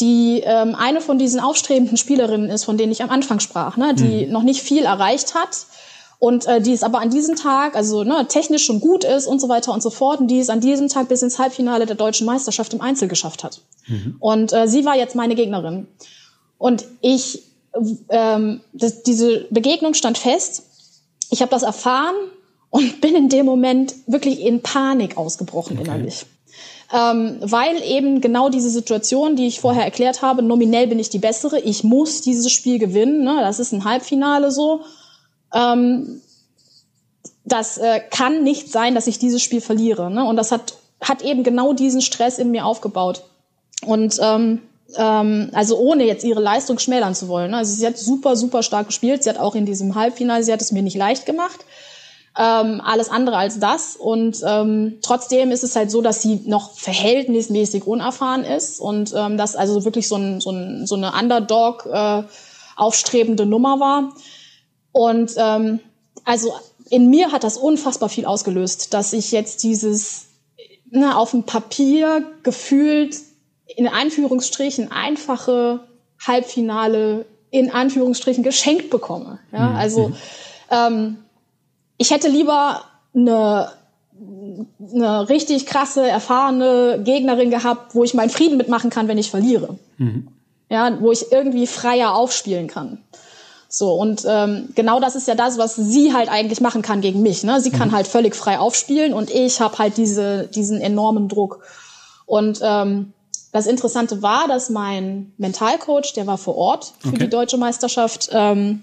[0.00, 3.94] die ähm, eine von diesen aufstrebenden Spielerinnen ist, von denen ich am Anfang sprach, ne,
[3.94, 4.32] die mhm.
[4.32, 5.66] noch nicht viel erreicht hat
[6.20, 9.40] und äh, die es aber an diesem Tag, also ne, technisch schon gut ist und
[9.40, 11.96] so weiter und so fort, und die es an diesem Tag bis ins Halbfinale der
[11.96, 13.62] deutschen Meisterschaft im Einzel geschafft hat.
[13.88, 14.16] Mhm.
[14.20, 15.88] Und äh, sie war jetzt meine Gegnerin.
[16.58, 17.42] Und ich,
[18.10, 20.64] ähm, das, diese Begegnung stand fest.
[21.30, 22.14] Ich habe das erfahren
[22.68, 25.88] und bin in dem Moment wirklich in Panik ausgebrochen okay.
[25.88, 26.26] innerlich.
[26.92, 31.18] Ähm, weil eben genau diese Situation, die ich vorher erklärt habe, nominell bin ich die
[31.18, 33.38] bessere, ich muss dieses Spiel gewinnen, ne?
[33.40, 34.82] das ist ein Halbfinale so.
[35.54, 36.20] Ähm,
[37.44, 40.10] das äh, kann nicht sein, dass ich dieses Spiel verliere.
[40.10, 40.24] Ne?
[40.24, 43.22] Und das hat, hat eben genau diesen Stress in mir aufgebaut.
[43.84, 44.62] Und ähm,
[44.96, 47.52] ähm, also ohne jetzt ihre Leistung schmälern zu wollen.
[47.52, 47.58] Ne?
[47.58, 49.22] Also sie hat super, super stark gespielt.
[49.22, 51.60] Sie hat auch in diesem Halbfinale, sie hat es mir nicht leicht gemacht
[52.38, 53.96] ähm, alles andere als das.
[53.96, 59.36] Und ähm, trotzdem ist es halt so, dass sie noch verhältnismäßig unerfahren ist und ähm,
[59.36, 62.22] das also wirklich so, ein, so, ein, so eine Underdog äh,
[62.76, 64.12] aufstrebende Nummer war.
[64.92, 65.80] Und ähm,
[66.24, 66.52] also
[66.88, 70.26] in mir hat das unfassbar viel ausgelöst, dass ich jetzt dieses
[70.90, 73.16] ne, auf dem Papier gefühlt
[73.76, 75.80] in Einführungsstrichen einfache
[76.26, 79.38] Halbfinale in Anführungsstrichen geschenkt bekomme.
[79.52, 79.76] Ja, mhm.
[79.76, 80.16] also mhm.
[80.70, 81.18] ähm,
[81.96, 82.84] ich hätte lieber
[83.14, 83.72] eine
[84.92, 89.78] eine richtig krasse, erfahrene Gegnerin gehabt, wo ich meinen Frieden mitmachen kann, wenn ich verliere.
[89.96, 90.28] Mhm.
[90.68, 92.98] Ja, wo ich irgendwie freier aufspielen kann.
[93.72, 97.22] So, und ähm, genau das ist ja das, was sie halt eigentlich machen kann gegen
[97.22, 97.44] mich.
[97.44, 97.60] Ne?
[97.60, 97.94] Sie kann mhm.
[97.94, 101.60] halt völlig frei aufspielen und ich habe halt diese, diesen enormen Druck.
[102.26, 103.12] Und ähm,
[103.52, 107.18] das Interessante war, dass mein Mentalcoach, der war vor Ort für okay.
[107.18, 108.82] die deutsche Meisterschaft, ähm,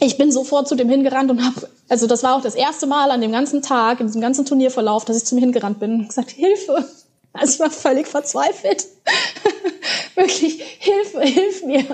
[0.00, 3.10] ich bin sofort zu dem hingerannt und habe, also das war auch das erste Mal
[3.10, 6.08] an dem ganzen Tag, in diesem ganzen Turnierverlauf, dass ich zu mir hingerannt bin und
[6.08, 6.84] gesagt, Hilfe.
[7.38, 8.86] Also ich war völlig verzweifelt.
[10.14, 11.84] Wirklich, Hilfe, hilf mir.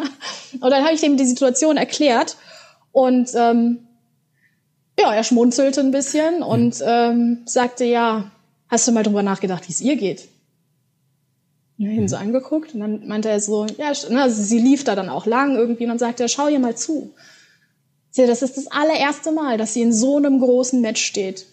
[0.60, 2.36] Und dann habe ich ihm die Situation erklärt
[2.92, 3.86] und ähm,
[4.98, 8.30] ja, er schmunzelte ein bisschen und ähm, sagte, ja,
[8.68, 10.28] hast du mal drüber nachgedacht, wie es ihr geht?
[11.80, 15.08] Habe ihn so angeguckt und dann meinte er so, ja, also sie lief da dann
[15.08, 17.12] auch lang irgendwie und dann sagte er, schau ihr mal zu.
[18.14, 21.46] Das ist das allererste Mal, dass sie in so einem großen Match steht.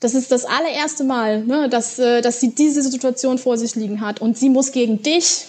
[0.00, 4.00] Das ist das allererste Mal, ne, dass, äh, dass sie diese Situation vor sich liegen
[4.00, 4.20] hat.
[4.20, 5.46] Und sie muss gegen dich,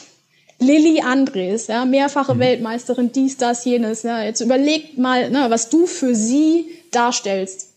[0.59, 2.39] Lilly Andres, ja, mehrfache mhm.
[2.39, 4.03] Weltmeisterin, dies, das, jenes.
[4.03, 4.23] Ja.
[4.23, 7.73] Jetzt überleg mal, ne, was du für sie darstellst.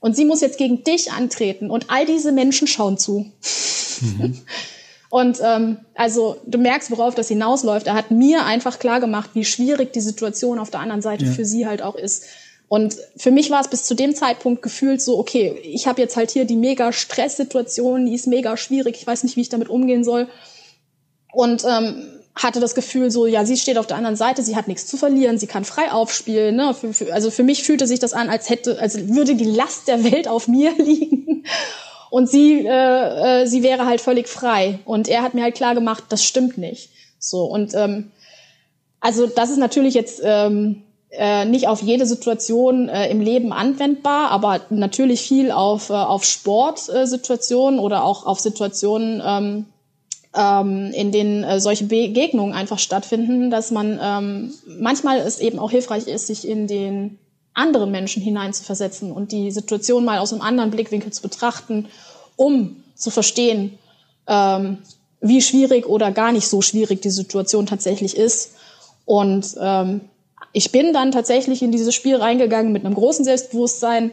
[0.00, 1.70] Und sie muss jetzt gegen dich antreten.
[1.70, 3.30] Und all diese Menschen schauen zu.
[4.00, 4.38] Mhm.
[5.08, 7.86] Und ähm, also du merkst, worauf das hinausläuft.
[7.86, 11.30] Er hat mir einfach klar gemacht, wie schwierig die Situation auf der anderen Seite ja.
[11.30, 12.24] für sie halt auch ist.
[12.68, 16.16] Und für mich war es bis zu dem Zeitpunkt gefühlt so, okay, ich habe jetzt
[16.16, 19.68] halt hier die mega Stresssituation, die ist mega schwierig, ich weiß nicht, wie ich damit
[19.68, 20.28] umgehen soll.
[21.32, 22.02] Und ähm,
[22.34, 24.96] hatte das Gefühl so, ja, sie steht auf der anderen Seite, sie hat nichts zu
[24.96, 26.56] verlieren, sie kann frei aufspielen.
[26.56, 26.74] Ne?
[26.74, 29.86] Für, für, also für mich fühlte sich das an, als hätte, als würde die Last
[29.88, 31.44] der Welt auf mir liegen.
[32.10, 34.80] Und sie, äh, äh, sie wäre halt völlig frei.
[34.84, 36.90] Und er hat mir halt klar gemacht, das stimmt nicht.
[37.18, 38.10] So und ähm,
[39.00, 44.30] also das ist natürlich jetzt ähm, äh, nicht auf jede Situation äh, im Leben anwendbar,
[44.30, 49.66] aber natürlich viel auf, äh, auf Sportsituationen äh, oder auch auf Situationen, ähm,
[50.34, 55.70] ähm, in denen äh, solche Begegnungen einfach stattfinden, dass man ähm, manchmal es eben auch
[55.70, 57.18] hilfreich ist, sich in den
[57.54, 61.88] anderen Menschen hineinzuversetzen und die Situation mal aus einem anderen Blickwinkel zu betrachten,
[62.36, 63.78] um zu verstehen,
[64.26, 64.78] ähm,
[65.20, 68.52] wie schwierig oder gar nicht so schwierig die Situation tatsächlich ist.
[69.06, 70.02] Und ähm,
[70.52, 74.12] ich bin dann tatsächlich in dieses Spiel reingegangen mit einem großen Selbstbewusstsein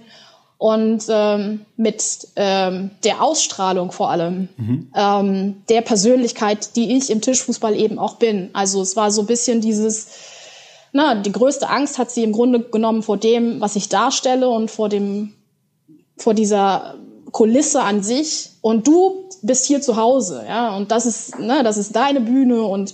[0.58, 4.92] und ähm, mit ähm, der Ausstrahlung vor allem, mhm.
[4.96, 8.50] ähm, der Persönlichkeit, die ich im Tischfußball eben auch bin.
[8.54, 10.08] Also es war so ein bisschen dieses,
[10.94, 14.72] na, die größte Angst hat sie im Grunde genommen vor dem, was ich darstelle und
[14.72, 15.34] vor dem,
[16.16, 16.96] vor dieser
[17.34, 18.52] Kulisse an sich.
[18.62, 22.64] Und du bist hier zu Hause, ja, und das ist, ne, das ist deine Bühne
[22.64, 22.94] und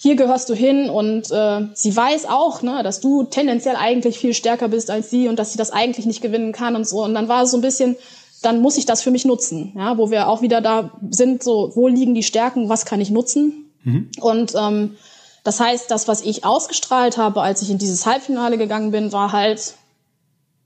[0.00, 4.32] hier gehörst du hin und äh, sie weiß auch, ne, dass du tendenziell eigentlich viel
[4.32, 7.02] stärker bist als sie und dass sie das eigentlich nicht gewinnen kann und so.
[7.02, 7.96] Und dann war es so ein bisschen,
[8.40, 11.72] dann muss ich das für mich nutzen, ja, wo wir auch wieder da sind, so
[11.74, 13.72] wo liegen die Stärken, was kann ich nutzen?
[13.82, 14.08] Mhm.
[14.20, 14.96] Und ähm,
[15.42, 19.32] das heißt, das, was ich ausgestrahlt habe, als ich in dieses Halbfinale gegangen bin, war
[19.32, 19.74] halt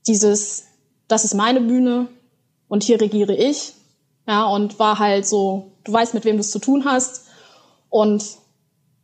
[0.06, 0.64] dieses,
[1.08, 2.08] das ist meine Bühne
[2.68, 3.72] und hier regiere ich.
[4.28, 7.24] Ja, und war halt so, du weißt, mit wem du es zu tun hast.
[7.88, 8.24] Und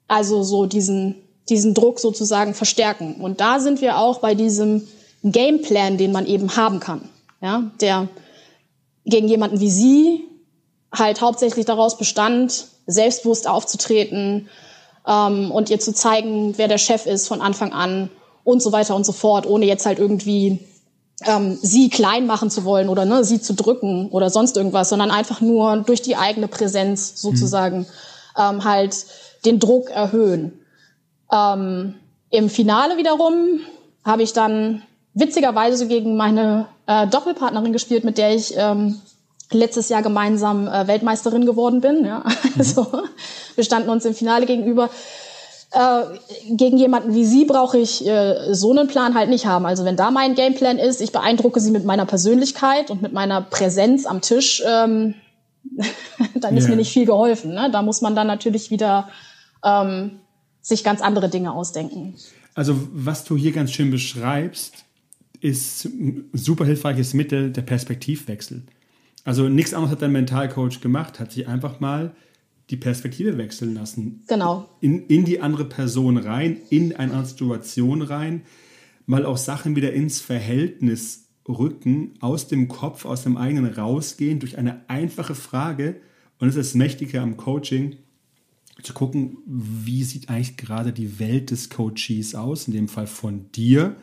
[0.09, 1.15] also so diesen,
[1.49, 3.17] diesen Druck sozusagen verstärken.
[3.21, 4.89] Und da sind wir auch bei diesem
[5.23, 7.09] Gameplan, den man eben haben kann.
[7.41, 8.09] Ja, der
[9.05, 10.25] gegen jemanden wie sie
[10.91, 14.49] halt hauptsächlich daraus bestand, selbstbewusst aufzutreten,
[15.09, 18.11] ähm, und ihr zu zeigen, wer der Chef ist von Anfang an
[18.45, 20.61] und so weiter und so fort, ohne jetzt halt irgendwie
[21.25, 25.11] ähm, sie klein machen zu wollen oder ne, sie zu drücken oder sonst irgendwas, sondern
[25.11, 27.87] einfach nur durch die eigene Präsenz sozusagen mhm.
[28.39, 29.05] Ähm, halt
[29.45, 30.61] den Druck erhöhen.
[31.33, 31.95] Ähm,
[32.31, 33.61] Im Finale wiederum
[34.05, 34.83] habe ich dann
[35.15, 39.01] witzigerweise gegen meine äh, Doppelpartnerin gespielt, mit der ich ähm,
[39.51, 42.05] letztes Jahr gemeinsam äh, Weltmeisterin geworden bin.
[42.05, 42.21] Ja?
[42.21, 42.53] Mhm.
[42.59, 42.87] Also
[43.55, 44.91] wir standen uns im Finale gegenüber.
[45.71, 46.03] Äh,
[46.51, 49.67] gegen jemanden wie sie brauche ich äh, so einen Plan halt nicht haben.
[49.67, 53.43] Also wenn da mein Gameplan ist, ich beeindrucke sie mit meiner Persönlichkeit und mit meiner
[53.43, 55.15] Präsenz am Tisch, ähm,
[56.35, 56.71] dann ist yeah.
[56.71, 57.55] mir nicht viel geholfen.
[57.55, 57.71] Ne?
[57.73, 59.09] Da muss man dann natürlich wieder
[59.65, 60.21] ähm,
[60.61, 62.15] sich ganz andere Dinge ausdenken.
[62.55, 64.85] Also was du hier ganz schön beschreibst,
[65.41, 68.65] ist ein super hilfreiches Mittel der Perspektivwechsel.
[69.25, 72.15] Also nichts anderes hat dein Mentalcoach gemacht, hat sich einfach mal
[72.71, 74.25] die Perspektive wechseln lassen.
[74.27, 74.69] Genau.
[74.81, 78.43] In, in die andere Person rein, in eine andere Situation rein,
[79.07, 84.59] mal auch Sachen wieder ins Verhältnis rücken, aus dem Kopf, aus dem eigenen rausgehen, durch
[84.59, 86.01] eine einfache Frage.
[86.39, 87.97] Und das ist das Mächtige am Coaching.
[88.83, 93.51] zu gucken, wie sieht eigentlich gerade die Welt des Coaches aus, in dem Fall von
[93.53, 93.97] dir.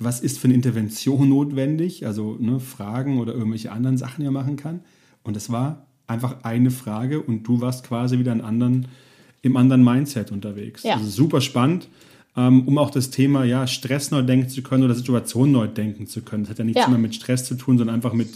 [0.00, 2.06] Was ist für eine Intervention notwendig?
[2.06, 4.80] Also ne, Fragen oder irgendwelche anderen Sachen, die man machen kann.
[5.22, 8.88] Und es war einfach eine Frage und du warst quasi wieder in anderen,
[9.42, 10.82] im anderen Mindset unterwegs.
[10.82, 10.94] Ja.
[10.94, 11.88] Also super spannend,
[12.48, 16.22] um auch das Thema ja, Stress neu denken zu können oder Situation neu denken zu
[16.22, 16.44] können.
[16.44, 16.88] Das hat ja nichts ja.
[16.88, 18.28] mehr mit Stress zu tun, sondern einfach mit,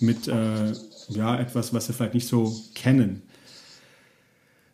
[0.00, 0.72] mit äh,
[1.08, 3.22] ja, etwas, was wir vielleicht nicht so kennen.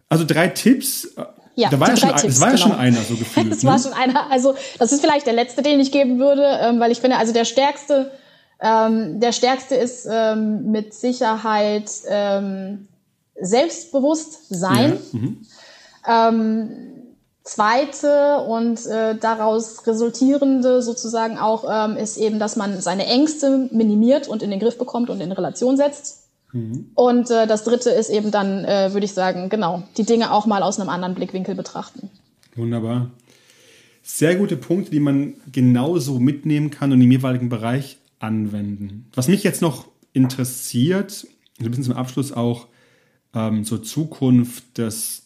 [0.08, 1.04] Also drei Tipps.
[1.16, 1.24] Äh,
[1.54, 2.68] ja, da war ja schon, Tipps, das war ja genau.
[2.68, 3.50] schon einer so gefühlt.
[3.50, 3.70] das ne?
[3.70, 4.30] war schon einer.
[4.30, 7.32] Also das ist vielleicht der letzte, den ich geben würde, ähm, weil ich finde, also
[7.32, 8.10] der stärkste,
[8.60, 12.88] ähm, der stärkste ist ähm, mit Sicherheit ähm,
[13.40, 14.98] Selbstbewusstsein.
[15.12, 15.46] Ja, mhm.
[16.06, 16.91] ähm,
[17.44, 24.28] zweite und äh, daraus resultierende sozusagen auch ähm, ist eben, dass man seine Ängste minimiert
[24.28, 26.28] und in den Griff bekommt und in Relation setzt.
[26.52, 26.90] Mhm.
[26.94, 30.46] Und äh, das dritte ist eben dann, äh, würde ich sagen, genau, die Dinge auch
[30.46, 32.10] mal aus einem anderen Blickwinkel betrachten.
[32.54, 33.10] Wunderbar.
[34.02, 39.08] Sehr gute Punkte, die man genauso mitnehmen kann und im jeweiligen Bereich anwenden.
[39.14, 41.26] Was mich jetzt noch interessiert, so
[41.60, 42.66] ein bisschen zum Abschluss auch
[43.34, 45.21] ähm, zur Zukunft des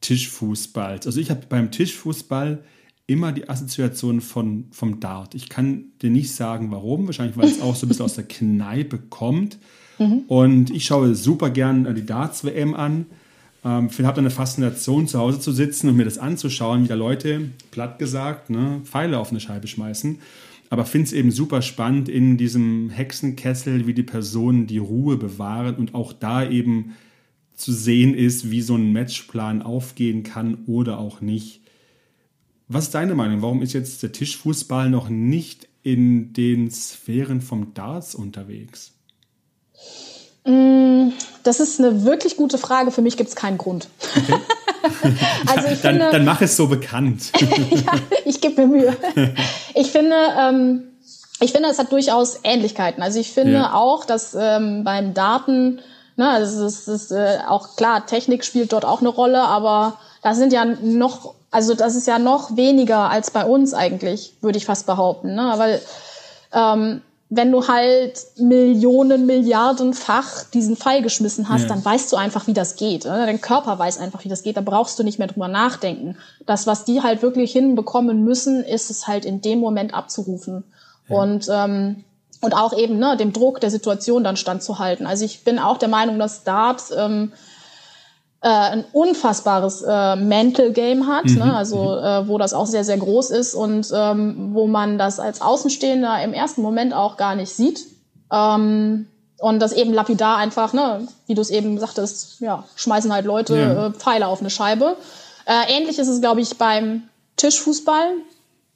[0.00, 1.06] Tischfußballs.
[1.06, 2.62] Also ich habe beim Tischfußball
[3.06, 5.34] immer die Assoziation von, vom Dart.
[5.34, 7.06] Ich kann dir nicht sagen, warum.
[7.06, 9.58] Wahrscheinlich, weil es auch so ein bisschen aus der Kneipe kommt.
[9.98, 10.22] Mhm.
[10.28, 13.06] Und ich schaue super gern äh, die Darts-WM an.
[13.64, 16.88] Ähm, ich habe da eine Faszination, zu Hause zu sitzen und mir das anzuschauen, wie
[16.88, 20.18] da Leute, platt gesagt, ne, Pfeile auf eine Scheibe schmeißen.
[20.70, 25.74] Aber finde es eben super spannend in diesem Hexenkessel, wie die Personen die Ruhe bewahren
[25.74, 26.94] und auch da eben
[27.60, 31.60] zu sehen ist, wie so ein Matchplan aufgehen kann oder auch nicht.
[32.68, 33.42] Was ist deine Meinung?
[33.42, 38.92] Warum ist jetzt der Tischfußball noch nicht in den Sphären vom Darts unterwegs?
[40.44, 41.08] Mm,
[41.42, 42.90] das ist eine wirklich gute Frage.
[42.90, 43.88] Für mich gibt es keinen Grund.
[44.16, 44.34] Okay.
[45.46, 47.32] also ich dann, finde, dann mach es so bekannt.
[47.40, 47.92] ja,
[48.24, 48.96] ich gebe mir Mühe.
[49.74, 50.82] Ich finde, ähm,
[51.40, 53.02] ich finde, es hat durchaus Ähnlichkeiten.
[53.02, 53.72] Also ich finde ja.
[53.72, 55.80] auch, dass ähm, beim Daten,
[56.20, 60.36] ne, also es ist äh, auch klar, Technik spielt dort auch eine Rolle, aber das
[60.36, 64.66] sind ja noch, also das ist ja noch weniger als bei uns eigentlich, würde ich
[64.66, 65.34] fast behaupten.
[65.34, 65.54] Ne?
[65.56, 65.80] Weil
[66.52, 71.68] ähm, wenn du halt Millionen, Milliardenfach diesen Pfeil geschmissen hast, ja.
[71.68, 73.06] dann weißt du einfach, wie das geht.
[73.06, 73.24] Oder?
[73.24, 74.56] Dein Körper weiß einfach, wie das geht.
[74.56, 76.16] Da brauchst du nicht mehr drüber nachdenken.
[76.44, 80.64] Das, was die halt wirklich hinbekommen müssen, ist es halt in dem Moment abzurufen.
[81.08, 81.16] Ja.
[81.16, 82.04] Und ähm,
[82.40, 85.06] und auch eben ne, dem Druck der Situation dann standzuhalten.
[85.06, 87.32] Also ich bin auch der Meinung, dass Dart ähm,
[88.42, 91.38] äh, ein unfassbares äh, Mental Game hat, mhm.
[91.38, 91.54] ne?
[91.54, 92.04] also mhm.
[92.04, 96.22] äh, wo das auch sehr, sehr groß ist und ähm, wo man das als Außenstehender
[96.22, 97.86] im ersten Moment auch gar nicht sieht.
[98.32, 99.06] Ähm,
[99.38, 103.56] und das eben lapidar einfach, ne, wie du es eben sagtest, ja, schmeißen halt Leute
[103.56, 103.86] ja.
[103.86, 104.96] äh, Pfeile auf eine Scheibe.
[105.46, 107.04] Äh, ähnlich ist es, glaube ich, beim
[107.36, 108.12] Tischfußball.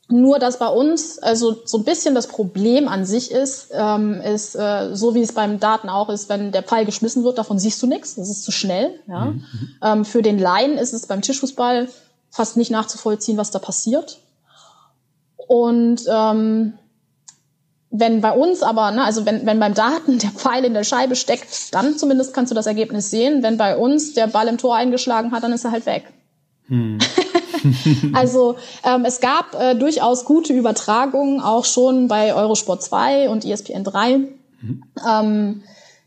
[0.09, 4.55] Nur, dass bei uns also so ein bisschen das Problem an sich ist, ähm, ist
[4.55, 7.83] äh, so wie es beim Daten auch ist, wenn der Pfeil geschmissen wird, davon siehst
[7.83, 9.01] du nichts, das ist zu schnell.
[9.07, 9.27] Ja?
[9.27, 9.45] Mhm.
[9.83, 11.89] Ähm, für den Laien ist es beim Tischfußball
[12.31, 14.19] fast nicht nachzuvollziehen, was da passiert.
[15.37, 16.75] Und ähm,
[17.91, 21.17] wenn bei uns aber, ne, also wenn, wenn beim Daten der Pfeil in der Scheibe
[21.17, 23.43] steckt, dann zumindest kannst du das Ergebnis sehen.
[23.43, 26.13] Wenn bei uns der Ball im Tor eingeschlagen hat, dann ist er halt weg.
[26.67, 26.99] Hm.
[28.13, 33.85] also ähm, es gab äh, durchaus gute Übertragungen, auch schon bei Eurosport 2 und ESPN
[33.85, 34.19] 3.
[34.19, 34.83] Mhm.
[35.09, 35.63] Ähm,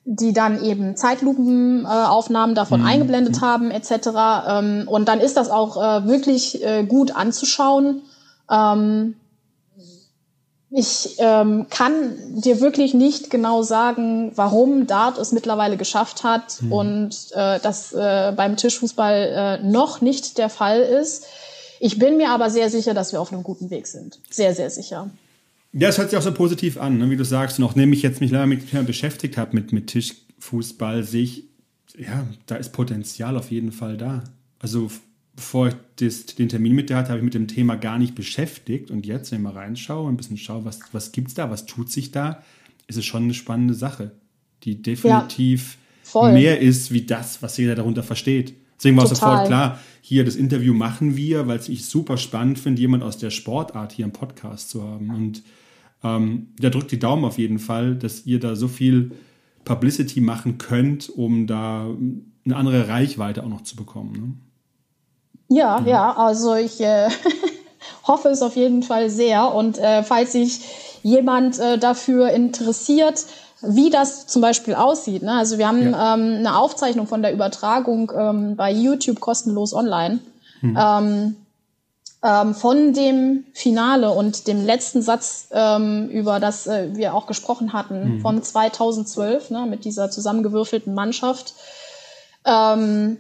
[0.09, 2.87] die dann eben Zeitlupenaufnahmen äh, davon mhm.
[2.87, 4.07] eingeblendet haben etc.
[4.47, 8.03] Ähm, und dann ist das auch äh, wirklich äh, gut anzuschauen.
[8.49, 9.15] Ähm,
[10.69, 16.71] ich ähm, kann dir wirklich nicht genau sagen, warum Dart es mittlerweile geschafft hat mhm.
[16.71, 21.25] und äh, das äh, beim Tischfußball äh, noch nicht der Fall ist.
[21.79, 24.19] Ich bin mir aber sehr sicher, dass wir auf einem guten Weg sind.
[24.29, 25.09] Sehr, sehr sicher.
[25.73, 27.09] Ja, es hört sich auch so positiv an, ne?
[27.09, 27.59] wie du sagst.
[27.59, 31.43] Noch nämlich jetzt mich leider mit beschäftigt habe mit, mit Tischfußball, sehe ich,
[31.97, 34.23] ja, da ist Potenzial auf jeden Fall da.
[34.59, 34.89] Also
[35.35, 38.15] bevor ich das, den Termin mit dir hatte, habe ich mit dem Thema gar nicht
[38.15, 38.91] beschäftigt.
[38.91, 41.65] Und jetzt, wenn ich mal reinschaue, ein bisschen schaue, was, was gibt es da, was
[41.65, 42.43] tut sich da,
[42.87, 44.11] ist es schon eine spannende Sache,
[44.63, 45.77] die definitiv
[46.13, 48.55] ja, mehr ist, wie das, was jeder darunter versteht.
[48.77, 52.59] Deswegen war es sofort klar, hier das Interview machen wir, weil es ich super spannend
[52.59, 55.13] finde, jemand aus der Sportart hier im Podcast zu haben.
[55.13, 55.43] Und
[56.01, 59.11] ähm, der drückt die Daumen auf jeden Fall, dass ihr da so viel
[59.65, 61.87] Publicity machen könnt, um da
[62.45, 64.39] eine andere Reichweite auch noch zu bekommen.
[65.49, 65.57] Ne?
[65.57, 65.87] Ja, mhm.
[65.87, 67.09] ja, also ich äh,
[68.07, 69.53] hoffe es auf jeden Fall sehr.
[69.53, 70.61] Und äh, falls sich
[71.03, 73.25] jemand äh, dafür interessiert,
[73.61, 75.23] wie das zum Beispiel aussieht.
[75.23, 75.33] Ne?
[75.33, 76.13] Also wir haben ja.
[76.13, 80.19] ähm, eine Aufzeichnung von der Übertragung ähm, bei YouTube kostenlos online.
[80.61, 80.77] Hm.
[80.79, 81.35] Ähm,
[82.23, 87.73] ähm, von dem Finale und dem letzten Satz, ähm, über das äh, wir auch gesprochen
[87.73, 88.21] hatten, mhm.
[88.21, 91.53] von 2012, ne, mit dieser zusammengewürfelten Mannschaft.
[92.43, 93.17] Ähm,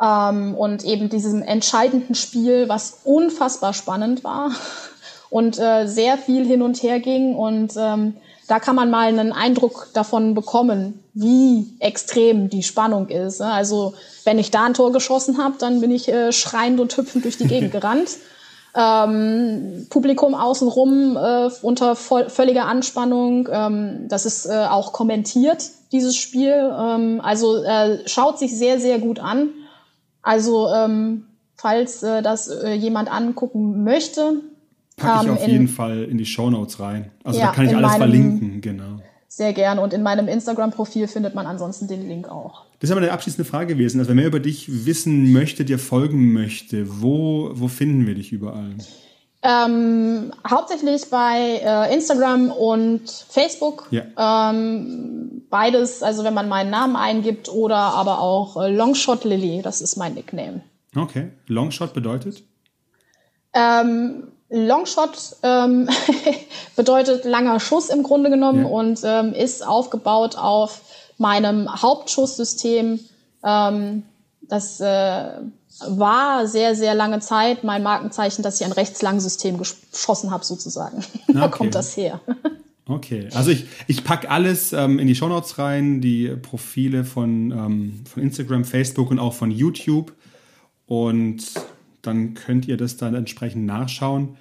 [0.00, 4.52] ähm, und eben diesem entscheidenden Spiel, was unfassbar spannend war
[5.30, 7.34] und äh, sehr viel hin und her ging.
[7.34, 8.16] Und ähm,
[8.46, 13.40] da kann man mal einen Eindruck davon bekommen, wie extrem die Spannung ist.
[13.40, 13.46] Ne?
[13.46, 13.94] Also
[14.24, 17.38] wenn ich da ein Tor geschossen habe, dann bin ich äh, schreiend und hüpfend durch
[17.38, 18.10] die Gegend gerannt.
[18.76, 23.48] Ähm, Publikum außenrum äh, unter voll, völliger Anspannung.
[23.50, 26.52] Ähm, das ist äh, auch kommentiert, dieses Spiel.
[26.52, 29.50] Ähm, also äh, schaut sich sehr, sehr gut an.
[30.22, 31.26] Also ähm,
[31.56, 34.40] falls äh, das äh, jemand angucken möchte.
[34.96, 37.10] Packe ich auf in, jeden Fall in die Show Notes rein.
[37.24, 39.00] Also ja, da kann ich alles meinem, verlinken, genau.
[39.28, 39.80] Sehr gern.
[39.80, 42.66] Und in meinem Instagram-Profil findet man ansonsten den Link auch.
[42.78, 43.98] Das ist aber eine abschließende Frage gewesen.
[43.98, 48.30] Also, wenn mehr über dich wissen möchte, dir folgen möchte, wo, wo finden wir dich
[48.30, 48.76] überall?
[49.42, 53.88] Ähm, hauptsächlich bei äh, Instagram und Facebook.
[53.90, 54.50] Ja.
[54.50, 59.82] Ähm, beides, also wenn man meinen Namen eingibt oder aber auch äh, Longshot Lily, das
[59.82, 60.62] ist mein Nickname.
[60.96, 61.30] Okay.
[61.46, 62.42] Longshot bedeutet?
[63.52, 65.88] Ähm, Longshot ähm,
[66.76, 68.68] bedeutet langer Schuss im Grunde genommen ja.
[68.68, 70.80] und ähm, ist aufgebaut auf
[71.18, 73.00] meinem Hauptschusssystem.
[73.42, 74.02] Ähm,
[74.42, 75.30] das äh,
[75.88, 81.04] war sehr, sehr lange Zeit mein Markenzeichen, dass ich ein Rechtslangsystem geschossen habe, sozusagen.
[81.26, 81.40] Okay.
[81.40, 82.20] da kommt das her.
[82.86, 88.04] Okay, also ich, ich packe alles ähm, in die Shownotes rein, die Profile von, ähm,
[88.04, 90.12] von Instagram, Facebook und auch von YouTube.
[90.86, 91.44] Und
[92.02, 94.36] dann könnt ihr das dann entsprechend nachschauen.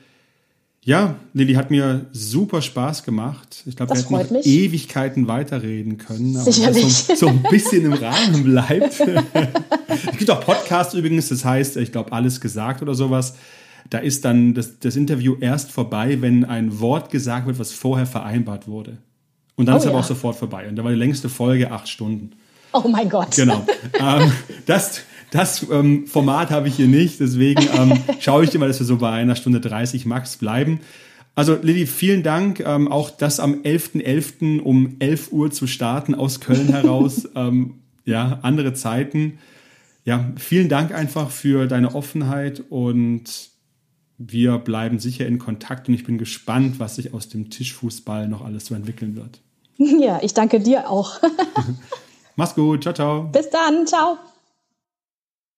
[0.86, 3.64] Ja, Lilly hat mir super Spaß gemacht.
[3.66, 4.46] Ich glaube, wir hätten noch mich.
[4.46, 6.94] Ewigkeiten weiterreden können, aber Sicherlich.
[6.94, 9.00] So, so, ein bisschen im Rahmen bleibt.
[9.88, 13.36] es gibt auch Podcasts übrigens, das heißt, ich glaube, alles gesagt oder sowas.
[13.90, 18.06] Da ist dann das, das Interview erst vorbei, wenn ein Wort gesagt wird, was vorher
[18.06, 18.98] vereinbart wurde.
[19.56, 20.00] Und dann oh, ist aber ja.
[20.02, 20.68] auch sofort vorbei.
[20.68, 22.32] Und da war die längste Folge acht Stunden.
[22.74, 23.36] Oh mein Gott.
[23.36, 23.66] Genau.
[24.00, 24.32] ähm,
[24.66, 25.02] das,
[25.34, 28.98] das ähm, Format habe ich hier nicht, deswegen ähm, schaue ich immer, dass wir so
[28.98, 30.80] bei einer Stunde 30 max bleiben.
[31.34, 32.60] Also Lilly, vielen Dank.
[32.60, 34.04] Ähm, auch das am 11.11.
[34.04, 34.60] .11.
[34.62, 37.28] um 11 Uhr zu starten aus Köln heraus.
[37.36, 39.40] ähm, ja, andere Zeiten.
[40.06, 43.50] Ja, vielen Dank einfach für deine Offenheit und
[44.20, 48.46] wir bleiben sicher in Kontakt und ich bin gespannt, was sich aus dem Tischfußball noch
[48.46, 49.40] alles so entwickeln wird.
[50.00, 51.20] Ja, ich danke dir auch.
[52.36, 52.84] Mach's gut.
[52.84, 53.24] Ciao, ciao.
[53.24, 53.88] Bis dann.
[53.88, 54.20] Ciao.